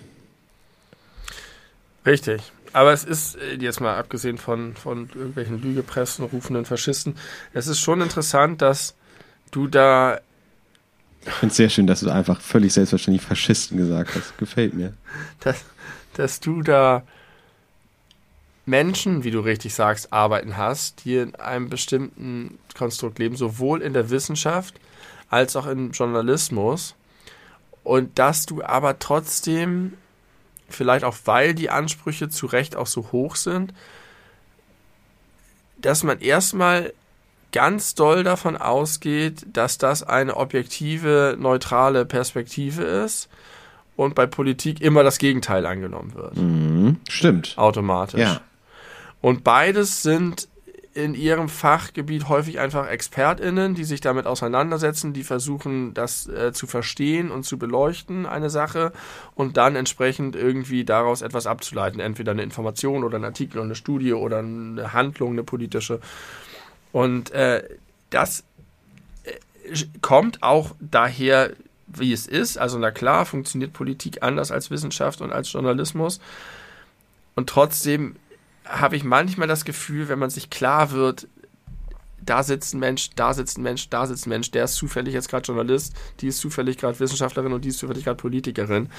[2.06, 2.42] Richtig.
[2.74, 7.16] Aber es ist, äh, jetzt mal abgesehen von, von irgendwelchen Lügepressen, rufenden Faschisten,
[7.54, 8.96] es ist schon interessant, dass
[9.52, 10.20] du da.
[11.26, 14.38] Ich finde es sehr schön, dass du einfach völlig selbstverständlich Faschisten gesagt hast.
[14.38, 14.94] Gefällt mir.
[15.42, 15.66] Dass,
[16.14, 17.04] dass du da
[18.70, 23.94] Menschen, wie du richtig sagst, arbeiten hast, die in einem bestimmten Konstrukt leben, sowohl in
[23.94, 24.76] der Wissenschaft
[25.30, 26.96] als auch im Journalismus.
[27.84, 29.94] Und dass du aber trotzdem,
[30.70, 33.74] vielleicht auch weil die Ansprüche zu Recht auch so hoch sind,
[35.78, 36.94] dass man erstmal
[37.52, 43.30] ganz doll davon ausgeht, dass das eine objektive, neutrale Perspektive ist
[43.96, 46.38] und bei Politik immer das Gegenteil angenommen wird.
[46.38, 47.58] Mhm, stimmt.
[47.58, 48.20] Automatisch.
[48.20, 48.42] Ja.
[49.22, 50.48] Und beides sind
[50.94, 56.68] in ihrem Fachgebiet häufig einfach ExpertInnen, die sich damit auseinandersetzen, die versuchen, das äh, zu
[56.68, 58.92] verstehen und zu beleuchten, eine Sache,
[59.36, 62.00] und dann entsprechend irgendwie daraus etwas abzuleiten.
[62.00, 66.00] Entweder eine Information oder ein Artikel oder eine Studie oder eine Handlung, eine politische.
[66.92, 67.64] Und äh,
[68.10, 68.44] das
[69.24, 71.52] äh, kommt auch daher,
[71.88, 72.58] wie es ist.
[72.58, 76.20] Also, na klar, funktioniert Politik anders als Wissenschaft und als Journalismus.
[77.36, 78.16] Und trotzdem
[78.70, 81.28] habe ich manchmal das Gefühl, wenn man sich klar wird,
[82.22, 85.14] da sitzt ein Mensch, da sitzt ein Mensch, da sitzt ein Mensch, der ist zufällig
[85.14, 88.90] jetzt gerade Journalist, die ist zufällig gerade Wissenschaftlerin und die ist zufällig gerade Politikerin.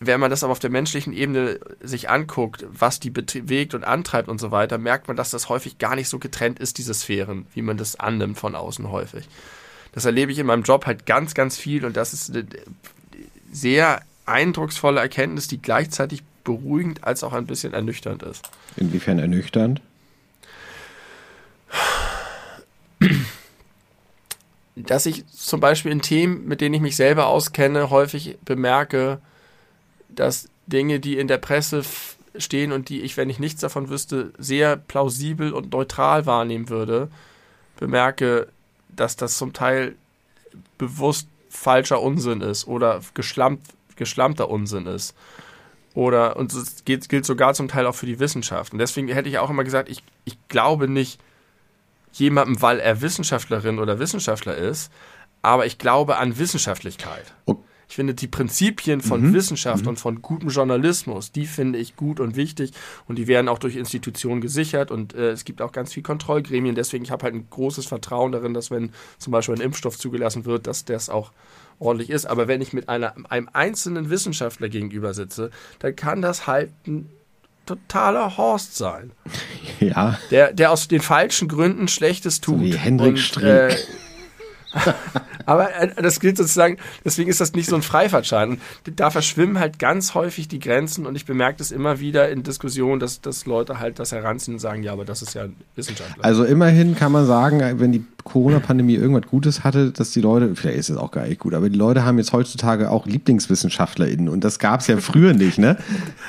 [0.00, 4.28] Wenn man das aber auf der menschlichen Ebene sich anguckt, was die bewegt und antreibt
[4.28, 7.46] und so weiter, merkt man, dass das häufig gar nicht so getrennt ist, diese Sphären,
[7.54, 9.28] wie man das annimmt von außen häufig.
[9.92, 12.46] Das erlebe ich in meinem Job halt ganz, ganz viel und das ist eine
[13.52, 18.48] sehr eindrucksvolle Erkenntnis, die gleichzeitig beruhigend als auch ein bisschen ernüchternd ist.
[18.76, 19.80] Inwiefern ernüchternd?
[24.76, 29.20] Dass ich zum Beispiel in Themen, mit denen ich mich selber auskenne, häufig bemerke,
[30.08, 31.82] dass Dinge, die in der Presse
[32.36, 37.08] stehen und die ich, wenn ich nichts davon wüsste, sehr plausibel und neutral wahrnehmen würde,
[37.76, 38.48] bemerke,
[38.88, 39.94] dass das zum Teil
[40.78, 43.66] bewusst falscher Unsinn ist oder geschlampt,
[43.96, 45.14] geschlammter Unsinn ist.
[45.94, 48.72] Oder, und das gilt, gilt sogar zum Teil auch für die Wissenschaft.
[48.72, 51.20] Und deswegen hätte ich auch immer gesagt, ich, ich glaube nicht
[52.12, 54.90] jemandem, weil er Wissenschaftlerin oder Wissenschaftler ist,
[55.42, 57.34] aber ich glaube an Wissenschaftlichkeit.
[57.46, 57.62] Okay.
[57.88, 59.34] Ich finde die Prinzipien von mhm.
[59.34, 59.90] Wissenschaft mhm.
[59.90, 62.72] und von gutem Journalismus, die finde ich gut und wichtig
[63.06, 66.74] und die werden auch durch Institutionen gesichert und äh, es gibt auch ganz viel Kontrollgremien.
[66.74, 70.44] Deswegen ich habe halt ein großes Vertrauen darin, dass wenn zum Beispiel ein Impfstoff zugelassen
[70.44, 71.30] wird, dass das auch
[71.78, 72.26] ordentlich ist.
[72.26, 77.10] Aber wenn ich mit einer, einem einzelnen Wissenschaftler gegenüber sitze, dann kann das halt ein
[77.66, 79.12] totaler Horst sein.
[79.80, 80.18] Ja.
[80.30, 82.58] Der, der aus den falschen Gründen Schlechtes tut.
[82.58, 83.72] So wie Hendrik Streeck.
[83.72, 83.76] Äh,
[85.46, 88.60] Aber äh, das gilt sozusagen, deswegen ist das nicht so ein Freifahrtschein.
[88.96, 93.00] Da verschwimmen halt ganz häufig die Grenzen und ich bemerke das immer wieder in Diskussionen,
[93.00, 95.46] dass, dass Leute halt das heranziehen und sagen, ja, aber das ist ja
[95.76, 96.24] Wissenschaftler.
[96.24, 100.78] Also immerhin kann man sagen, wenn die Corona-Pandemie irgendwas Gutes hatte, dass die Leute, vielleicht
[100.78, 104.42] ist es auch gar nicht gut, aber die Leute haben jetzt heutzutage auch LieblingswissenschaftlerInnen und
[104.42, 105.76] das gab es ja früher nicht, ne?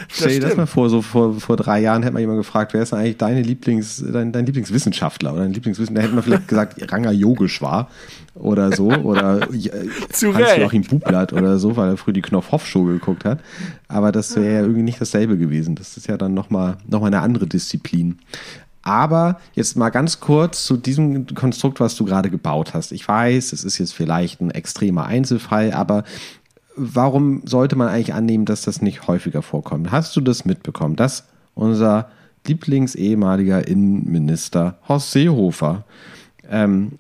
[0.10, 2.82] Stell dir das mal vor, so vor, vor drei Jahren hätte man jemand gefragt, wer
[2.82, 6.02] ist denn eigentlich deine Lieblings, dein, dein Lieblingswissenschaftler oder dein Lieblingswissenschaftler?
[6.02, 7.90] Da hätte man vielleicht gesagt, Ranga Yogeshwar
[8.36, 13.40] oder so oder Hans-Joachim Bublatt oder so, weil er früher die Knopf-Hoff-Show geguckt hat.
[13.88, 15.76] Aber das wäre ja irgendwie nicht dasselbe gewesen.
[15.76, 18.20] Das ist ja dann nochmal noch mal eine andere Disziplin.
[18.84, 22.92] Aber jetzt mal ganz kurz zu diesem Konstrukt, was du gerade gebaut hast.
[22.92, 26.04] Ich weiß, es ist jetzt vielleicht ein extremer Einzelfall, aber
[26.76, 29.92] warum sollte man eigentlich annehmen, dass das nicht häufiger vorkommt?
[29.92, 31.26] Hast du das mitbekommen, dass
[31.56, 32.10] unser
[32.46, 35.84] Lieblingsehemaliger Innenminister Horst Seehofer
[36.50, 36.94] ähm,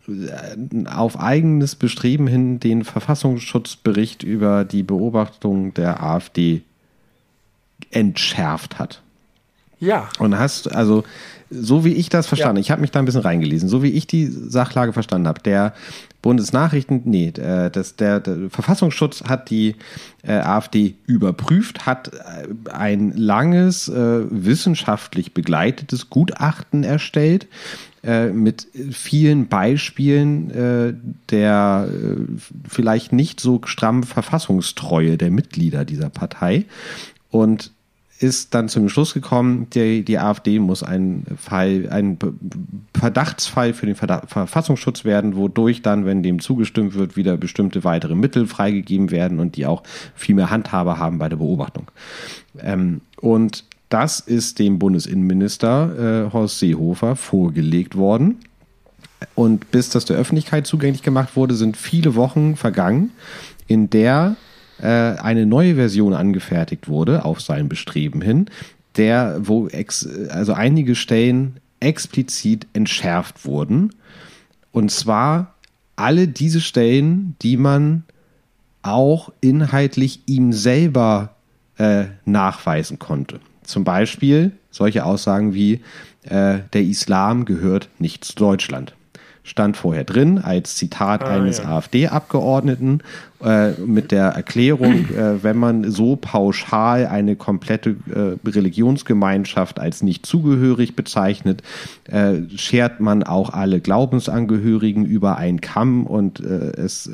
[0.88, 6.62] auf eigenes Bestreben hin den Verfassungsschutzbericht über die Beobachtung der AfD
[7.92, 9.02] entschärft hat?
[9.80, 10.10] Ja.
[10.20, 11.04] Und hast, also,
[11.50, 12.62] so wie ich das verstanden, ja.
[12.62, 15.74] ich habe mich da ein bisschen reingelesen, so wie ich die Sachlage verstanden habe, der
[16.22, 19.76] Bundesnachrichten, nee, äh, das, der, der Verfassungsschutz hat die
[20.24, 27.48] äh, AfD überprüft, hat äh, ein langes, äh, wissenschaftlich begleitetes Gutachten erstellt
[28.06, 30.94] äh, mit vielen Beispielen äh,
[31.30, 32.16] der äh,
[32.68, 36.66] vielleicht nicht so strammen Verfassungstreue der Mitglieder dieser Partei.
[37.32, 37.72] Und
[38.20, 42.18] ist dann zum Schluss gekommen, die, die AfD muss ein Fall, ein
[42.98, 48.16] Verdachtsfall für den Verdacht, Verfassungsschutz werden, wodurch dann, wenn dem zugestimmt wird, wieder bestimmte weitere
[48.16, 49.84] Mittel freigegeben werden und die auch
[50.16, 51.92] viel mehr Handhabe haben bei der Beobachtung.
[52.60, 58.38] Ähm, und das ist dem Bundesinnenminister äh, Horst Seehofer vorgelegt worden.
[59.34, 63.12] Und bis das der Öffentlichkeit zugänglich gemacht wurde, sind viele Wochen vergangen,
[63.68, 64.36] in der
[64.80, 68.48] äh, eine neue Version angefertigt wurde, auf sein Bestreben hin,
[68.98, 73.94] der, wo ex, also einige Stellen explizit entschärft wurden.
[74.72, 75.56] Und zwar
[75.96, 78.04] alle diese Stellen, die man
[78.82, 81.36] auch inhaltlich ihm selber
[81.78, 83.40] äh, nachweisen konnte.
[83.66, 85.82] Zum Beispiel solche Aussagen wie
[86.24, 88.94] äh, der Islam gehört nicht zu Deutschland
[89.46, 91.66] stand vorher drin als Zitat ah, eines ja.
[91.66, 93.02] AfD-Abgeordneten
[93.46, 100.26] äh, mit der Erklärung, äh, wenn man so pauschal eine komplette äh, Religionsgemeinschaft als nicht
[100.26, 101.62] zugehörig bezeichnet,
[102.06, 107.10] äh, schert man auch alle Glaubensangehörigen über einen Kamm und äh, es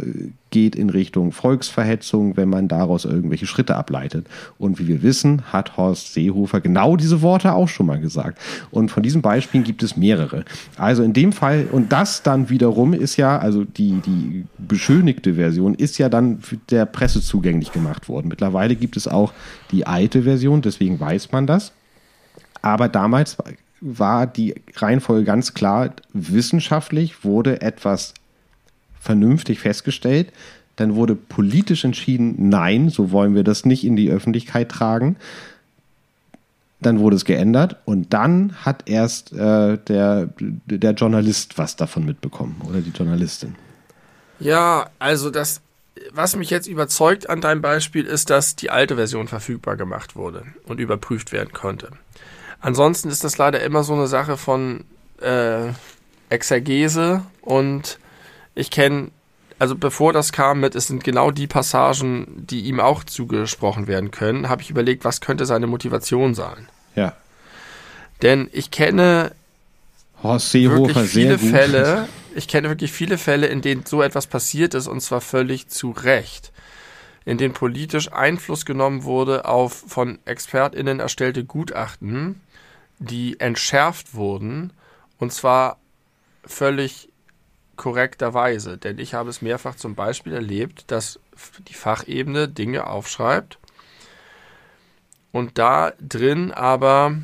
[0.51, 4.27] geht in Richtung Volksverhetzung, wenn man daraus irgendwelche Schritte ableitet.
[4.59, 8.37] Und wie wir wissen, hat Horst Seehofer genau diese Worte auch schon mal gesagt.
[8.69, 10.43] Und von diesen Beispielen gibt es mehrere.
[10.77, 15.73] Also in dem Fall, und das dann wiederum ist ja, also die, die beschönigte Version
[15.73, 16.20] ist ja dann
[16.69, 18.27] der Presse zugänglich gemacht worden.
[18.27, 19.34] Mittlerweile gibt es auch
[19.72, 21.72] die alte Version, deswegen weiß man das.
[22.61, 23.38] Aber damals
[23.81, 28.14] war die Reihenfolge ganz klar, wissenschaftlich wurde etwas
[28.99, 30.31] vernünftig festgestellt.
[30.76, 35.18] Dann wurde politisch entschieden, nein, so wollen wir das nicht in die Öffentlichkeit tragen.
[36.80, 42.61] Dann wurde es geändert und dann hat erst äh, der, der Journalist was davon mitbekommen
[42.68, 43.56] oder die Journalistin.
[44.39, 45.61] Ja, also das,
[46.11, 50.45] was mich jetzt überzeugt an deinem Beispiel, ist, dass die alte Version verfügbar gemacht wurde
[50.65, 51.89] und überprüft werden konnte.
[52.59, 54.85] Ansonsten ist das leider immer so eine Sache von
[55.22, 55.69] äh,
[56.30, 57.99] Exegese und
[58.55, 59.09] ich kenne,
[59.59, 64.11] also bevor das kam mit, es sind genau die Passagen, die ihm auch zugesprochen werden
[64.11, 66.68] können, habe ich überlegt, was könnte seine Motivation sein.
[66.95, 67.15] Ja.
[68.22, 69.34] Denn ich kenne
[70.23, 74.73] Horst Seehofer wirklich viele Fälle, ich kenne wirklich viele Fälle, in denen so etwas passiert
[74.73, 76.52] ist und zwar völlig zu Recht.
[77.26, 82.41] In denen politisch Einfluss genommen wurde auf von ExpertInnen erstellte Gutachten,
[82.99, 84.73] die entschärft wurden
[85.18, 85.80] und zwar
[86.45, 87.10] völlig
[87.76, 88.77] korrekterweise.
[88.77, 91.19] Denn ich habe es mehrfach zum Beispiel erlebt, dass
[91.68, 93.60] die Fachebene Dinge aufschreibt
[95.31, 97.15] und da drin aber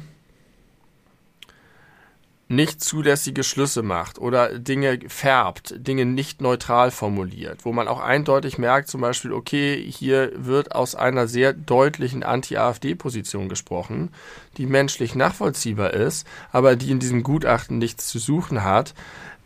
[2.50, 8.58] nicht zulässige Schlüsse macht oder Dinge färbt, Dinge nicht neutral formuliert, wo man auch eindeutig
[8.58, 14.10] merkt, zum Beispiel, okay, hier wird aus einer sehr deutlichen Anti-AfD-Position gesprochen,
[14.56, 18.94] die menschlich nachvollziehbar ist, aber die in diesem Gutachten nichts zu suchen hat,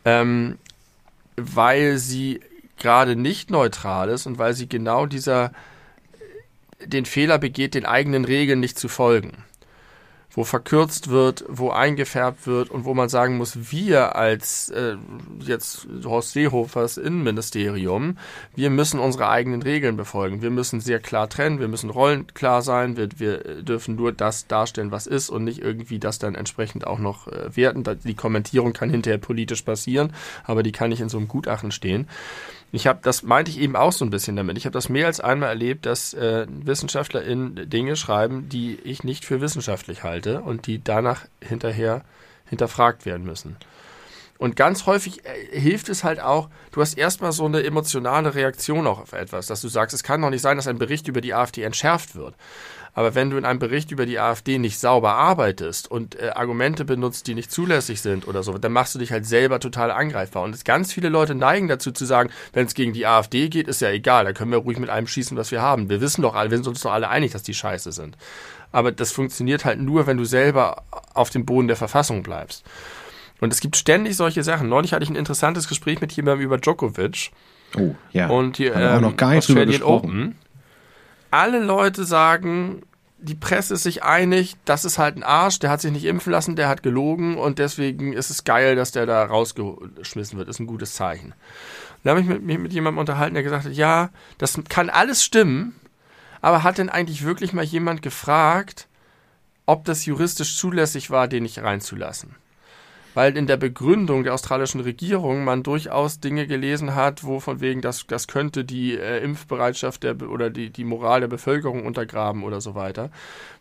[0.05, 0.59] ähm,
[1.37, 2.41] weil sie
[2.77, 5.51] gerade nicht neutral ist und weil sie genau dieser
[6.83, 9.43] den Fehler begeht, den eigenen Regeln nicht zu folgen.
[10.33, 14.95] Wo verkürzt wird, wo eingefärbt wird und wo man sagen muss, wir als äh,
[15.39, 18.17] jetzt Horst Seehofers Innenministerium,
[18.55, 20.41] wir müssen unsere eigenen Regeln befolgen.
[20.41, 24.91] Wir müssen sehr klar trennen, wir müssen rollenklar sein, wir, wir dürfen nur das darstellen,
[24.91, 27.83] was ist und nicht irgendwie das dann entsprechend auch noch äh, werten.
[28.03, 30.13] Die Kommentierung kann hinterher politisch passieren,
[30.43, 32.07] aber die kann nicht in so einem Gutachten stehen.
[32.71, 34.57] Ich habe, das meinte ich eben auch so ein bisschen damit.
[34.57, 39.25] Ich habe das mehr als einmal erlebt, dass äh, WissenschaftlerInnen Dinge schreiben, die ich nicht
[39.25, 42.03] für wissenschaftlich halte und die danach hinterher
[42.45, 43.57] hinterfragt werden müssen.
[44.41, 48.87] Und ganz häufig äh, hilft es halt auch, du hast erstmal so eine emotionale Reaktion
[48.87, 51.21] auch auf etwas, dass du sagst, es kann doch nicht sein, dass ein Bericht über
[51.21, 52.33] die AfD entschärft wird.
[52.95, 56.85] Aber wenn du in einem Bericht über die AfD nicht sauber arbeitest und äh, Argumente
[56.85, 60.41] benutzt, die nicht zulässig sind oder so, dann machst du dich halt selber total angreifbar.
[60.41, 63.81] Und ganz viele Leute neigen dazu zu sagen, wenn es gegen die AfD geht, ist
[63.81, 65.87] ja egal, da können wir ruhig mit allem schießen, was wir haben.
[65.87, 68.17] Wir wissen doch alle, wir sind uns doch alle einig, dass die scheiße sind.
[68.71, 70.81] Aber das funktioniert halt nur, wenn du selber
[71.13, 72.63] auf dem Boden der Verfassung bleibst.
[73.41, 74.69] Und es gibt ständig solche Sachen.
[74.69, 77.31] Neulich hatte ich ein interessantes Gespräch mit jemandem über Djokovic.
[77.77, 78.29] Oh, ja.
[78.29, 80.09] Und hier, Haben wir auch noch gar nicht drüber Australian gesprochen.
[80.09, 80.35] Open.
[81.31, 82.83] Alle Leute sagen,
[83.17, 86.31] die Presse ist sich einig, das ist halt ein Arsch, der hat sich nicht impfen
[86.31, 90.47] lassen, der hat gelogen und deswegen ist es geil, dass der da rausgeschmissen wird.
[90.47, 91.33] Ist ein gutes Zeichen.
[92.03, 95.23] Da habe ich mit, mich mit jemandem unterhalten, der gesagt hat, ja, das kann alles
[95.23, 95.75] stimmen,
[96.41, 98.87] aber hat denn eigentlich wirklich mal jemand gefragt,
[99.65, 102.35] ob das juristisch zulässig war, den nicht reinzulassen?
[103.13, 107.81] Weil in der Begründung der australischen Regierung man durchaus Dinge gelesen hat, wo von wegen,
[107.81, 112.61] das, das könnte die äh, Impfbereitschaft der, oder die, die Moral der Bevölkerung untergraben oder
[112.61, 113.09] so weiter.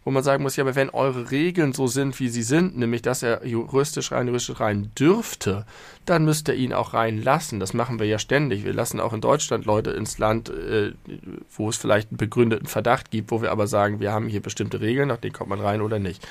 [0.02, 3.02] Wo man sagen muss, ja, aber wenn eure Regeln so sind, wie sie sind, nämlich
[3.02, 5.66] dass er juristisch rein, juristisch rein dürfte,
[6.06, 7.60] dann müsst ihr ihn auch reinlassen.
[7.60, 8.64] Das machen wir ja ständig.
[8.64, 10.92] Wir lassen auch in Deutschland Leute ins Land, äh,
[11.54, 14.80] wo es vielleicht einen begründeten Verdacht gibt, wo wir aber sagen, wir haben hier bestimmte
[14.80, 16.26] Regeln, nach denen kommt man rein oder nicht.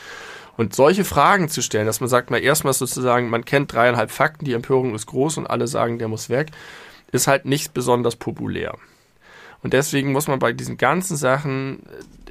[0.58, 4.46] Und solche Fragen zu stellen, dass man sagt, mal erstmal sozusagen, man kennt dreieinhalb Fakten,
[4.46, 6.52] die Empörung ist groß und alle sagen, der muss weg,
[7.12, 8.78] ist halt nicht besonders populär.
[9.64, 11.84] Und deswegen muss man bei diesen ganzen Sachen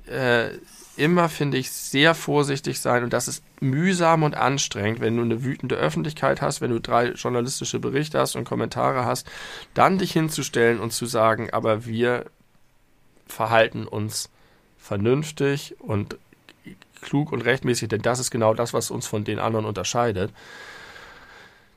[0.06, 0.50] äh,
[0.98, 3.04] immer, finde ich, sehr vorsichtig sein.
[3.04, 7.10] Und das ist mühsam und anstrengend, wenn du eine wütende Öffentlichkeit hast, wenn du drei
[7.10, 9.26] journalistische Berichte hast und Kommentare hast,
[9.74, 12.26] dann dich hinzustellen und zu sagen, aber wir
[13.26, 14.30] verhalten uns
[14.78, 16.18] vernünftig und
[17.08, 20.32] klug und rechtmäßig, denn das ist genau das, was uns von den anderen unterscheidet.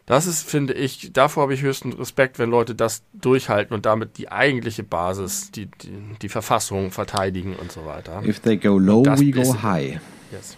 [0.08, 4.18] Das ist, finde ich, davor habe ich höchsten Respekt, wenn Leute das durchhalten und damit
[4.18, 8.22] die eigentliche Basis, die, die, die Verfassung verteidigen und so weiter.
[8.26, 10.00] If they go low, we go ist- high.
[10.32, 10.58] Yes.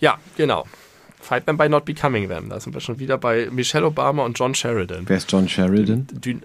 [0.00, 0.64] Ja, genau.
[1.20, 2.48] Fight them by not becoming them.
[2.50, 5.04] Da sind wir schon wieder bei Michelle Obama und John Sheridan.
[5.08, 6.06] Wer ist John Sheridan?
[6.12, 6.42] Dün-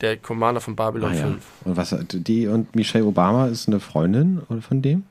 [0.00, 1.22] Der Commander von Babylon Ah, ja.
[1.22, 1.44] 5.
[1.64, 5.04] Und was die und Michelle Obama ist eine Freundin von dem?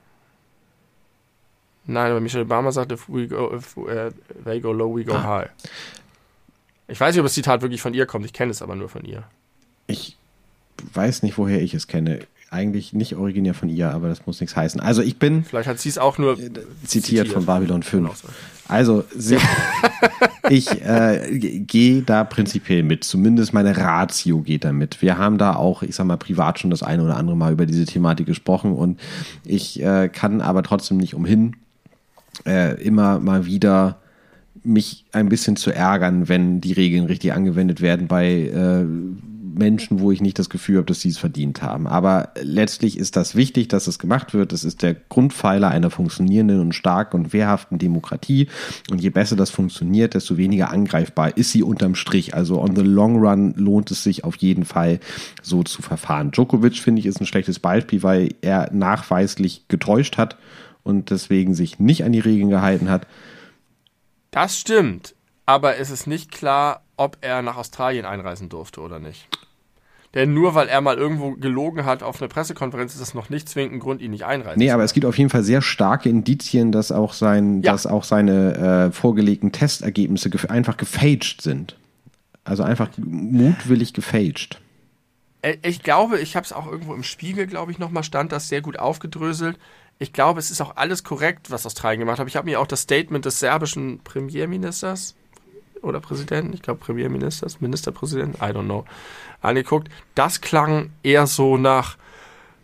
[1.88, 4.10] Nein, aber Michelle Obama sagt, if we go, if uh,
[4.44, 5.24] they go low, we go Ah.
[5.24, 5.50] high.
[6.88, 8.26] Ich weiß nicht, ob das Zitat wirklich von ihr kommt.
[8.26, 9.24] Ich kenne es aber nur von ihr.
[9.88, 10.18] Ich
[10.94, 12.20] weiß nicht, woher ich es kenne.
[12.52, 14.80] Eigentlich nicht originär von ihr, aber das muss nichts heißen.
[14.80, 16.38] Also ich bin Vielleicht hat sie es auch nur
[16.86, 18.04] zitiert von Babylon 5.
[18.04, 18.28] Genau so.
[18.68, 19.38] Also sie,
[20.50, 23.04] ich äh, gehe da prinzipiell mit.
[23.04, 25.02] Zumindest meine Ratio geht da mit.
[25.02, 27.66] Wir haben da auch, ich sag mal, privat schon das eine oder andere Mal über
[27.66, 29.00] diese Thematik gesprochen und
[29.44, 31.56] ich äh, kann aber trotzdem nicht umhin,
[32.46, 34.00] äh, immer mal wieder
[34.64, 38.86] mich ein bisschen zu ärgern, wenn die Regeln richtig angewendet werden bei äh,
[39.56, 41.88] Menschen, wo ich nicht das Gefühl habe, dass sie es verdient haben.
[41.88, 44.52] Aber letztlich ist das wichtig, dass es gemacht wird.
[44.52, 48.48] Das ist der Grundpfeiler einer funktionierenden und starken und wehrhaften Demokratie.
[48.92, 52.34] Und je besser das funktioniert, desto weniger angreifbar ist sie unterm Strich.
[52.34, 55.00] Also on the long run lohnt es sich auf jeden Fall
[55.42, 56.32] so zu verfahren.
[56.32, 60.38] Djokovic, finde ich, ist ein schlechtes Beispiel, weil er nachweislich getäuscht hat
[60.86, 63.06] und deswegen sich nicht an die Regeln gehalten hat.
[64.32, 65.16] Das stimmt.
[65.46, 69.28] Aber es ist nicht klar, ob er nach Australien einreisen durfte oder nicht.
[70.14, 73.50] Denn nur weil er mal irgendwo gelogen hat auf einer Pressekonferenz, ist das noch nicht
[73.50, 76.08] zwingend ein Grund, ihn nicht einreisen Nee, aber es gibt auf jeden Fall sehr starke
[76.08, 77.74] Indizien, dass auch, sein, Ja.
[77.74, 81.76] dass auch seine äh, vorgelegten Testergebnisse gef einfach gefälscht sind.
[82.46, 84.62] Also einfach mutwillig gefälscht.
[85.64, 88.62] Ich glaube, ich habe es auch irgendwo im Spiegel, glaube ich, nochmal stand das sehr
[88.62, 89.60] gut aufgedröselt.
[89.98, 92.28] Ich glaube, es ist auch alles korrekt, was Australien gemacht hat.
[92.28, 95.16] Ich habe mir auch das Statement des serbischen Premierministers
[95.82, 98.86] oder Präsidenten, ich glaube Premierministers, Ministerpräsidenten, I don't know,
[99.42, 99.90] angeguckt.
[100.16, 101.98] Das klang eher so nach,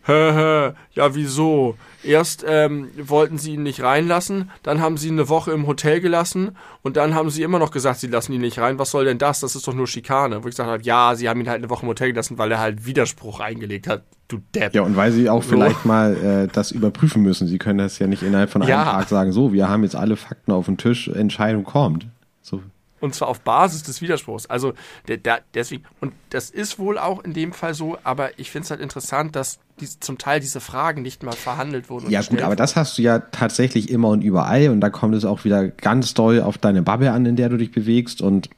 [0.08, 1.76] ja wieso?
[2.04, 6.00] Erst ähm, wollten sie ihn nicht reinlassen, dann haben sie ihn eine Woche im Hotel
[6.00, 8.78] gelassen und dann haben sie immer noch gesagt, sie lassen ihn nicht rein.
[8.80, 9.38] Was soll denn das?
[9.40, 10.42] Das ist doch nur Schikane.
[10.42, 12.50] Wo ich gesagt habe, ja, sie haben ihn halt eine Woche im Hotel gelassen, weil
[12.50, 14.02] er halt Widerspruch eingelegt hat.
[14.26, 14.74] Du Depp.
[14.74, 15.50] Ja, und weil sie auch So.
[15.50, 17.46] vielleicht mal äh, das überprüfen müssen.
[17.46, 18.84] Sie können das ja nicht innerhalb von einem Ja.
[18.84, 22.06] Tag sagen, so, wir haben jetzt alle Fakten auf dem Tisch, Entscheidung kommt.
[22.40, 22.60] So.
[23.02, 24.46] Und zwar auf Basis des Widerspruchs.
[24.46, 24.74] Also
[25.08, 28.64] der, der, deswegen, und das ist wohl auch in dem Fall so, aber ich finde
[28.64, 32.08] es halt interessant, dass dies, zum Teil diese Fragen nicht mal verhandelt wurden.
[32.10, 35.24] Ja gut, aber das hast du ja tatsächlich immer und überall und da kommt es
[35.24, 38.48] auch wieder ganz doll auf deine Bubble an, in der du dich bewegst und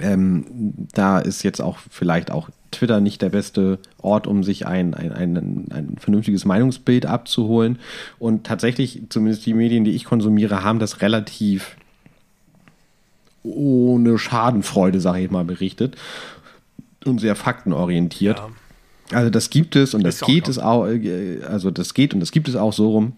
[0.00, 0.46] ähm,
[0.92, 5.12] da ist jetzt auch vielleicht auch Twitter nicht der beste Ort, um sich ein, ein,
[5.12, 7.78] ein, ein vernünftiges Meinungsbild abzuholen.
[8.18, 11.76] Und tatsächlich, zumindest die Medien, die ich konsumiere, haben das relativ
[13.42, 15.96] ohne Schadenfreude, sage ich mal, berichtet
[17.04, 18.38] und sehr faktenorientiert.
[18.38, 18.48] Ja.
[19.16, 20.50] Also das gibt es und das Ist auch geht noch.
[20.50, 23.12] es auch, äh, also das geht und das gibt es auch so rum.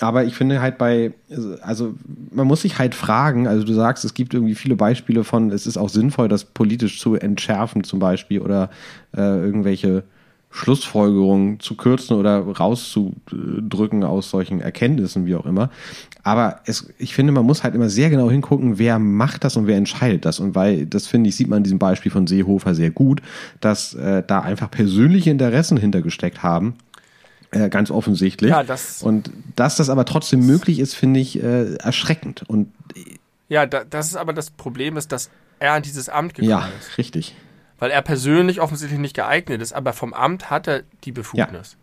[0.00, 1.12] Aber ich finde halt bei,
[1.60, 1.94] also
[2.30, 5.66] man muss sich halt fragen, also du sagst, es gibt irgendwie viele Beispiele von, es
[5.66, 8.70] ist auch sinnvoll, das politisch zu entschärfen zum Beispiel oder
[9.14, 10.04] äh, irgendwelche
[10.50, 15.70] Schlussfolgerungen zu kürzen oder rauszudrücken aus solchen Erkenntnissen, wie auch immer.
[16.22, 19.66] Aber es, ich finde, man muss halt immer sehr genau hingucken, wer macht das und
[19.66, 20.40] wer entscheidet das.
[20.40, 23.22] Und weil, das finde ich, sieht man in diesem Beispiel von Seehofer sehr gut,
[23.60, 26.74] dass äh, da einfach persönliche Interessen hintergesteckt haben.
[27.52, 28.50] Äh, ganz offensichtlich.
[28.50, 32.44] Ja, das- und dass das aber trotzdem möglich ist, finde ich äh, erschreckend.
[32.48, 32.72] Und
[33.48, 36.68] Ja, da, das ist aber das Problem, ist, dass er an dieses Amt gekommen ja,
[36.80, 36.98] ist.
[36.98, 37.34] richtig.
[37.80, 41.76] Weil er persönlich offensichtlich nicht geeignet ist, aber vom Amt hat er die Befugnis.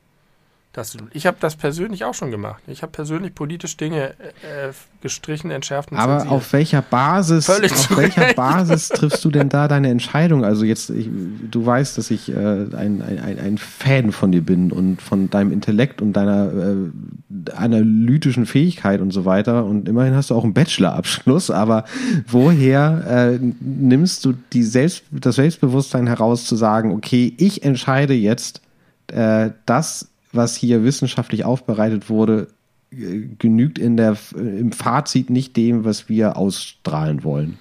[0.77, 2.61] Das, ich habe das persönlich auch schon gemacht.
[2.67, 6.31] Ich habe persönlich politisch Dinge äh, äh, gestrichen, entschärft und Aber zensiert.
[6.31, 8.33] auf welcher Basis, Völlig auf welcher.
[8.35, 10.45] Basis triffst du denn da deine Entscheidung?
[10.45, 11.09] Also jetzt, ich,
[11.49, 15.51] du weißt, dass ich äh, ein, ein, ein, Fan von dir bin und von deinem
[15.51, 19.65] Intellekt und deiner äh, analytischen Fähigkeit und so weiter.
[19.65, 21.49] Und immerhin hast du auch einen Bachelorabschluss.
[21.49, 21.85] Aber
[22.27, 28.61] woher äh, nimmst du die Selbst, das Selbstbewusstsein heraus zu sagen, okay, ich entscheide jetzt,
[29.07, 32.47] äh, das, was hier wissenschaftlich aufbereitet wurde,
[32.91, 37.59] äh, genügt in der, im Fazit nicht dem, was wir ausstrahlen wollen.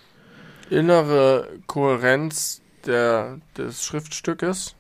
[0.71, 4.77] innere Kohärenz der, des Schriftstückes,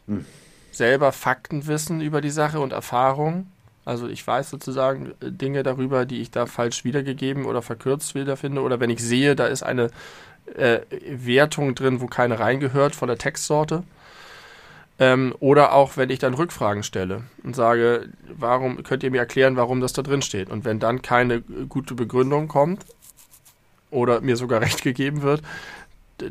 [0.71, 3.47] selber Fakten wissen über die Sache und Erfahrung.
[3.85, 8.61] Also ich weiß sozusagen äh, Dinge darüber, die ich da falsch wiedergegeben oder verkürzt wiederfinde.
[8.61, 9.91] Oder wenn ich sehe, da ist eine
[10.55, 13.85] äh, Wertung drin, wo keine reingehört von der Textsorte.
[14.99, 19.57] Ähm, oder auch, wenn ich dann Rückfragen stelle und sage, warum könnt ihr mir erklären,
[19.57, 20.49] warum das da drin steht?
[20.49, 22.87] Und wenn dann keine gute Begründung kommt
[23.91, 25.43] oder mir sogar recht gegeben wird,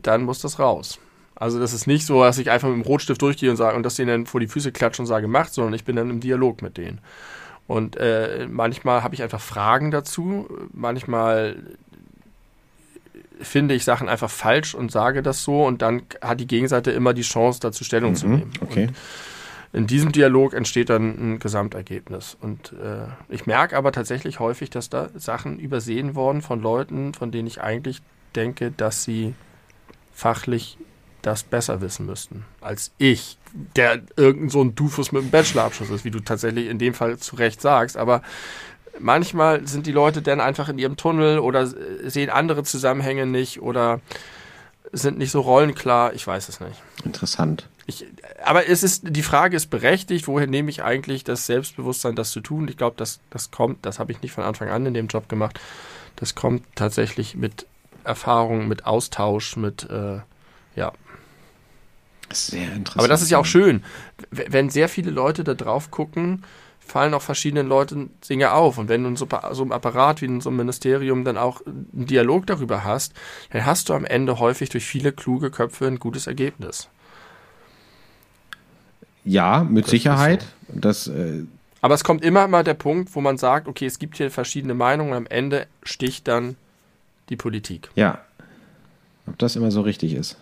[0.02, 1.00] dann muss das raus.
[1.36, 3.84] Also das ist nicht so, dass ich einfach mit dem Rotstift durchgehe und sage und
[3.84, 6.22] das denen dann vor die Füße klatsche und sage, macht, sondern ich bin dann im
[6.22, 7.02] Dialog mit denen.
[7.68, 11.58] Und äh, manchmal habe ich einfach Fragen dazu, manchmal
[13.42, 17.14] finde ich Sachen einfach falsch und sage das so und dann hat die Gegenseite immer
[17.14, 18.52] die Chance, dazu Stellung zu nehmen.
[18.62, 18.88] Okay.
[18.88, 18.96] Und
[19.76, 22.38] in diesem Dialog entsteht dann ein Gesamtergebnis.
[22.40, 27.30] Und äh, ich merke aber tatsächlich häufig, dass da Sachen übersehen worden von Leuten, von
[27.30, 28.02] denen ich eigentlich
[28.36, 29.34] denke, dass sie
[30.14, 30.78] fachlich
[31.22, 33.38] das besser wissen müssten als ich,
[33.76, 37.18] der irgend so ein Dufus mit einem Bachelorabschluss ist, wie du tatsächlich in dem Fall
[37.18, 37.98] zu Recht sagst.
[37.98, 38.22] Aber
[39.00, 44.02] manchmal sind die Leute dann einfach in ihrem Tunnel oder sehen andere Zusammenhänge nicht oder
[44.92, 46.14] sind nicht so rollenklar.
[46.14, 46.82] Ich weiß es nicht.
[47.04, 47.68] Interessant.
[47.88, 48.06] Ich,
[48.44, 52.42] aber es ist, die Frage ist berechtigt, woher nehme ich eigentlich das Selbstbewusstsein, das zu
[52.42, 52.68] tun?
[52.68, 55.30] Ich glaube, das, das kommt, das habe ich nicht von Anfang an in dem Job
[55.30, 55.60] gemacht.
[56.16, 57.68] Das kommt tatsächlich mit
[58.04, 60.20] Erfahrung, mit Austausch, mit, äh,
[60.76, 60.94] ja.
[62.32, 62.98] Sehr interessant.
[62.98, 63.84] Aber das ist ja auch schön.
[64.32, 66.44] Wenn sehr viele Leute da drauf gucken,
[66.86, 68.78] fallen auch verschiedenen Leuten Dinge auf.
[68.78, 71.62] Und wenn du in so, so einem Apparat wie in so einem Ministerium dann auch
[71.66, 73.14] einen Dialog darüber hast,
[73.52, 76.90] dann hast du am Ende häufig durch viele kluge Köpfe ein gutes Ergebnis.
[79.24, 80.46] Ja, mit ist Sicherheit.
[80.68, 81.44] Das, äh,
[81.82, 84.76] Aber es kommt immer mal der Punkt, wo man sagt, okay, es gibt hier verschiedene
[84.76, 86.56] Meinungen und am Ende sticht dann
[87.30, 87.90] die Politik.
[87.96, 88.20] ja.
[89.28, 90.38] Ob das immer so richtig ist.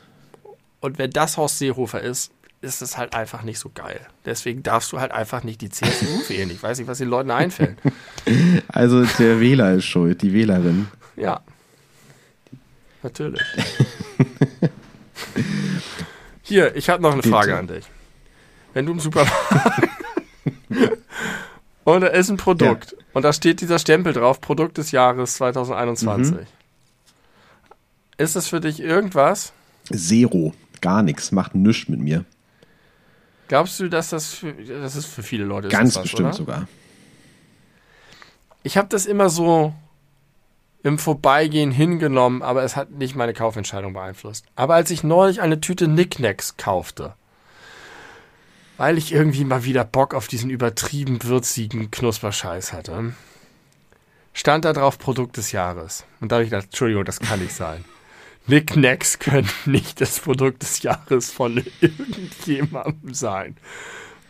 [0.81, 2.33] Und wenn das Horst Seehofer ist,
[2.63, 3.99] ist es halt einfach nicht so geil.
[4.25, 6.49] Deswegen darfst du halt einfach nicht die CSU wählen.
[6.49, 7.77] Ich weiß nicht, was den Leuten einfällt.
[8.69, 10.87] Also der Wähler ist schuld, die Wählerin.
[11.15, 11.41] Ja.
[13.03, 13.41] Natürlich.
[16.41, 17.33] Hier, ich habe noch eine Bitte.
[17.33, 17.85] Frage an dich.
[18.73, 19.89] Wenn du im Supermarkt
[21.83, 26.35] und da ist ein Produkt und da steht dieser Stempel drauf, Produkt des Jahres 2021.
[26.35, 26.39] Mhm.
[28.17, 29.51] Ist das für dich irgendwas?
[29.93, 30.53] Zero.
[30.81, 31.31] Gar nichts.
[31.31, 32.25] Macht nichts mit mir.
[33.53, 36.33] Glaubst du, dass das für, das ist für viele Leute ist Ganz was, bestimmt oder?
[36.33, 36.67] sogar.
[38.63, 39.75] Ich habe das immer so
[40.81, 44.47] im Vorbeigehen hingenommen, aber es hat nicht meine Kaufentscheidung beeinflusst.
[44.55, 47.13] Aber als ich neulich eine Tüte Knickknacks kaufte,
[48.77, 53.13] weil ich irgendwie mal wieder Bock auf diesen übertrieben würzigen Knusperscheiß hatte,
[54.33, 56.05] stand da drauf Produkt des Jahres.
[56.21, 57.85] Und da habe ich gedacht, Entschuldigung, das kann nicht sein.
[58.45, 63.55] Knickknacks können nicht das Produkt des Jahres von irgendjemandem sein.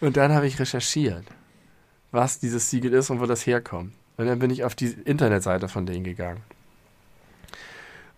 [0.01, 1.25] Und dann habe ich recherchiert,
[2.11, 3.93] was dieses Siegel ist und wo das herkommt.
[4.17, 6.41] Und dann bin ich auf die Internetseite von denen gegangen.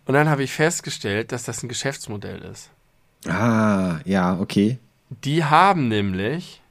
[0.06, 2.70] Und dann habe ich festgestellt, dass das ein Geschäftsmodell ist.
[3.28, 4.78] Ah, ja, okay.
[5.10, 6.62] Die haben nämlich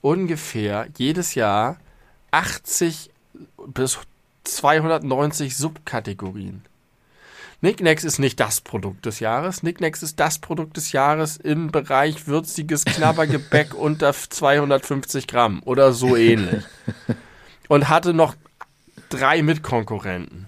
[0.00, 1.78] ungefähr jedes Jahr
[2.30, 3.10] 80
[3.66, 3.98] bis
[4.44, 6.62] 290 Subkategorien.
[7.60, 9.62] Nicknacks ist nicht das Produkt des Jahres.
[9.62, 16.16] Nicknacks ist das Produkt des Jahres im Bereich würziges Knabbergebäck unter 250 Gramm oder so
[16.16, 16.64] ähnlich.
[17.68, 18.34] Und hatte noch
[19.08, 20.46] drei Mitkonkurrenten.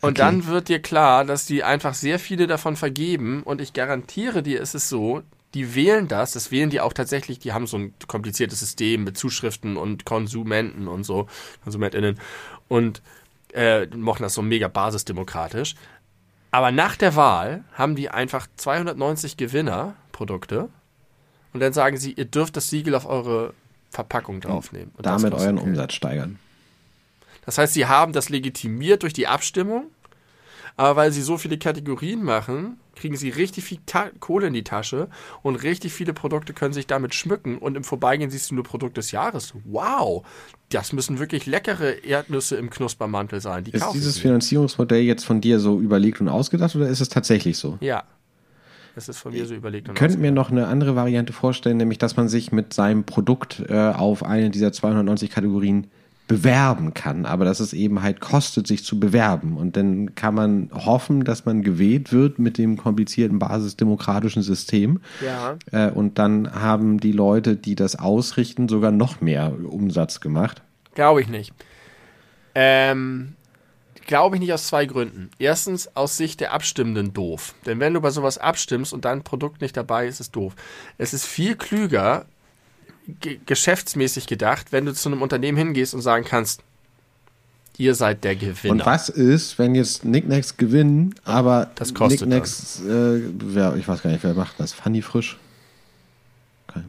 [0.00, 4.42] Und dann wird dir klar, dass die einfach sehr viele davon vergeben und ich garantiere
[4.42, 5.22] dir, es ist so,
[5.54, 9.16] die wählen das, das wählen die auch tatsächlich, die haben so ein kompliziertes System mit
[9.16, 11.26] Zuschriften und Konsumenten und so,
[11.64, 12.20] KonsumentInnen
[12.68, 13.02] und
[13.52, 15.74] äh, machen das so mega basisdemokratisch.
[16.50, 20.68] Aber nach der Wahl haben die einfach 290 Gewinnerprodukte
[21.52, 23.54] und dann sagen sie, ihr dürft das Siegel auf eure
[23.90, 24.92] Verpackung draufnehmen.
[24.96, 25.68] Und Damit euren Geld.
[25.68, 26.38] Umsatz steigern.
[27.44, 29.86] Das heißt, sie haben das legitimiert durch die Abstimmung,
[30.76, 34.64] aber weil sie so viele Kategorien machen, kriegen sie richtig viel Ta Kohle in die
[34.64, 35.08] Tasche
[35.42, 38.96] und richtig viele Produkte können sich damit schmücken und im Vorbeigehen siehst du nur Produkt
[38.96, 39.54] des Jahres.
[39.64, 40.26] Wow,
[40.70, 43.64] das müssen wirklich leckere Erdnüsse im Knuspermantel sein.
[43.64, 44.20] Die Ist dieses sie.
[44.20, 47.78] Finanzierungsmodell jetzt von dir so überlegt und ausgedacht oder ist es tatsächlich so?
[47.80, 48.04] Ja,
[48.94, 49.88] das ist von mir so überlegt.
[49.88, 53.62] Und Könnten mir noch eine andere Variante vorstellen, nämlich dass man sich mit seinem Produkt
[53.68, 55.86] äh, auf eine dieser 290 Kategorien
[56.28, 59.56] bewerben kann, aber dass es eben halt kostet, sich zu bewerben.
[59.56, 65.00] Und dann kann man hoffen, dass man gewählt wird mit dem komplizierten basisdemokratischen System.
[65.24, 65.56] Ja.
[65.72, 70.62] Äh, und dann haben die Leute, die das ausrichten, sogar noch mehr Umsatz gemacht.
[70.94, 71.52] Glaube ich nicht.
[72.54, 73.34] Ähm,
[74.06, 75.30] glaube ich nicht aus zwei Gründen.
[75.38, 77.54] Erstens aus Sicht der Abstimmenden doof.
[77.64, 80.54] Denn wenn du bei sowas abstimmst und dein Produkt nicht dabei ist, ist es doof.
[80.98, 82.26] Es ist viel klüger, ge
[83.46, 86.62] geschäftsmäßig gedacht, wenn du zu einem Unternehmen hingehst und sagen kannst,
[87.78, 88.72] ihr seid der Gewinner.
[88.72, 94.02] Und was ist, wenn jetzt Nicknacks gewinnen, aber Das kostet Nicknacks, äh, wer, ich weiß
[94.02, 94.72] gar nicht, wer macht das?
[94.72, 95.36] Fanny Frisch?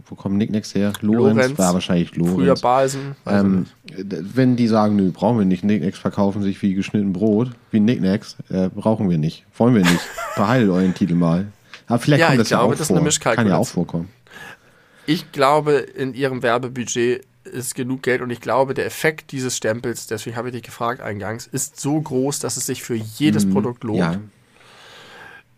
[0.08, 0.94] Wo kommen Nicknacks her?
[1.02, 2.62] Lorenz, Lorenz, war wahrscheinlich Früher Lorenz.
[2.62, 3.16] Balsen.
[3.24, 3.66] weiß ich Ähm,
[4.36, 8.36] wenn die sagen, nö, brauchen wir nicht, Nicknacks verkaufen sich wie geschnitten Brot, wie Nicknacks,
[8.50, 10.02] äh, brauchen wir nicht, wollen wir nicht,
[10.36, 11.48] behaltet euren Titel mal.
[11.88, 12.98] Aber vielleicht Ja, kommt ich das ja glaube, auch das ist vor.
[13.30, 14.10] eine Kann ja auch vorkommen.
[15.06, 20.08] Ich glaube, in ihrem Werbebudget ist genug Geld und ich glaube, der Effekt dieses Stempels,
[20.08, 23.84] deswegen habe ich dich gefragt eingangs, ist so groß, dass es sich für jedes Produkt
[23.84, 24.00] lohnt.
[24.00, 24.02] Mhm.
[24.02, 24.22] Ja,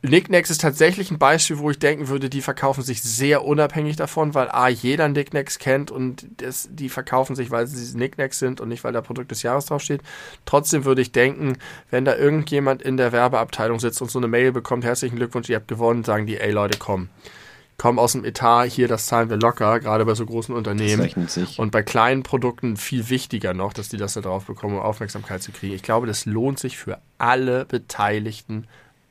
[0.04, 4.34] Nicknacks ist tatsächlich ein Beispiel, wo ich denken würde, die verkaufen sich sehr unabhängig davon,
[4.34, 8.70] weil A, jeder Nicknacks kennt und das, die verkaufen sich, weil sie Nicknacks sind und
[8.70, 10.02] nicht, weil da Produkt des Jahres draufsteht.
[10.46, 11.58] Trotzdem würde ich denken,
[11.92, 15.58] wenn da irgendjemand in der Werbeabteilung sitzt und so eine Mail bekommt, herzlichen Glückwunsch, ihr
[15.58, 17.10] habt gewonnen, sagen die, ey Leute, komm.
[17.82, 21.02] Komm aus dem Etat, hier, das zahlen wir locker, gerade bei so großen das Unternehmen.
[21.02, 21.58] rechnet sich.
[21.58, 25.41] Und bei kleinen Produkten viel wichtiger noch, dass die das da drauf bekommen, um Aufmerksamkeit
[25.41, 25.74] zu kriegen.
[25.74, 28.68] Ich glaube, das lohnt sich für alle Beteiligten,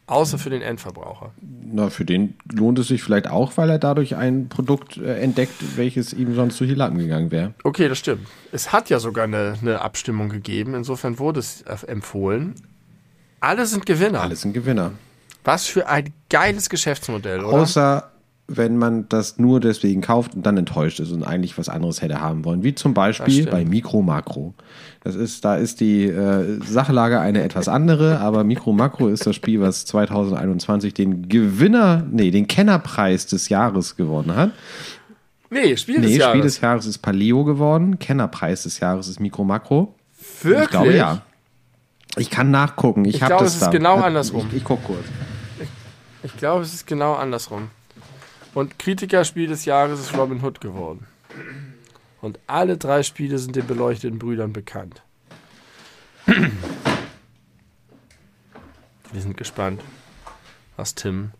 [0.07, 1.33] außer für den Endverbraucher.
[1.41, 5.77] Na, für den lohnt es sich vielleicht auch, weil er dadurch ein Produkt äh, entdeckt,
[5.77, 7.55] welches ihm sonst durch die Lappen gegangen wäre.
[7.65, 8.29] Okay, das stimmt.
[8.53, 12.55] Es hat ja sogar eine, eine Abstimmung gegeben, insofern wurde es äh, empfohlen.
[13.41, 14.21] Alle sind Gewinner.
[14.21, 14.93] Alles ein Gewinner.
[15.43, 17.59] Was für ein geiles Geschäftsmodell, oder?
[17.59, 18.10] Außer
[18.53, 22.21] wenn man das nur deswegen kauft und dann enttäuscht ist und eigentlich was anderes hätte
[22.21, 22.63] haben wollen.
[22.65, 24.55] Wie zum Beispiel bei Mikro Makro.
[25.03, 29.37] Das ist, da ist die äh, Sachlage eine etwas andere, aber Mikro Makro ist das
[29.37, 34.51] Spiel, was 2021 den Gewinner, nee, den Kennerpreis des Jahres gewonnen hat.
[35.51, 36.33] nee, Spiel des Nee, Jahres.
[36.33, 37.99] Spiel des Jahres ist Paleo geworden.
[37.99, 39.95] Kennerpreis des Jahres ist Mikro Makro.
[40.43, 40.65] Wirklich?
[40.65, 41.23] Ich glaube ja.
[42.17, 43.05] Ich kann nachgucken.
[43.05, 43.71] Ich, Ich glaube, es ist da.
[43.71, 44.47] genau andersrum.
[44.51, 45.05] Ich, ich guck kurz.
[46.23, 47.69] Ich glaube, es ist genau andersrum.
[48.55, 51.07] Und Kritikerspiel des Jahres ist Robin Hood geworden.
[52.21, 55.03] Und alle drei Spiele sind den beleuchteten Brüdern bekannt.
[59.13, 59.81] Wir sind gespannt,
[60.77, 61.31] was Tim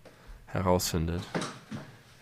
[0.47, 1.23] herausfindet.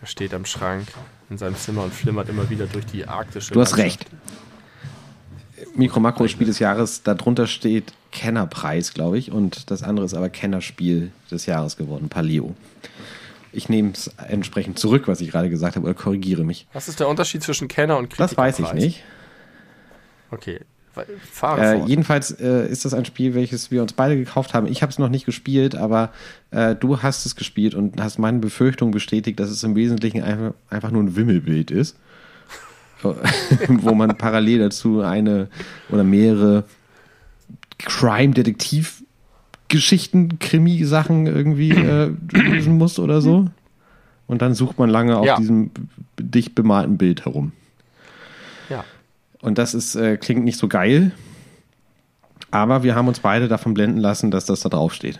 [0.01, 0.87] Er steht am Schrank
[1.29, 4.01] in seinem Zimmer und flimmert immer wieder durch die arktische Du hast Landschaft.
[4.01, 4.11] recht.
[5.75, 10.29] Mikro Makro Spiel des Jahres, darunter steht Kennerpreis, glaube ich, und das andere ist aber
[10.29, 12.55] Kennerspiel des Jahres geworden, Paleo.
[13.51, 16.67] Ich nehme es entsprechend zurück, was ich gerade gesagt habe, oder korrigiere mich.
[16.73, 18.57] Was ist der Unterschied zwischen Kenner und Kritikerpreis?
[18.57, 19.03] Das weiß ich nicht.
[20.31, 20.59] Okay,
[21.85, 24.67] Äh, jedenfalls äh, ist das ein Spiel, welches wir uns beide gekauft haben.
[24.67, 26.11] Ich habe es noch nicht gespielt, aber
[26.51, 30.53] äh, du hast es gespielt und hast meine Befürchtung bestätigt, dass es im Wesentlichen einfach,
[30.69, 31.97] einfach nur ein Wimmelbild ist.
[33.69, 35.47] wo man parallel dazu eine
[35.89, 36.65] oder mehrere
[39.69, 43.47] Crime-Detektiv-Geschichten, Krimi-Sachen irgendwie äh, lösen muss oder so.
[44.27, 45.37] Und dann sucht man lange auf Ja.
[45.37, 45.71] diesem
[46.19, 47.51] dicht bemalten Bild herum.
[48.69, 48.83] ja.
[49.41, 51.13] Und das ist, äh, klingt nicht so geil.
[52.51, 55.19] Aber wir haben uns beide davon blenden lassen, dass das da drauf steht.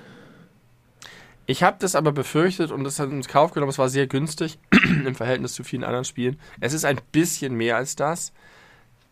[1.46, 3.70] Ich habe das aber befürchtet und das hat uns Kauf genommen.
[3.70, 4.60] Es war sehr günstig
[5.06, 6.38] im Verhältnis zu vielen anderen Spielen.
[6.60, 8.34] Es ist ein bisschen mehr als das.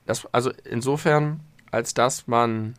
[0.06, 1.40] das also insofern,
[1.72, 2.74] als dass man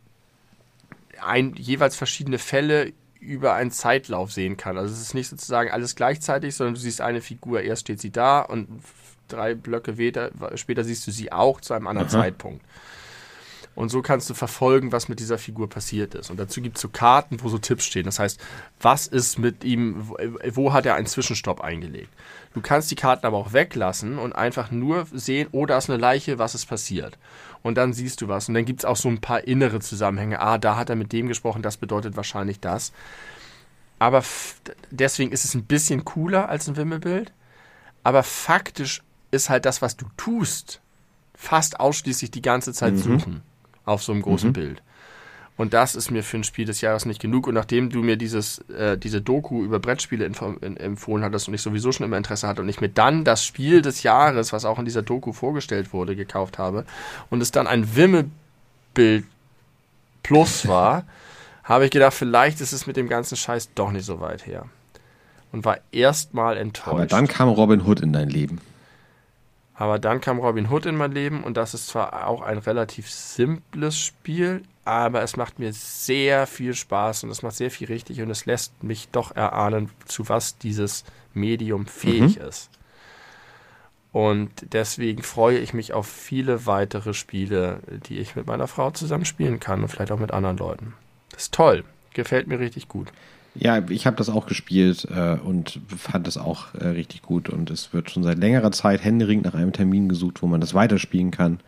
[1.20, 4.78] ein, jeweils verschiedene Fälle über einen Zeitlauf sehen kann.
[4.78, 8.12] Also es ist nicht sozusagen alles gleichzeitig, sondern du siehst eine Figur, erst steht sie
[8.12, 8.68] da und
[9.26, 12.22] drei Blöcke später, später siehst du sie auch zu einem anderen Aha.
[12.22, 12.64] Zeitpunkt.
[13.74, 16.30] Und so kannst du verfolgen, was mit dieser Figur passiert ist.
[16.30, 18.06] Und dazu gibt es so Karten, wo so Tipps stehen.
[18.06, 18.40] Das heißt,
[18.80, 20.12] was ist mit ihm,
[20.52, 22.08] wo hat er einen Zwischenstopp eingelegt?
[22.54, 26.00] Du kannst die Karten aber auch weglassen und einfach nur sehen, oh, da ist eine
[26.00, 27.18] Leiche, was ist passiert?
[27.62, 28.48] Und dann siehst du was.
[28.48, 30.40] Und dann gibt es auch so ein paar innere Zusammenhänge.
[30.40, 32.92] Ah, da hat er mit dem gesprochen, das bedeutet wahrscheinlich das.
[33.98, 34.22] Aber
[34.90, 37.32] deswegen ist es ein bisschen cooler als ein Wimmelbild.
[38.04, 40.80] Aber faktisch ist halt das, was du tust,
[41.34, 42.98] fast ausschließlich die ganze Zeit mhm.
[42.98, 43.42] suchen
[43.84, 44.54] auf so einem großen mhm.
[44.54, 44.82] Bild.
[45.58, 47.48] Und das ist mir für ein Spiel des Jahres nicht genug.
[47.48, 51.92] Und nachdem du mir dieses, äh, diese Doku über Brettspiele empfohlen hattest und ich sowieso
[51.92, 54.86] schon immer Interesse hatte und ich mir dann das Spiel des Jahres, was auch in
[54.86, 56.86] dieser Doku vorgestellt wurde, gekauft habe
[57.28, 59.24] und es dann ein Wimmelbild
[60.22, 61.04] Plus war,
[61.64, 64.66] habe ich gedacht, vielleicht ist es mit dem ganzen Scheiß doch nicht so weit her.
[65.52, 66.88] Und war erstmal enttäuscht.
[66.88, 68.60] Aber dann kam Robin Hood in dein Leben.
[69.78, 73.08] Aber dann kam Robin Hood in mein Leben und das ist zwar auch ein relativ
[73.08, 78.20] simples Spiel, aber es macht mir sehr viel Spaß und es macht sehr viel richtig
[78.20, 82.48] und es lässt mich doch erahnen, zu was dieses Medium fähig mhm.
[82.48, 82.70] ist.
[84.10, 87.78] Und deswegen freue ich mich auf viele weitere Spiele,
[88.08, 90.94] die ich mit meiner Frau zusammen spielen kann und vielleicht auch mit anderen Leuten.
[91.30, 91.84] Das ist toll.
[92.14, 93.12] Gefällt mir richtig gut.
[93.60, 97.48] Ja, ich habe das auch gespielt äh, und fand es auch äh, richtig gut.
[97.48, 100.74] Und es wird schon seit längerer Zeit händeringend nach einem Termin gesucht, wo man das
[100.74, 101.58] weiterspielen kann,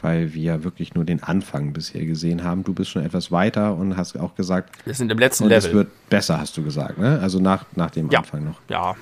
[0.00, 2.64] weil wir wirklich nur den Anfang bisher gesehen haben.
[2.64, 5.68] Du bist schon etwas weiter und hast auch gesagt, wir sind im letzten Level.
[5.68, 7.18] Es wird besser, hast du gesagt, ne?
[7.20, 8.20] Also nach, nach dem ja.
[8.20, 8.60] Anfang noch.
[8.70, 8.96] Ja.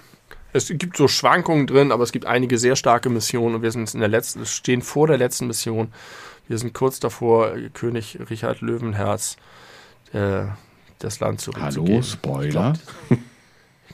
[0.52, 3.92] Es gibt so Schwankungen drin, aber es gibt einige sehr starke Missionen und wir sind
[3.92, 5.92] in der letzten, stehen vor der letzten Mission.
[6.48, 9.36] Wir sind kurz davor, König Richard Löwenherz
[10.12, 10.46] äh,
[11.06, 11.94] das Land zurückzugeben.
[11.94, 12.50] Hallo, Spoiler.
[13.08, 13.18] Glaub,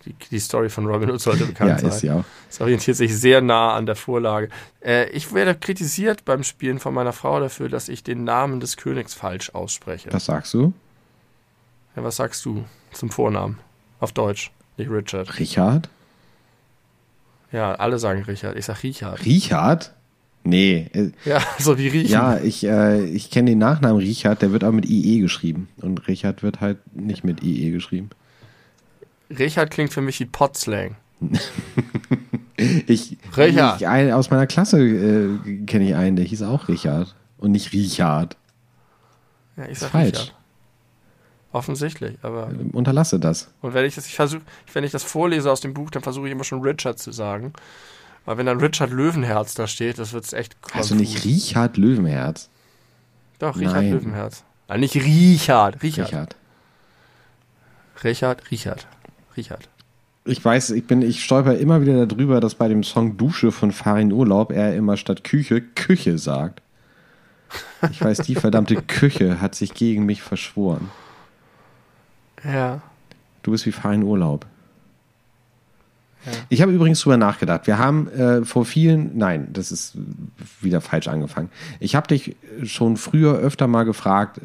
[0.04, 1.90] die, die, Story von Robin Hood sollte bekannt ja, sein.
[1.90, 2.24] Ist ja.
[2.50, 4.48] Es orientiert sich sehr nah an der Vorlage.
[4.84, 8.76] Äh, ich werde kritisiert beim Spielen von meiner Frau dafür, dass ich den Namen des
[8.76, 10.12] Königs falsch ausspreche.
[10.12, 10.72] Was sagst du?
[11.94, 13.58] Ja, was sagst du zum Vornamen?
[14.00, 15.38] Auf Deutsch, nicht Richard.
[15.38, 15.88] Richard?
[17.52, 18.56] Ja, alle sagen Richard.
[18.56, 19.24] Ich sag Richard.
[19.24, 19.92] Richard?
[20.44, 20.88] Nee.
[20.92, 22.12] Äh, ja, so wie riechen.
[22.12, 25.68] Ja, ich, äh, ich kenne den Nachnamen Richard, der wird auch mit IE geschrieben.
[25.80, 28.10] Und Richard wird halt nicht mit IE geschrieben.
[29.30, 30.96] Richard klingt für mich wie Potslang.
[32.56, 33.80] ich, Richard.
[33.80, 37.14] Ich, ein, aus meiner Klasse äh, kenne ich einen, der hieß auch Richard.
[37.38, 38.36] Und nicht Richard.
[39.56, 40.06] Ja, ich sag falsch.
[40.06, 40.34] Richard.
[41.52, 42.50] Offensichtlich, aber.
[42.72, 43.52] Unterlasse das.
[43.60, 44.40] Und wenn ich das, ich versuche,
[44.72, 47.52] wenn ich das vorlese aus dem Buch, dann versuche ich immer schon Richard zu sagen.
[48.24, 50.80] Weil wenn dann Richard Löwenherz da steht, das wird echt konfus.
[50.80, 52.48] Also nicht Richard Löwenherz?
[53.38, 53.90] Doch, Richard Nein.
[53.92, 54.44] Löwenherz.
[54.68, 55.82] Nein, nicht Richard.
[55.82, 56.08] Richard.
[56.08, 56.36] Richard.
[58.04, 58.86] Richard, Richard.
[59.36, 59.68] Richard.
[60.24, 63.72] Ich weiß, ich bin, ich stolper immer wieder darüber, dass bei dem Song Dusche von
[63.72, 66.62] Farin Urlaub er immer statt Küche Küche sagt.
[67.90, 70.90] Ich weiß, die verdammte Küche hat sich gegen mich verschworen.
[72.44, 72.80] Ja.
[73.42, 74.46] Du bist wie Farin Urlaub.
[76.48, 77.66] Ich habe übrigens drüber nachgedacht.
[77.66, 79.96] Wir haben äh, vor vielen, nein, das ist
[80.60, 81.50] wieder falsch angefangen.
[81.80, 84.40] Ich habe dich schon früher öfter mal gefragt,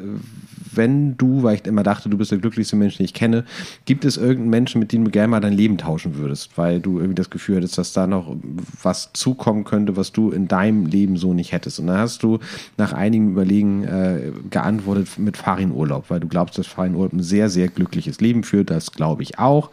[0.78, 3.44] wenn du, weil ich immer dachte, du bist der glücklichste Mensch, den ich kenne,
[3.84, 6.98] gibt es irgendeinen Menschen, mit dem du gerne mal dein Leben tauschen würdest, weil du
[6.98, 8.36] irgendwie das Gefühl hattest, dass da noch
[8.82, 11.80] was zukommen könnte, was du in deinem Leben so nicht hättest.
[11.80, 12.38] Und dann hast du
[12.76, 17.22] nach einigem Überlegen äh, geantwortet mit Farin Urlaub, weil du glaubst, dass Farin Urlaub ein
[17.22, 18.70] sehr, sehr glückliches Leben führt.
[18.70, 19.70] Das glaube ich auch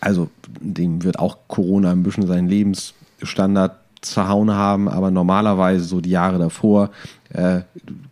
[0.00, 6.10] also dem wird auch Corona ein bisschen seinen Lebensstandard zerhauen haben, aber normalerweise so die
[6.10, 6.90] Jahre davor
[7.30, 7.62] äh,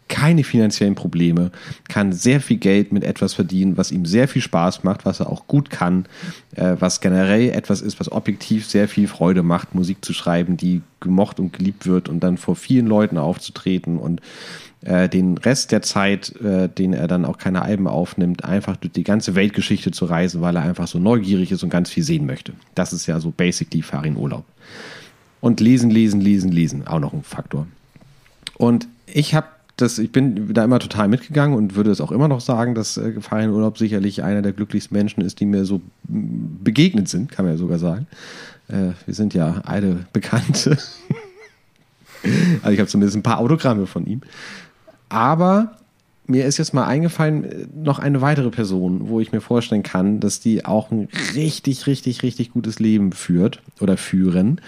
[0.09, 1.51] keine finanziellen Probleme,
[1.89, 5.31] kann sehr viel Geld mit etwas verdienen, was ihm sehr viel Spaß macht, was er
[5.31, 6.07] auch gut kann,
[6.55, 10.83] äh, was generell etwas ist, was objektiv sehr viel Freude macht, Musik zu schreiben, die
[11.01, 14.21] gemocht und geliebt wird und dann vor vielen Leuten aufzutreten und
[14.87, 18.93] äh, den Rest der Zeit, äh, den er dann auch keine Alben aufnimmt, einfach durch
[18.93, 22.25] die ganze Weltgeschichte zu reisen, weil er einfach so neugierig ist und ganz viel sehen
[22.25, 22.53] möchte.
[22.77, 24.45] Das ist ja so basically Farin Urlaub.
[25.41, 27.67] Und lesen, lesen, lesen, lesen, auch noch ein Faktor.
[28.57, 32.29] Und ich habe das, ich bin da immer total mitgegangen und würde es auch immer
[32.29, 35.83] noch sagen, dass äh, Farin Urlaub sicherlich einer der glücklichsten Menschen ist, die mir so
[36.05, 38.07] begegnet sind, kann man ja sogar sagen.
[38.69, 40.79] Äh, wir sind ja eine Bekannte.
[42.63, 44.23] also ich habe zumindest ein paar Autogramme von ihm.
[45.09, 45.77] Aber
[46.27, 50.21] mir ist jetzt mal eingefallen, äh, noch eine weitere Person, wo ich mir vorstellen kann,
[50.21, 54.61] dass die auch ein richtig, richtig, richtig gutes Leben führt oder führen.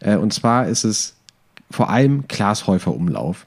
[0.00, 1.14] Äh, und zwar ist es
[1.70, 3.46] vor allem Klaas Häufer Umlauf.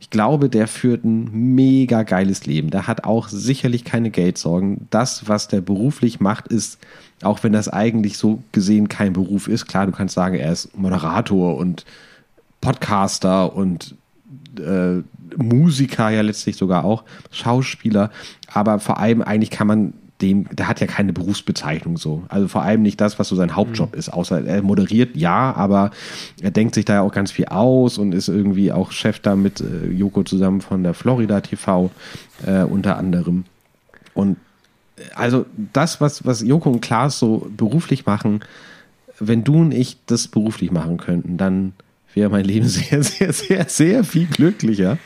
[0.00, 2.70] Ich glaube, der führt ein mega geiles Leben.
[2.70, 4.88] Der hat auch sicherlich keine Geldsorgen.
[4.90, 6.78] Das, was der beruflich macht, ist,
[7.22, 10.76] auch wenn das eigentlich so gesehen kein Beruf ist, klar, du kannst sagen, er ist
[10.76, 11.84] Moderator und
[12.60, 13.94] Podcaster und
[14.58, 15.02] äh,
[15.36, 18.10] Musiker ja letztlich sogar auch, Schauspieler,
[18.52, 22.24] aber vor allem eigentlich kann man dem, der hat ja keine Berufsbezeichnung so.
[22.28, 23.98] Also vor allem nicht das, was so sein Hauptjob mhm.
[23.98, 25.90] ist, außer er moderiert ja, aber
[26.40, 29.36] er denkt sich da ja auch ganz viel aus und ist irgendwie auch Chef da
[29.36, 31.90] mit äh, Joko zusammen von der Florida TV
[32.46, 33.44] äh, unter anderem.
[34.14, 34.36] Und
[34.96, 38.40] äh, also das, was, was Joko und Klaas so beruflich machen,
[39.18, 41.72] wenn du und ich das beruflich machen könnten, dann
[42.14, 44.98] wäre mein Leben sehr, sehr, sehr, sehr viel glücklicher.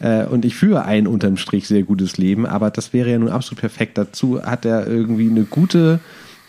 [0.00, 3.28] Äh, und ich führe ein unterm Strich sehr gutes Leben, aber das wäre ja nun
[3.28, 3.98] absolut perfekt.
[3.98, 6.00] Dazu hat er irgendwie eine gute,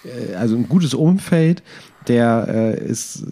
[0.03, 1.63] äh, also ein gutes Umfeld,
[2.07, 3.25] der äh, ist,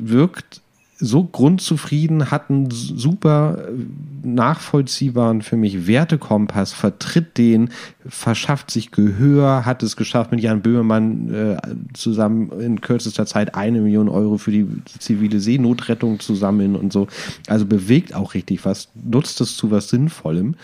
[0.00, 0.62] wirkt
[0.98, 7.70] so grundzufrieden, hat einen super äh, nachvollziehbaren für mich Wertekompass, vertritt den,
[8.06, 11.56] verschafft sich Gehör, hat es geschafft, mit Jan Böhmermann äh,
[11.92, 14.66] zusammen in kürzester Zeit eine Million Euro für die
[14.98, 17.08] zivile Seenotrettung zu sammeln und so.
[17.46, 20.54] Also bewegt auch richtig was, nutzt es zu was Sinnvollem.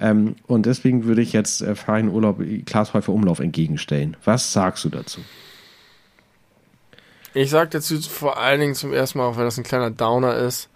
[0.00, 4.16] Ähm, und deswegen würde ich jetzt äh, Verein Urlaub, Klaas Häufer Umlauf entgegenstellen.
[4.24, 5.20] Was sagst du dazu?
[7.34, 10.36] Ich sag dazu vor allen Dingen zum ersten Mal, auch wenn das ein kleiner Downer
[10.36, 10.68] ist,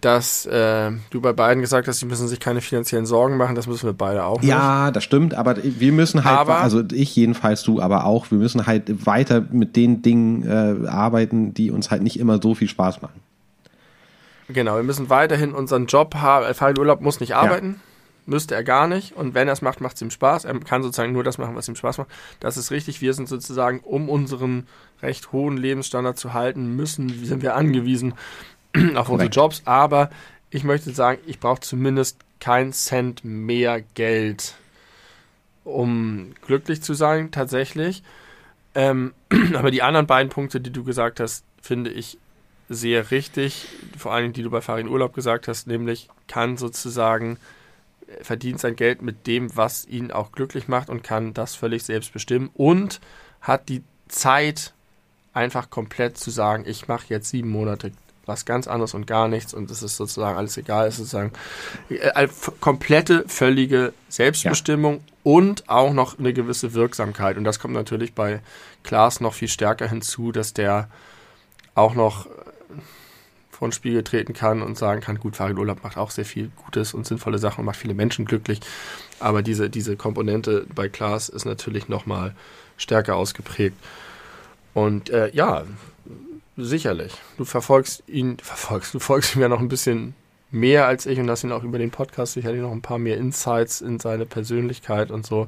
[0.00, 3.66] dass äh, du bei beiden gesagt hast, die müssen sich keine finanziellen Sorgen machen, das
[3.68, 4.40] müssen wir beide auch.
[4.40, 4.48] Nicht.
[4.48, 8.38] Ja, das stimmt, aber wir müssen halt, aber, also ich jedenfalls, du aber auch, wir
[8.38, 12.68] müssen halt weiter mit den Dingen äh, arbeiten, die uns halt nicht immer so viel
[12.68, 13.20] Spaß machen.
[14.48, 16.52] Genau, wir müssen weiterhin unseren Job haben.
[16.54, 17.76] Farid Urlaub muss nicht arbeiten.
[17.78, 17.91] Ja
[18.26, 19.14] müsste er gar nicht.
[19.16, 20.44] Und wenn er es macht, macht es ihm Spaß.
[20.44, 22.10] Er kann sozusagen nur das machen, was ihm Spaß macht.
[22.40, 23.00] Das ist richtig.
[23.00, 24.66] Wir sind sozusagen, um unseren
[25.02, 28.14] recht hohen Lebensstandard zu halten, müssen, sind wir angewiesen
[28.94, 29.62] auf unsere Jobs.
[29.64, 30.10] Aber
[30.50, 34.54] ich möchte sagen, ich brauche zumindest keinen Cent mehr Geld,
[35.64, 38.02] um glücklich zu sein, tatsächlich.
[38.74, 39.14] Ähm,
[39.54, 42.18] aber die anderen beiden Punkte, die du gesagt hast, finde ich
[42.68, 43.66] sehr richtig.
[43.96, 47.38] Vor allem, die du bei Farin Urlaub gesagt hast, nämlich kann sozusagen
[48.20, 52.12] verdient sein Geld mit dem, was ihn auch glücklich macht und kann das völlig selbst
[52.12, 53.00] bestimmen und
[53.40, 54.74] hat die Zeit,
[55.32, 57.92] einfach komplett zu sagen, ich mache jetzt sieben Monate
[58.26, 61.32] was ganz anderes und gar nichts und es ist sozusagen alles egal, es ist sozusagen
[61.88, 62.28] äh,
[62.60, 65.00] komplette, völlige Selbstbestimmung ja.
[65.24, 67.36] und auch noch eine gewisse Wirksamkeit.
[67.36, 68.40] Und das kommt natürlich bei
[68.84, 70.88] Klaas noch viel stärker hinzu, dass der
[71.74, 72.28] auch noch
[73.62, 76.50] vor den Spiegel treten kann und sagen kann, gut, Farid Urlaub macht auch sehr viel
[76.64, 78.58] Gutes und sinnvolle Sachen und macht viele Menschen glücklich.
[79.20, 82.34] Aber diese, diese Komponente bei Klaas ist natürlich nochmal
[82.76, 83.76] stärker ausgeprägt.
[84.74, 85.62] Und äh, ja,
[86.56, 87.12] sicherlich.
[87.38, 90.16] Du verfolgst ihn, verfolgst, du folgst ihm ja noch ein bisschen
[90.50, 93.16] mehr als ich und hast ihn auch über den Podcast sicherlich noch ein paar mehr
[93.16, 95.46] Insights in seine Persönlichkeit und so.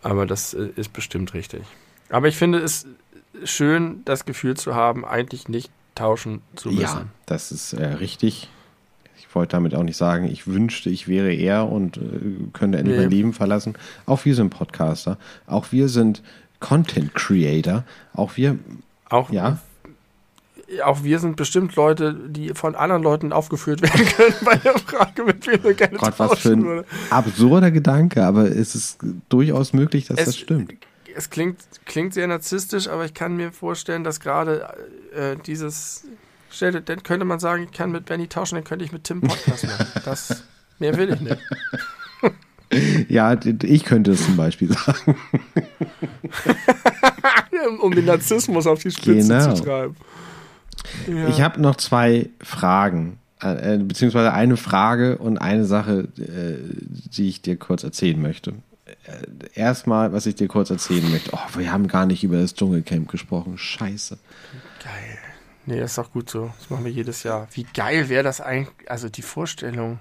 [0.00, 1.64] Aber das äh, ist bestimmt richtig.
[2.08, 2.86] Aber ich finde es
[3.44, 6.82] schön, das Gefühl zu haben, eigentlich nicht tauschen zu müssen.
[6.82, 8.48] Ja, das ist äh, richtig.
[9.18, 12.00] Ich wollte damit auch nicht sagen, ich wünschte, ich wäre er und äh,
[12.52, 13.02] könnte endlich nee.
[13.02, 13.74] mein Leben verlassen.
[14.06, 15.18] Auch wir sind Podcaster.
[15.46, 16.22] Auch wir sind
[16.58, 17.84] Content Creator.
[18.12, 18.58] Auch wir.
[19.08, 19.58] Auch, ja.
[20.84, 25.24] Auch wir sind bestimmt Leute, die von anderen Leuten aufgeführt werden können bei der Frage,
[25.24, 26.84] mit wem wir gerne Gott, was für ein würde.
[27.10, 28.98] absurder Gedanke, aber es ist
[29.28, 30.74] durchaus möglich, dass es, das stimmt
[31.16, 34.74] es klingt, klingt sehr narzisstisch, aber ich kann mir vorstellen, dass gerade
[35.14, 36.06] äh, dieses,
[36.50, 39.20] stell, dann könnte man sagen, ich kann mit Benny tauschen, dann könnte ich mit Tim
[39.22, 39.86] Podcast machen.
[40.04, 40.44] Das,
[40.78, 41.38] mehr will ich nicht.
[43.08, 45.16] Ja, ich könnte es zum Beispiel sagen.
[47.80, 49.54] um den Narzissmus auf die Spitze genau.
[49.56, 49.96] zu treiben.
[51.08, 51.28] Ja.
[51.30, 56.58] Ich habe noch zwei Fragen, äh, beziehungsweise eine Frage und eine Sache, äh,
[57.10, 58.54] die ich dir kurz erzählen möchte.
[59.04, 61.30] Äh, erstmal, was ich dir kurz erzählen möchte.
[61.32, 63.58] Oh, wir haben gar nicht über das Dschungelcamp gesprochen.
[63.58, 64.18] Scheiße.
[64.82, 65.18] Geil.
[65.66, 66.50] Nee, das ist auch gut so.
[66.58, 67.46] Das machen wir jedes Jahr.
[67.52, 68.90] Wie geil wäre das eigentlich?
[68.90, 69.98] Also die Vorstellung,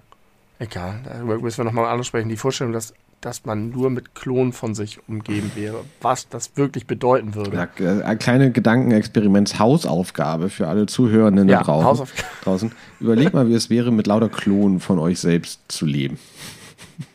[0.57, 2.30] egal, darüber müssen wir nochmal anders sprechen.
[2.30, 5.84] Die Vorstellung, dass, dass man nur mit Klonen von sich umgeben wäre.
[6.02, 7.57] Was das wirklich bedeuten würde.
[7.57, 12.07] Ja, äh, eine kleine Gedankenexperiments-Hausaufgabe für alle Zuhörenden ja, da draußen.
[12.44, 12.72] draußen.
[12.99, 16.18] Überleg mal, wie es wäre, mit lauter Klonen von euch selbst zu leben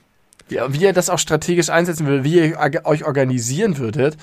[0.48, 4.16] wie, wie ihr das auch strategisch einsetzen würdet, wie ihr euch organisieren würdet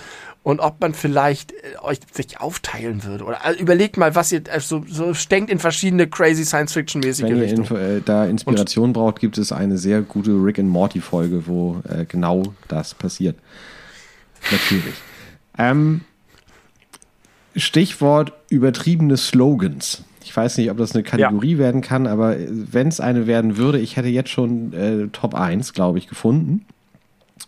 [0.43, 3.25] und ob man vielleicht äh, euch sich aufteilen würde.
[3.25, 7.69] Oder also überlegt mal, was ihr also, so denkt in verschiedene crazy Science-Fiction-mäßige Richtungen.
[7.69, 11.47] Wenn ihr äh, da Inspiration und, braucht, gibt es eine sehr gute Rick and Morty-Folge,
[11.47, 13.37] wo äh, genau das passiert.
[14.51, 14.95] Natürlich.
[15.57, 16.01] Ähm,
[17.55, 20.03] Stichwort übertriebene Slogans.
[20.23, 23.79] Ich weiß nicht, ob das eine Kategorie werden kann, aber wenn es eine werden würde,
[23.79, 26.65] ich hätte jetzt schon äh, Top 1, glaube ich, gefunden.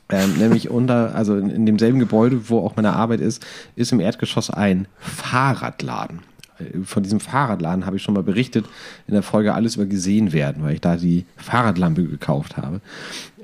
[0.09, 3.45] Ähm, nämlich unter, also in, in demselben Gebäude, wo auch meine Arbeit ist,
[3.75, 6.19] ist im Erdgeschoss ein Fahrradladen.
[6.59, 8.65] Äh, Von diesem Fahrradladen habe ich schon mal berichtet
[9.07, 12.81] in der Folge Alles über gesehen werden, weil ich da die Fahrradlampe gekauft habe,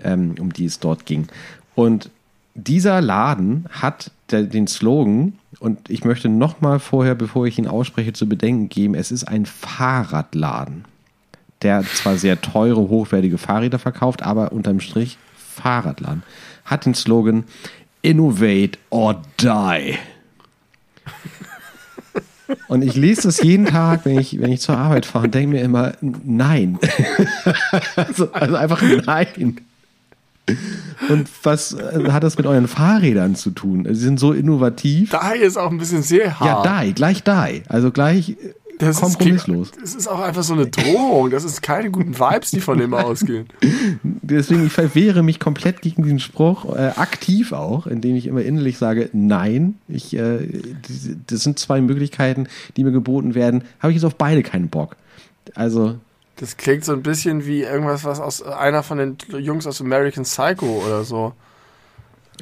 [0.03, 1.27] ähm, um die es dort ging.
[1.75, 2.09] Und
[2.55, 8.13] dieser Laden hat der, den Slogan, und ich möchte nochmal vorher, bevor ich ihn ausspreche,
[8.13, 10.85] zu bedenken geben, es ist ein Fahrradladen,
[11.61, 16.23] der zwar sehr teure, hochwertige Fahrräder verkauft, aber unterm Strich Fahrradladen,
[16.65, 17.43] hat den Slogan
[18.01, 19.97] Innovate or Die.
[22.67, 25.49] Und ich lese das jeden Tag, wenn ich, wenn ich zur Arbeit fahre und denke
[25.49, 26.79] mir immer, nein.
[27.95, 29.57] also, also einfach nein.
[31.09, 33.85] Und was äh, hat das mit euren Fahrrädern zu tun?
[33.89, 35.11] Sie sind so innovativ.
[35.33, 36.85] Die ist auch ein bisschen sehr Ja, hart.
[36.87, 37.61] die, gleich die.
[37.69, 38.35] Also gleich äh,
[38.79, 39.71] Das ist, kompromisslos.
[39.81, 41.29] das ist auch einfach so eine Drohung.
[41.29, 43.47] Das ist keine guten Vibes, die von dem ausgehen.
[44.03, 48.77] Deswegen, ich verwehre mich komplett gegen diesen Spruch, äh, aktiv auch, indem ich immer innerlich
[48.77, 50.47] sage, nein, ich, äh,
[51.27, 52.47] das sind zwei Möglichkeiten,
[52.77, 54.95] die mir geboten werden, habe ich jetzt auf beide keinen Bock.
[55.55, 55.95] Also,
[56.39, 60.23] Das klingt so ein bisschen wie irgendwas, was aus einer von den Jungs aus American
[60.23, 61.33] Psycho oder so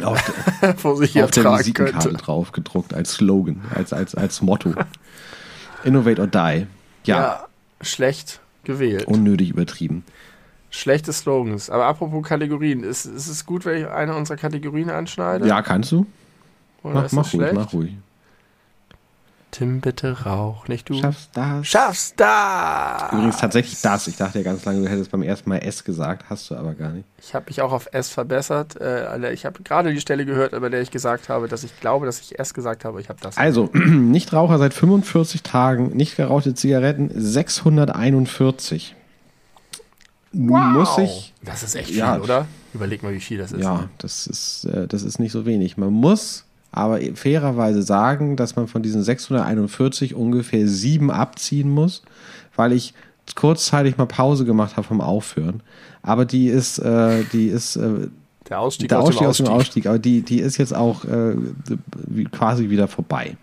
[0.03, 0.19] auf,
[0.77, 2.23] vor sich hier auf der Visitenkarte könnte.
[2.23, 4.73] drauf gedruckt als Slogan, als, als, als Motto.
[5.83, 6.67] Innovate or die.
[7.05, 7.45] Ja, Ja,
[7.81, 9.05] schlecht gewählt.
[9.05, 10.03] unnötig übertrieben.
[10.69, 11.69] Schlechte Slogans.
[11.69, 15.47] Aber apropos Kategorien, ist, ist es gut, wenn ich eine unserer Kategorien anschneide?
[15.47, 16.05] Ja, kannst du?
[16.83, 17.91] Oder Mach, mach ruhig, mach ruhig.
[19.49, 20.99] Tim, bitte rauch, nicht du.
[20.99, 21.65] Schaffst das.
[21.65, 23.11] Schaffst das!
[23.13, 24.07] Übrigens tatsächlich das.
[24.07, 26.73] Ich dachte ja ganz lange, du hättest beim ersten Mal S gesagt, hast du aber
[26.75, 27.05] gar nicht.
[27.21, 28.79] Ich habe mich auch auf S verbessert.
[28.79, 32.05] Äh, ich habe gerade die Stelle gehört, bei der ich gesagt habe, dass ich glaube,
[32.05, 32.99] dass ich S gesagt habe.
[33.01, 33.37] Ich habe das.
[33.37, 38.95] Also, Nichtraucher seit 45 Tagen, nicht gerauchte Zigaretten 641.
[40.33, 42.19] Nun muss ich, Das ist echt viel, Ja.
[42.19, 42.47] oder?
[42.73, 43.63] Überleg mal, wie viel das ist.
[43.63, 45.77] ja, das ist, äh, das ist nicht so wenig.
[45.77, 52.03] Man muss aber fairerweise sagen, dass man von diesen 641 ungefähr sieben abziehen muss,
[52.55, 52.93] weil ich
[53.35, 55.61] kurzzeitig mal Pause gemacht habe vom Aufhören.
[56.01, 58.07] Aber die ist, äh, die ist äh,
[58.49, 59.57] Der Ausstieg, der aus, Ausstieg dem aus dem Ausstieg.
[59.57, 61.35] Ausstieg, aber die, die ist jetzt auch äh,
[62.31, 63.35] quasi wieder vorbei.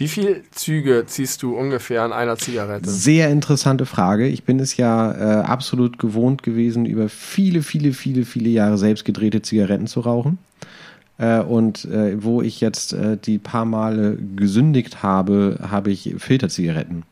[0.00, 2.88] Wie viele Züge ziehst du ungefähr an einer Zigarette?
[2.88, 4.28] Sehr interessante Frage.
[4.28, 9.04] Ich bin es ja äh, absolut gewohnt gewesen, über viele, viele, viele, viele Jahre selbst
[9.04, 10.38] gedrehte Zigaretten zu rauchen.
[11.20, 17.02] Äh, und äh, wo ich jetzt äh, die paar Male gesündigt habe, habe ich Filterzigaretten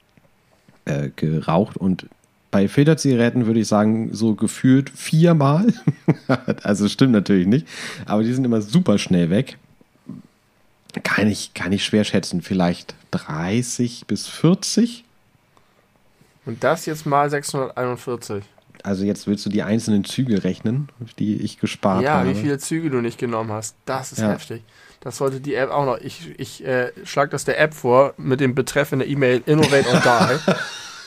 [0.87, 1.77] äh, geraucht.
[1.77, 2.07] Und
[2.51, 5.75] bei Filterzigaretten würde ich sagen, so gefühlt viermal.
[6.63, 7.69] also stimmt natürlich nicht.
[8.07, 9.59] Aber die sind immer super schnell weg.
[11.03, 12.41] Kann ich, kann ich schwer schätzen.
[12.41, 15.05] Vielleicht 30 bis 40.
[16.47, 18.43] Und das jetzt mal 641.
[18.85, 20.89] Also jetzt willst du die einzelnen Züge rechnen,
[21.19, 22.31] die ich gespart ja, habe.
[22.31, 23.77] wie viele Züge du nicht genommen hast.
[23.85, 24.31] Das ist Ja.
[24.31, 24.63] heftig.
[25.01, 25.99] Das sollte die App auch noch.
[25.99, 29.89] Ich, ich äh, schlage das der App vor mit dem Betreff in der E-Mail Innovate
[29.89, 30.01] or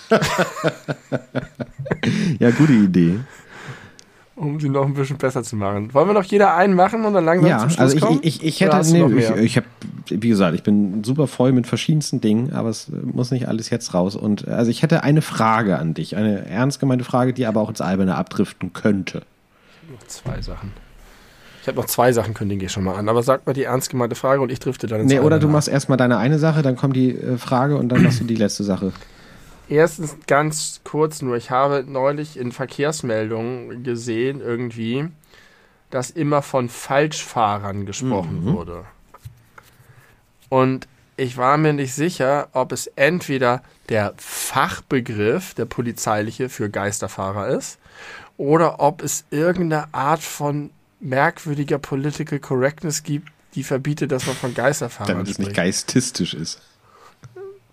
[0.10, 0.11] Die,
[2.39, 3.19] Ja, gute Idee.
[4.36, 5.94] Um sie noch ein bisschen besser zu machen.
[5.94, 8.20] Wollen wir noch jeder einen machen und dann langsam Ja, zum Schluss also ich, kommen?
[8.22, 9.68] ich, ich Oder hätte, nee, ich, ich habe,
[10.10, 13.94] wie gesagt, ich bin super voll mit verschiedensten Dingen, aber es muss nicht alles jetzt
[13.94, 14.16] raus.
[14.16, 17.70] Und also ich hätte eine Frage an dich, eine ernst gemeinte Frage, die aber auch
[17.70, 19.24] ins Alberne abdriften könnte.
[19.91, 20.72] Noch zwei Sachen.
[21.62, 23.08] Ich habe noch zwei Sachen, kündige ich schon mal an.
[23.08, 25.48] Aber sag mal die ernst gemeinte Frage und ich drifte dann ins Nee, oder du
[25.48, 28.36] machst erstmal deine eine Sache, dann kommt die äh, Frage und dann machst du die
[28.36, 28.94] letzte Sache.
[29.72, 35.07] Erstens ganz kurz nur, ich habe neulich in Verkehrsmeldungen gesehen, irgendwie,
[35.89, 38.53] dass immer von Falschfahrern gesprochen Mhm.
[38.53, 38.85] wurde.
[40.49, 47.48] Und ich war mir nicht sicher, ob es entweder der Fachbegriff, der polizeiliche für Geisterfahrer
[47.48, 47.80] ist,
[48.35, 54.53] oder ob es irgendeine Art von merkwürdiger Political Correctness gibt, die verbietet, dass man von
[54.53, 55.56] Geisterfahrern Damit es nicht spricht.
[55.56, 56.60] geististisch ist.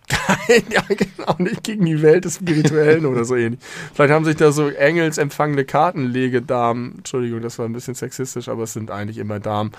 [0.71, 3.61] ja, genau, nicht gegen die Welt des Spirituellen oder so ähnlich.
[3.95, 8.73] Vielleicht haben sich da so engelsempfangene Kartenlegedamen, Entschuldigung, das war ein bisschen sexistisch, aber es
[8.73, 9.73] sind eigentlich immer Damen,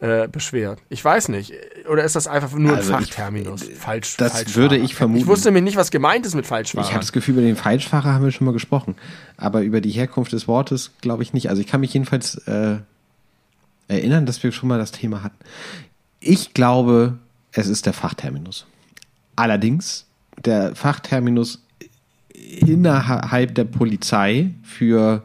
[0.00, 0.80] äh, beschwert.
[0.88, 1.52] Ich weiß nicht.
[1.88, 3.62] Oder ist das einfach nur ein Also ich- Fachterminus?
[3.78, 4.56] Falsch, das Falschfahrer.
[4.56, 5.20] würde ich vermuten.
[5.20, 6.88] Ich wusste mir nicht, was gemeint ist mit Ich Falschfahrern.
[6.90, 8.96] habe das Gefühl, über den Falschfahrer haben wir schon mal gesprochen.
[9.36, 11.50] Aber über die Herkunft des Wortes glaube ich nicht.
[11.50, 12.78] Also ich kann mich jedenfalls äh,
[13.86, 15.36] erinnern, dass wir schon mal das Thema hatten.
[16.18, 17.18] Ich glaube,
[17.52, 18.66] es ist der Fachterminus.
[19.36, 20.06] Allerdings,
[20.44, 21.62] der Fachterminus
[22.34, 25.22] innerhalb der Polizei für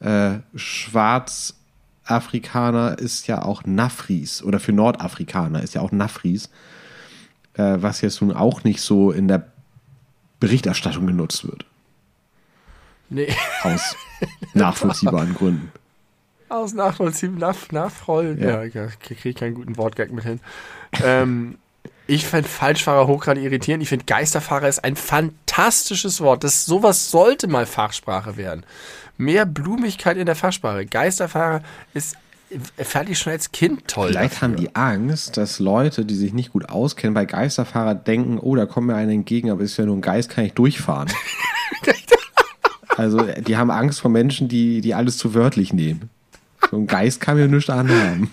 [0.00, 6.50] äh, Schwarzafrikaner ist ja auch Nafris oder für Nordafrikaner ist ja auch Nafris.
[7.54, 9.46] äh, was jetzt nun auch nicht so in der
[10.40, 11.64] Berichterstattung genutzt wird.
[13.08, 13.32] Nee,
[13.62, 13.96] Aus
[14.54, 15.72] nachvollziehbaren Gründen.
[16.48, 18.38] aus nachvollziehbar, nach, nachrollen.
[18.40, 18.62] Ja.
[18.62, 20.40] Ja, ja kriege ich keinen guten Wortgag mit hin.
[21.04, 21.56] ähm,
[22.06, 23.82] ich finde Falschfahrer hochgradig irritierend.
[23.82, 26.44] Ich finde Geisterfahrer ist ein fantastisches Wort.
[26.44, 28.64] Das sowas sollte mal Fachsprache werden.
[29.18, 30.86] Mehr Blumigkeit in der Fachsprache.
[30.86, 31.62] Geisterfahrer
[31.94, 32.16] ist
[32.78, 34.10] fand ich schon als Kind toll.
[34.10, 34.48] Vielleicht dafür.
[34.48, 38.66] haben die Angst, dass Leute, die sich nicht gut auskennen, bei Geisterfahrer denken, oh, da
[38.66, 41.10] kommt mir einer entgegen, aber ist ja nur ein Geist, kann ich durchfahren.
[42.96, 46.08] also die haben Angst vor Menschen, die, die alles zu wörtlich nehmen.
[46.70, 48.30] So ein Geist kann mir nichts anhaben.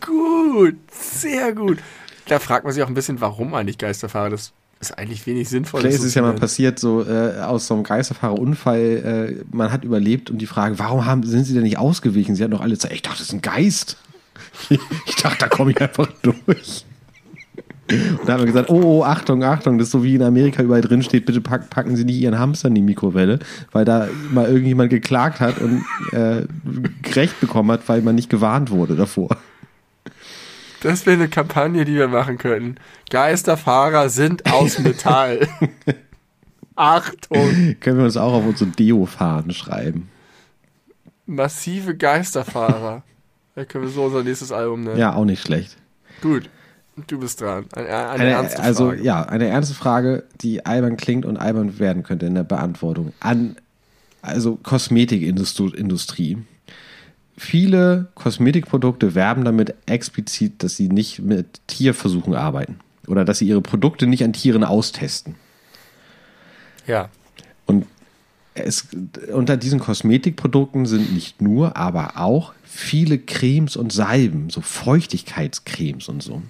[0.00, 1.78] Gut, sehr gut.
[2.26, 4.30] Da fragt man sich auch ein bisschen, warum eigentlich Geisterfahrer?
[4.30, 5.84] Das ist eigentlich wenig sinnvoll.
[5.86, 9.84] Ist es so ja mal passiert, so äh, aus so einem Geisterfahrerunfall, äh, man hat
[9.84, 12.34] überlebt und die Frage, warum haben, sind sie denn nicht ausgewichen?
[12.34, 13.96] Sie hatten doch alle Zeit, ich dachte, das ist ein Geist.
[15.06, 16.84] Ich dachte, da komme ich einfach durch.
[17.90, 20.62] Und da haben wir gesagt, oh, oh, Achtung, Achtung, das ist so wie in Amerika
[20.62, 23.38] überall drin steht, bitte pack, packen Sie nicht Ihren Hamster in die Mikrowelle,
[23.72, 26.46] weil da mal irgendjemand geklagt hat und äh,
[27.14, 29.36] Recht bekommen hat, weil man nicht gewarnt wurde davor.
[30.82, 32.76] Das wäre eine Kampagne, die wir machen könnten.
[33.10, 35.48] Geisterfahrer sind aus Metall.
[36.74, 40.08] Achtung, Können wir uns auch auf unsere Deo-Fahnen schreiben.
[41.26, 43.02] massive Geisterfahrer.
[43.54, 44.98] Da können wir so unser nächstes Album nennen.
[44.98, 45.76] Ja, auch nicht schlecht.
[46.22, 46.48] Gut,
[47.06, 47.66] du bist dran.
[47.74, 49.02] Eine, eine, Eine, ernste also Frage.
[49.02, 53.12] ja, eine ernste Frage, die albern klingt und albern werden könnte in der Beantwortung.
[53.20, 53.56] An
[54.22, 56.38] also Kosmetikindustrie.
[57.42, 62.78] Viele Kosmetikprodukte werben damit explizit, dass sie nicht mit Tierversuchen arbeiten
[63.08, 65.34] oder dass sie ihre Produkte nicht an Tieren austesten.
[66.86, 67.08] Ja.
[67.66, 67.86] Und
[68.54, 68.86] es,
[69.32, 76.22] unter diesen Kosmetikprodukten sind nicht nur, aber auch viele Cremes und Salben, so Feuchtigkeitscremes und
[76.22, 76.42] so.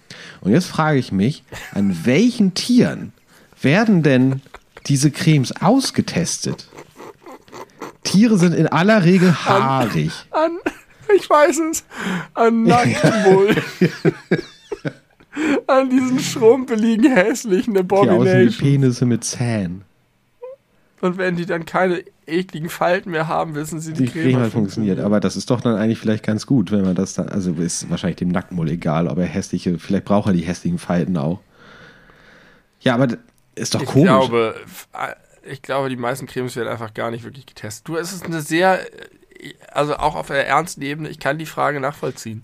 [0.43, 1.43] Und jetzt frage ich mich,
[1.73, 3.15] an welchen Tieren
[3.63, 4.43] werden denn
[4.87, 6.69] diese Cremes ausgetestet?
[8.05, 10.13] Tiere sind in aller Regel haarig.
[10.33, 10.59] An,
[11.17, 11.85] ich weiß es,
[12.35, 13.55] an Nacktmull.
[15.67, 18.59] an diesen schrumpeligen, hässlichen Die aussehen wie.
[18.59, 19.83] Penisse mit Zähnen.
[21.01, 24.53] Und wenn die dann keine ekligen Falten mehr haben, wissen sie, die, Die Creme hat
[24.53, 25.01] funktioniert.
[25.01, 27.91] Aber das ist doch dann eigentlich vielleicht ganz gut, wenn man das dann, also ist
[27.91, 31.41] wahrscheinlich dem Nacktmull egal, ob er hässliche, vielleicht braucht er die hässlichen Falten auch.
[32.81, 33.09] Ja, aber
[33.57, 34.07] ist doch Ich komisch.
[34.09, 34.55] glaube,
[35.51, 37.89] ich glaube, die meisten Cremes werden einfach gar nicht wirklich getestet.
[37.89, 38.79] Du, es ist eine sehr,
[39.73, 42.43] also auch auf der ernsten Ebene, ich kann die Frage nachvollziehen.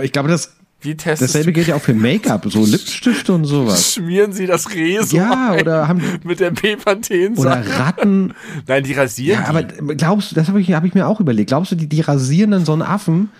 [0.00, 0.56] ich glaube, das,
[0.94, 3.94] dasselbe gilt ja auch für Make-up, so Lipstifte und sowas.
[3.94, 8.34] schmieren sie das Reso Ja, oder haben mit der Bepanthen oder Ratten.
[8.66, 9.96] Nein, die rasieren Ja, aber die.
[9.96, 11.48] glaubst du, das habe ich, hab ich mir auch überlegt.
[11.48, 13.30] Glaubst du, die, die rasieren dann so einen Affen,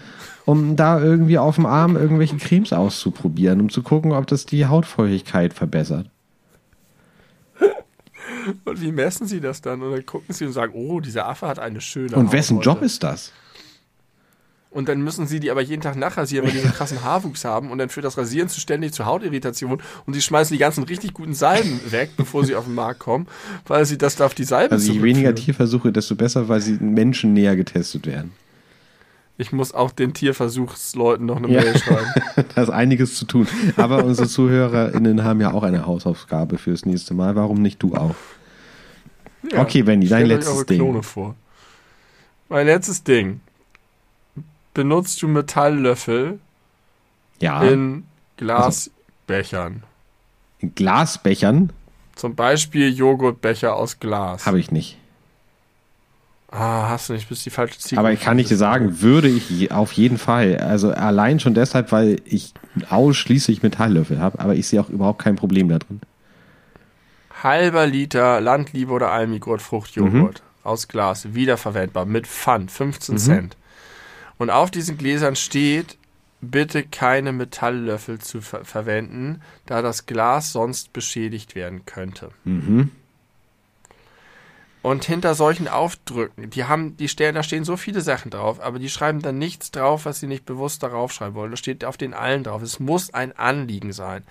[0.44, 4.66] um da irgendwie auf dem Arm irgendwelche Cremes auszuprobieren, um zu gucken, ob das die
[4.66, 6.08] Hautfeuchtigkeit verbessert?
[8.64, 9.82] Und wie messen sie das dann?
[9.82, 12.64] Und dann gucken sie und sagen, oh, dieser Affe hat eine schöne Und wessen heute.
[12.68, 13.32] Job ist das?
[14.70, 17.70] Und dann müssen sie die aber jeden Tag nachrasieren, weil die so krassen Haarwuchs haben.
[17.70, 19.80] Und dann führt das Rasieren zu ständig zu Hautirritation.
[20.04, 23.26] Und sie schmeißen die ganzen richtig guten Salben weg, bevor sie auf den Markt kommen,
[23.66, 26.72] weil sie das da auf die Salben Also je weniger Tierversuche, desto besser, weil sie
[26.74, 28.32] Menschen näher getestet werden.
[29.38, 31.62] Ich muss auch den Tierversuchsleuten noch eine Ja.
[31.62, 32.06] Mail schreiben.
[32.54, 33.46] Da ist einiges zu tun.
[33.78, 37.34] Aber unsere ZuhörerInnen haben ja auch eine Hausaufgabe fürs nächste Mal.
[37.34, 38.14] Warum nicht du auch?
[39.52, 40.78] Ja, Okay, Wendy, dein letztes eure Ding.
[40.78, 41.34] Klone vor.
[42.48, 43.40] Mein letztes Ding.
[44.74, 46.38] Benutzt du Metalllöffel
[47.40, 48.04] Ja, in
[48.36, 49.82] Glasbechern?
[50.58, 51.70] in Glasbechern
[52.14, 54.46] Zum Beispiel Joghurtbecher aus Glas.
[54.46, 54.96] habe ich nicht.
[56.50, 57.98] Ah, hast du nicht, bist die falsche Zielgruppe.
[58.00, 60.56] Aber ich kann nicht dir sagen, würde ich je- auf jeden Fall.
[60.58, 62.54] Also allein schon deshalb, weil ich
[62.88, 66.00] ausschließlich Metalllöffel habe, aber ich sehe auch überhaupt kein Problem da drin.
[67.42, 70.66] Halber Liter Landliebe oder Almigurt Fruchtjoghurt Mhm.
[70.68, 73.56] aus Glas, wiederverwendbar, mit Pfand, 15 Cent.
[74.38, 75.96] Und auf diesen Gläsern steht,
[76.40, 82.30] bitte keine Metalllöffel zu ver verwenden, da das Glas sonst beschädigt werden könnte.
[82.44, 82.90] Mhm.
[84.86, 88.78] Und hinter solchen Aufdrücken, die haben, die stellen, da stehen so viele Sachen drauf, aber
[88.78, 91.50] die schreiben dann nichts drauf, was sie nicht bewusst darauf schreiben wollen.
[91.50, 92.62] Das steht auf den allen drauf.
[92.62, 94.22] Es muss ein Anliegen sein.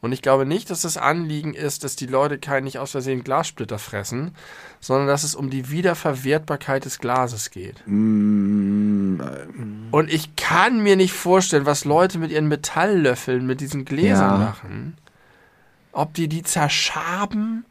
[0.00, 3.22] Und ich glaube nicht, dass das Anliegen ist, dass die Leute kein nicht aus Versehen
[3.22, 4.34] Glassplitter fressen,
[4.80, 7.80] sondern dass es um die Wiederverwertbarkeit des Glases geht.
[7.86, 9.20] Mm,
[9.92, 14.46] Und ich kann mir nicht vorstellen, was Leute mit ihren Metalllöffeln, mit diesen Gläsern Ja.
[14.46, 14.96] machen.
[15.92, 17.64] Ob die die zerschaben,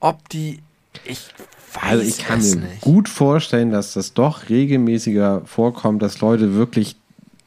[0.00, 0.60] ob die,
[1.04, 1.30] ich
[1.80, 2.80] Also ich kann mir nicht.
[2.80, 6.96] gut vorstellen, dass das doch regelmäßiger vorkommt, dass Leute wirklich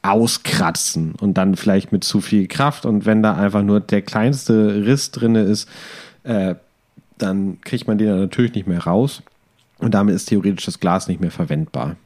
[0.02, 4.84] auskratzen und dann vielleicht mit zu viel Kraft und wenn da einfach nur der kleinste
[4.84, 5.68] Riss drin ist,
[6.24, 6.56] äh,
[7.18, 9.22] dann kriegt man den dann natürlich nicht mehr raus
[9.78, 11.96] und damit ist theoretisch das Glas nicht mehr verwendbar.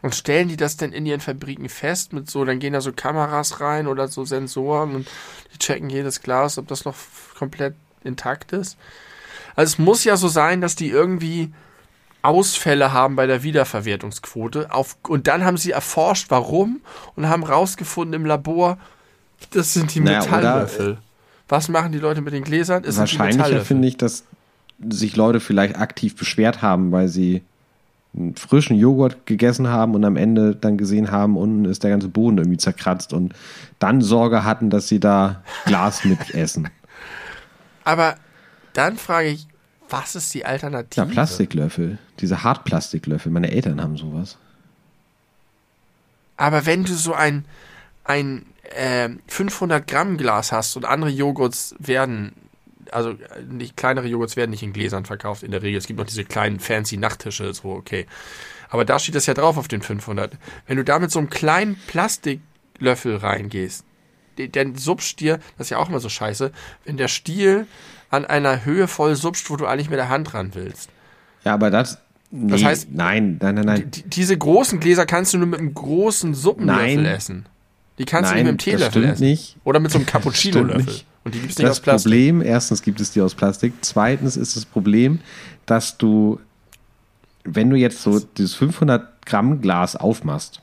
[0.00, 2.92] Und stellen die das denn in ihren Fabriken fest mit so, dann gehen da so
[2.92, 5.08] Kameras rein oder so Sensoren und
[5.52, 6.94] die checken jedes Glas, ob das noch
[7.36, 7.74] komplett
[8.04, 8.78] intakt ist?
[9.58, 11.52] Also es muss ja so sein, dass die irgendwie
[12.22, 14.72] Ausfälle haben bei der Wiederverwertungsquote.
[14.72, 16.80] Auf, und dann haben sie erforscht, warum
[17.16, 18.78] und haben rausgefunden im Labor,
[19.50, 20.98] das sind die Naja, Metalllöffel.
[21.48, 22.84] Was machen die Leute mit den Gläsern?
[22.86, 24.22] Es Wahrscheinlicher finde ich, dass
[24.88, 27.42] sich Leute vielleicht aktiv beschwert haben, weil sie
[28.16, 32.06] einen frischen Joghurt gegessen haben und am Ende dann gesehen haben, unten ist der ganze
[32.06, 33.34] Boden irgendwie zerkratzt und
[33.80, 36.70] dann Sorge hatten, dass sie da Glas mit essen.
[37.82, 38.14] Aber
[38.78, 39.46] dann frage ich,
[39.90, 41.06] was ist die Ja, Alternative?
[41.06, 41.98] Plastiklöffel.
[42.20, 43.32] Diese Hartplastiklöffel.
[43.32, 44.36] Meine Eltern haben sowas.
[46.36, 47.44] Aber wenn du so ein,
[48.04, 48.46] ein
[48.76, 52.32] äh, 500 Gramm Glas hast und andere Joghurts werden,
[52.92, 55.78] also äh, nicht kleinere Joghurts werden nicht in Gläsern verkauft in der Regel.
[55.78, 58.06] Es gibt noch diese kleinen fancy Nachttische, so okay.
[58.68, 60.36] Aber da steht das ja drauf auf den 500.
[60.66, 63.84] Wenn du da mit so einem kleinen Plastiklöffel reingehst,
[64.52, 66.52] dann subst dir, das ist ja auch immer so scheiße,
[66.84, 67.66] wenn der Stiel
[68.10, 70.88] an einer Höhe voll subst, wo du eigentlich mit der Hand ran willst.
[71.44, 71.98] Ja, aber das.
[72.30, 73.90] Nee, Das heißt- nein, nein, nein, nein.
[73.90, 77.04] Die, diese großen Gläser kannst du nur mit einem großen Suppenlöffel Nein.
[77.06, 77.46] essen.
[77.98, 79.24] Die kannst Nein, du nicht mit einem das Teelöffel stimmt essen.
[79.24, 79.56] nicht.
[79.64, 80.84] Oder mit so einem Cappuccino-Löffel.
[80.84, 81.06] nicht.
[81.24, 82.10] Und die gibt es nicht Das aus Plastik.
[82.12, 83.72] Problem, erstens gibt es die aus Plastik.
[83.80, 85.20] Zweitens ist das Problem,
[85.66, 86.38] dass du,
[87.44, 90.60] wenn du jetzt so dieses 500 Gramm Glas aufmachst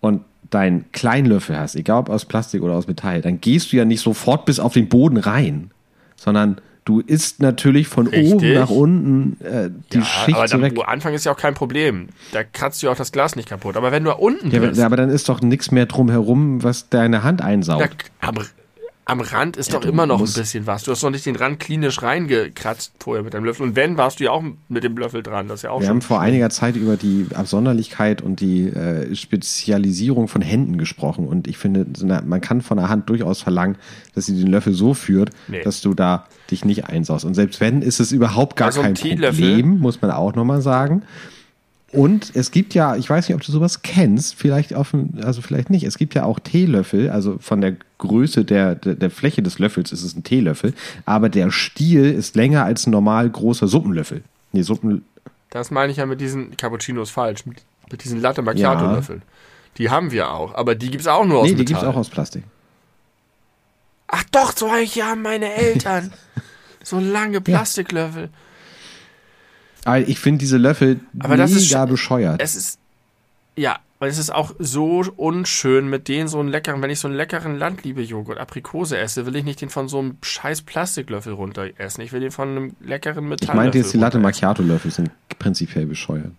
[0.00, 3.84] und deinen Kleinlöffel hast, egal ob aus Plastik oder aus Metall, dann gehst du ja
[3.84, 5.70] nicht sofort bis auf den Boden rein,
[6.16, 8.34] sondern du isst natürlich von Richtig.
[8.34, 10.74] oben nach unten äh, die Ja, Schicht aber dann, weg.
[10.86, 12.08] Anfang ist ja auch kein Problem.
[12.32, 13.76] Da kratzt du ja auch das Glas nicht kaputt.
[13.76, 16.62] Aber wenn du da unten Ja, bist, aber- aber dann ist doch nichts mehr drumherum,
[16.62, 18.10] was deine Hand da, einsaugt.
[19.06, 20.84] Am, Rand ist Ja, doch immer noch ein bisschen was.
[20.84, 23.64] Du hast doch nicht den Rand klinisch reingekratzt vorher mit deinem Löffel.
[23.66, 25.48] Und wenn, warst du ja auch mit dem Löffel dran.
[25.48, 29.14] Das ist ja auch Wir haben vor einiger Zeit über die Absonderlichkeit und die äh,
[29.14, 31.26] Spezialisierung von Händen gesprochen.
[31.28, 31.86] Und ich finde,
[32.24, 33.76] man kann von der Hand durchaus verlangen,
[34.14, 35.62] dass sie den Löffel so führt, Nee.
[35.62, 37.24] dass du da dich nicht einsaust.
[37.24, 40.60] Und selbst wenn, ist es überhaupt gar Also ein kein Problem, muss man auch nochmal
[40.62, 41.02] sagen.
[41.94, 44.92] Und es gibt ja, ich weiß nicht, ob du sowas kennst, vielleicht auf,
[45.22, 45.84] also vielleicht nicht.
[45.84, 49.92] Es gibt ja auch Teelöffel, also von der Größe der, der, der Fläche des Löffels
[49.92, 50.74] ist es ein Teelöffel,
[51.06, 54.24] aber der Stiel ist länger als ein normal großer Suppenlöffel.
[54.52, 55.04] Nee, Suppen,
[55.50, 57.46] Das meine ich ja mit diesen Cappuccinos falsch.
[57.46, 59.22] Mit, mit diesen Latte Macchiato-Löffeln.
[59.78, 60.54] Die haben wir auch.
[60.54, 61.66] Aber die gibt es auch nur aus nee, die Metall.
[61.66, 62.42] gibt es auch aus Plastik.
[64.08, 66.12] Ach doch, so welche haben meine Eltern.
[66.82, 68.30] so lange Plastiklöffel.
[69.84, 72.40] Aber ich finde diese Löffel Aber das ist mega sch- bescheuert.
[72.42, 72.78] Es ist,
[73.56, 77.08] ja, weil es ist auch so unschön, mit denen so einen leckeren, wenn ich so
[77.08, 81.68] einen leckeren Landliebe-Joghurt, Aprikose esse, will ich nicht den von so einem scheiß Plastiklöffel runter
[81.78, 82.00] essen.
[82.00, 84.18] Ich will den von einem leckeren Ich Metalllöffel meinte jetzt, die Latte.
[84.18, 86.32] Macchiato-Löffel sind prinzipiell bescheuert.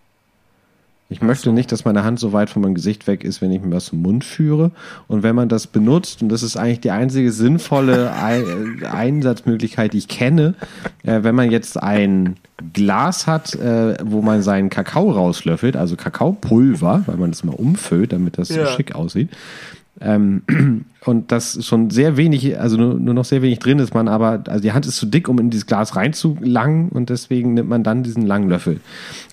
[1.08, 3.62] Ich möchte nicht, dass meine Hand so weit von meinem Gesicht weg ist, wenn ich
[3.62, 4.72] mir was zum Mund führe.
[5.08, 9.94] Und wenn man das benutzt, und das ist eigentlich die einzige sinnvolle Ein äh, Einsatzmöglichkeit,
[9.94, 10.56] die ich kenne,
[11.04, 12.38] äh, wenn man jetzt ein
[12.74, 18.12] Glas hat, äh, wo man seinen Kakao rauslöffelt, also Kakaopulver, weil man das mal umfüllt,
[18.12, 18.66] damit das Ja.
[18.66, 19.30] so schick aussieht,
[20.02, 20.42] ähm,
[21.06, 24.44] und das schon sehr wenig, also nur, nur noch sehr wenig drin ist, man aber,
[24.48, 27.84] also die Hand ist zu dick, um in dieses Glas reinzulangen und deswegen nimmt man
[27.84, 28.80] dann diesen langen Löffel.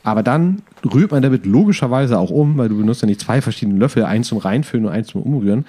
[0.05, 3.79] Aber dann rührt man damit logischerweise auch um, weil du benutzt ja nicht zwei verschiedene
[3.79, 5.65] Löffel, eins zum Reinfüllen und eins zum Umrühren.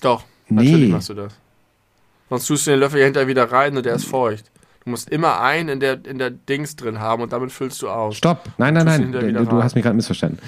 [0.00, 0.64] Doch, Nee.
[0.64, 1.32] natürlich machst du das.
[2.28, 4.50] Sonst tust du den Löffel ja hinterher wieder rein und der ist feucht.
[4.84, 7.88] Du musst immer einen in der, in der Dings drin haben und damit füllst du
[7.88, 8.16] aus.
[8.16, 8.50] Stopp!
[8.58, 10.38] Nein, nein, nein, du, du hast mich gerade missverstanden.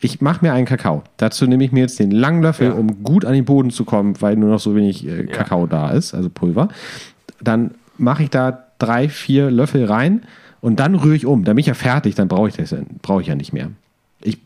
[0.00, 1.02] Ich mache mir einen Kakao.
[1.16, 2.74] Dazu nehme ich mir jetzt den langen Löffel, Ja.
[2.74, 5.90] um gut an den Boden zu kommen, weil nur noch so wenig äh, Kakao da
[5.92, 6.68] ist, also Pulver.
[7.40, 10.24] Dann mache ich da drei, vier Löffel rein
[10.60, 11.44] und dann rühre ich um.
[11.44, 13.70] Dann bin ich ja fertig, dann brauche ich das ja- brauche ich ja nicht mehr.
[14.22, 14.38] Ich,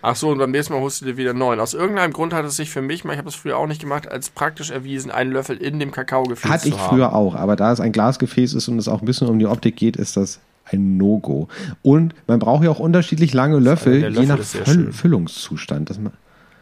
[0.00, 1.58] Ach so, und beim nächsten Mal holst du dir wieder neuen.
[1.58, 4.10] Aus irgendeinem Grund hat es sich für mich, ich habe das früher auch nicht gemacht,
[4.10, 6.88] als praktisch erwiesen, einen Löffel in dem Kakaogefäß hatte ich zu haben.
[6.96, 9.46] früher auch, aber da es ein Glasgefäß ist und es auch ein bisschen um die
[9.46, 10.38] Optik geht, ist das
[10.70, 11.48] ein No-Go.
[11.82, 14.92] Und man braucht ja auch unterschiedlich lange Löffel, der je Löffel nach Füll.
[14.92, 15.90] Füllungszustand.
[15.90, 15.98] Das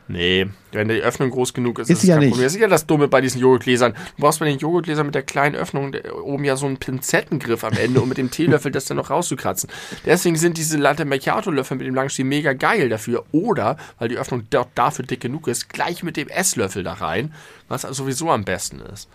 [0.08, 2.30] Nee, wenn die Öffnung groß genug ist, Ist ist, ja kein nicht.
[2.30, 2.44] Problem.
[2.46, 3.92] Das ist ja das Dumme bei diesen Joghurtgläsern.
[4.16, 7.64] Du brauchst bei den Joghurtgläsern mit der kleinen Öffnung der- oben ja so einen Pinzettengriff
[7.64, 9.68] am Ende, um mit dem Teelöffel das dann noch rauszukratzen.
[10.04, 13.24] Deswegen sind diese Latte Macchiato-Löffel mit dem langen Stiel mega geil dafür.
[13.32, 17.34] Oder, weil die Öffnung dort dafür dick genug ist, gleich mit dem Esslöffel da rein,
[17.66, 19.08] was sowieso am besten ist.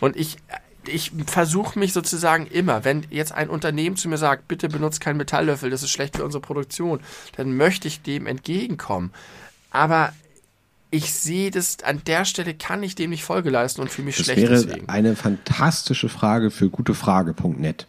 [0.00, 0.38] Und ich,
[0.88, 5.16] ich versuche mich sozusagen immer, wenn jetzt ein Unternehmen zu mir sagt, bitte benutzt keinen
[5.16, 7.00] Metalllöffel, das ist schlecht für unsere Produktion,
[7.36, 9.12] dann möchte ich dem entgegenkommen.
[9.70, 10.12] Aber
[10.90, 14.16] ich sehe das, an der Stelle kann ich dem nicht Folge leisten und fühle mich
[14.16, 14.88] Das schlecht wäre deswegen.
[14.88, 17.86] eine fantastische Frage für gutefrage.net.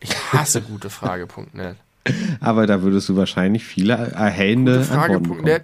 [0.00, 1.76] Ich hasse gutefrage.net.
[2.40, 5.60] Aber da würdest du wahrscheinlich viele erhellende Antworten bekommen.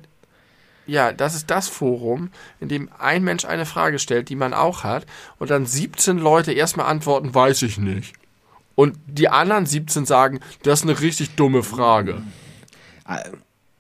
[0.86, 2.30] Ja, das ist das Forum,
[2.60, 5.06] in dem ein Mensch eine Frage stellt, die man auch hat,
[5.38, 8.14] und dann 17 Leute erstmal antworten, weiß ich nicht.
[8.76, 12.22] Und die anderen 17 sagen, das ist eine richtig dumme Frage.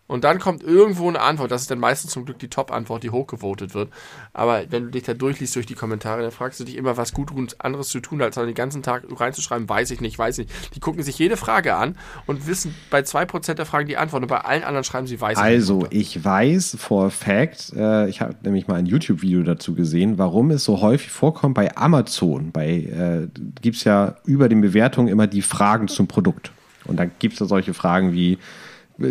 [0.06, 1.50] Und dann kommt irgendwo eine Antwort.
[1.50, 3.90] Das ist dann meistens zum Glück die Top-Antwort, die hochgevotet wird.
[4.32, 7.12] Aber wenn du dich da durchliest durch die Kommentare, dann fragst du dich immer, was
[7.12, 10.38] gut und anderes zu tun, als dann den ganzen Tag reinzuschreiben, weiß ich nicht, weiß
[10.38, 10.74] ich nicht.
[10.76, 11.96] Die gucken sich jede Frage an
[12.26, 14.22] und wissen bei 2% der Fragen die Antwort.
[14.22, 15.52] Und bei allen anderen schreiben sie, weiß ich nicht.
[15.52, 20.18] Also, ich weiß for a fact, äh, ich habe nämlich mal ein YouTube-Video dazu gesehen,
[20.18, 22.52] warum es so häufig vorkommt bei Amazon.
[22.52, 23.28] Bei äh,
[23.60, 26.52] gibt es ja über den Bewertungen immer die Fragen zum Produkt.
[26.84, 28.38] Und dann gibt es da solche Fragen wie,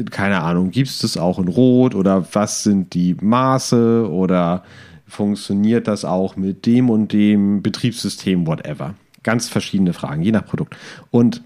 [0.09, 4.63] keine Ahnung, gibt es das auch in Rot oder was sind die Maße oder
[5.07, 8.95] funktioniert das auch mit dem und dem Betriebssystem, whatever.
[9.23, 10.75] Ganz verschiedene Fragen, je nach Produkt.
[11.11, 11.41] Und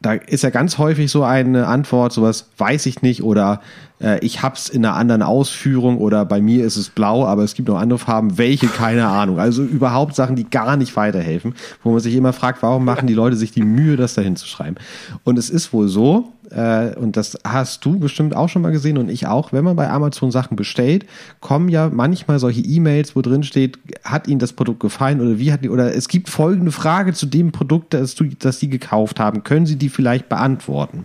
[0.00, 3.60] da ist ja ganz häufig so eine Antwort, sowas weiß ich nicht oder
[4.02, 7.54] äh, ich hab's in einer anderen Ausführung oder bei mir ist es blau, aber es
[7.54, 9.38] gibt noch andere Farben, welche, keine Ahnung.
[9.38, 13.14] Also überhaupt Sachen, die gar nicht weiterhelfen, wo man sich immer fragt, warum machen die
[13.14, 14.76] Leute sich die Mühe, das da hinzuschreiben.
[15.24, 18.98] Und es ist wohl so, äh, und das hast du bestimmt auch schon mal gesehen
[18.98, 21.06] und ich auch, wenn man bei Amazon Sachen bestellt,
[21.40, 25.52] kommen ja manchmal solche E-Mails, wo drin steht, hat Ihnen das Produkt gefallen oder wie
[25.52, 29.20] hat die, oder es gibt folgende Frage zu dem Produkt, das, du, das Sie gekauft
[29.20, 29.44] haben.
[29.44, 31.04] Können Sie die vielleicht beantworten?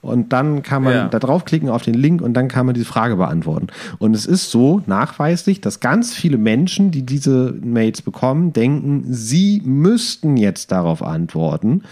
[0.00, 1.08] Und dann kann man Ja.
[1.08, 3.68] da draufklicken auf den Link und dann kann man diese Frage beantworten.
[3.98, 9.62] Und es ist so nachweislich, dass ganz viele Menschen, die diese Mails bekommen, denken, sie
[9.64, 11.82] müssten jetzt darauf antworten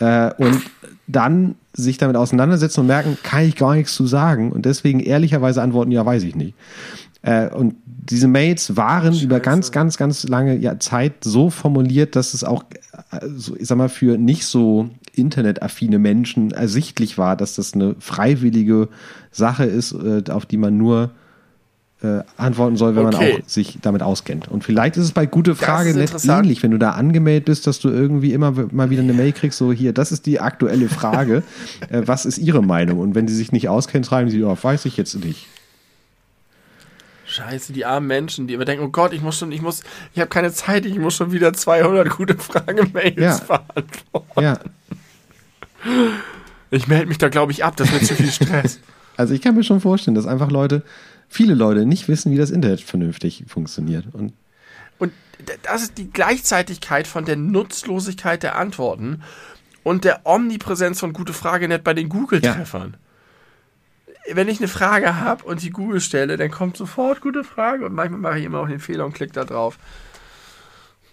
[0.00, 0.60] äh, und
[1.06, 5.62] dann sich damit auseinandersetzen und merken, kann ich gar nichts zu sagen und deswegen ehrlicherweise
[5.62, 6.54] antworten, ja, weiß ich nicht.
[7.22, 12.34] Äh, und diese Mails waren über ganz, ganz, ganz lange ja, Zeit so formuliert, dass
[12.34, 12.64] es auch,
[13.12, 17.94] äh, so, ich sag mal, für nicht so internetaffine Menschen ersichtlich war, dass das eine
[17.98, 18.88] freiwillige
[19.30, 21.10] Sache ist, äh, auf die man nur
[22.02, 23.34] äh, antworten soll, wenn man Okay.
[23.34, 24.48] auch sich damit auskennt.
[24.48, 25.92] Und vielleicht ist es bei gute Frage
[26.38, 29.58] ähnlich, wenn du da angemeldet bist, dass du irgendwie immer mal wieder eine Mail kriegst,
[29.58, 31.42] so hier, das ist die aktuelle Frage,
[31.90, 32.98] äh, was ist ihre Meinung?
[32.98, 35.46] Und wenn sie sich nicht auskennen, schreiben sie, ja, weiß ich jetzt nicht.
[37.30, 39.82] Scheiße, die armen Menschen, die immer denken, oh Gott, ich muss schon, ich muss,
[40.14, 43.38] ich habe keine Zeit, ich muss schon wieder 200 gute Frage-Mails Ja.
[43.38, 44.40] beantworten.
[44.42, 44.58] Ja,
[46.70, 48.80] Ich melde mich da, glaube ich, ab, das wird zu viel Stress.
[49.16, 50.82] also ich kann mir schon vorstellen, dass einfach Leute,
[51.28, 54.06] viele Leute nicht wissen, wie das Internet vernünftig funktioniert.
[54.12, 54.32] Und
[54.98, 55.12] Und
[55.62, 59.22] das ist die Gleichzeitigkeit von der Nutzlosigkeit der Antworten
[59.82, 62.96] und der Omnipräsenz von gute Frage net bei den Google-Treffern.
[64.32, 67.94] Wenn ich eine Frage habe und die Google stelle, dann kommt sofort gute Frage und
[67.94, 69.78] manchmal mache ich immer auch den Fehler und klicke da drauf.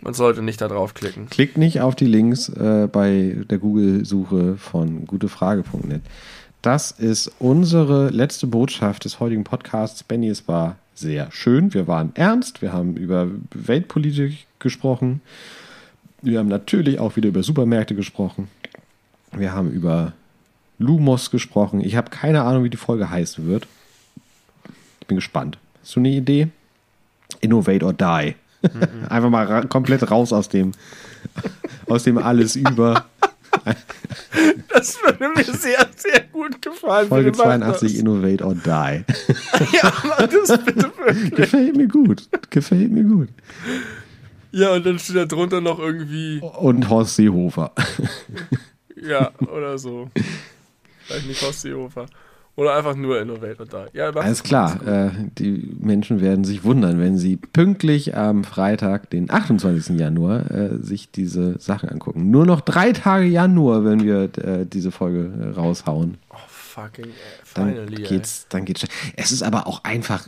[0.01, 1.27] Man sollte nicht da drauf klicken.
[1.29, 6.01] Klickt nicht auf die Links äh, bei der Google-Suche von gutefrage.net.
[6.61, 10.03] Das ist unsere letzte Botschaft des heutigen Podcasts.
[10.03, 11.73] Benny, es war sehr schön.
[11.73, 12.61] Wir waren ernst.
[12.61, 15.21] Wir haben über Weltpolitik gesprochen.
[16.21, 18.49] Wir haben natürlich auch wieder über Supermärkte gesprochen.
[19.31, 20.13] Wir haben über
[20.79, 21.81] Lumos gesprochen.
[21.81, 23.67] Ich habe keine Ahnung, wie die Folge heißen wird.
[25.01, 25.57] Ich bin gespannt.
[25.81, 26.49] Hast du eine Idee?
[27.41, 28.35] Innovate or die.
[29.09, 30.71] Einfach mal ra komplett raus aus dem,
[31.87, 33.05] aus dem alles über.
[34.69, 37.07] Das würde mir sehr, sehr gut gefallen.
[37.07, 37.99] Folge Bitte mach 82 das.
[37.99, 39.03] Innovate or die.
[39.77, 41.31] Ja, mach das bitte wirklich.
[41.31, 42.27] Gefällt mir gut.
[42.49, 43.29] Gefällt mir gut.
[44.51, 47.71] Ja, und dann steht da drunter noch irgendwie, Und Horst Seehofer.
[49.01, 50.09] ja, oder so.
[51.07, 52.05] Vielleicht nicht Horst Seehofer.
[52.55, 53.85] Oder einfach nur Innovator da.
[53.93, 54.85] Ja, mach Alles klar.
[54.85, 59.95] Äh, die Menschen werden sich wundern, wenn sie pünktlich am Freitag, den 28.
[59.99, 62.31] Januar, äh, sich diese Sachen angucken.
[62.31, 66.17] Nur noch drei Tage Januar, wenn wir äh, diese Folge äh, raushauen.
[66.31, 67.09] Oh, fucking, äh,
[67.53, 68.09] Dann finally, ey.
[68.09, 68.87] geht's, dann geht's.
[69.15, 70.27] Es ist aber auch einfach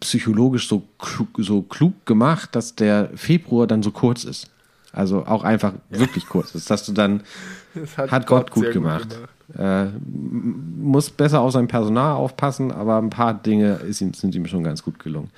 [0.00, 4.50] psychologisch so klug, so klug gemacht, dass der Februar dann so kurz ist.
[4.92, 7.22] Also auch einfach wirklich kurz ist, dass du dann
[7.74, 9.16] Das hat Gott gut sehr gemacht.
[9.58, 9.86] Äh,
[10.80, 14.82] muss besser auf sein Personal aufpassen, aber ein paar Dinge ihm, sind ihm schon ganz
[14.82, 15.30] gut gelungen.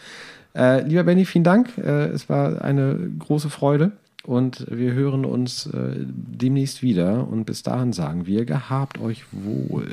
[0.54, 1.78] Äh, lieber Benny, vielen Dank.
[1.78, 3.92] Äh, es war eine große Freude
[4.24, 7.26] und wir hören uns äh, demnächst wieder.
[7.28, 9.88] Und bis dahin sagen wir, gehabt euch wohl.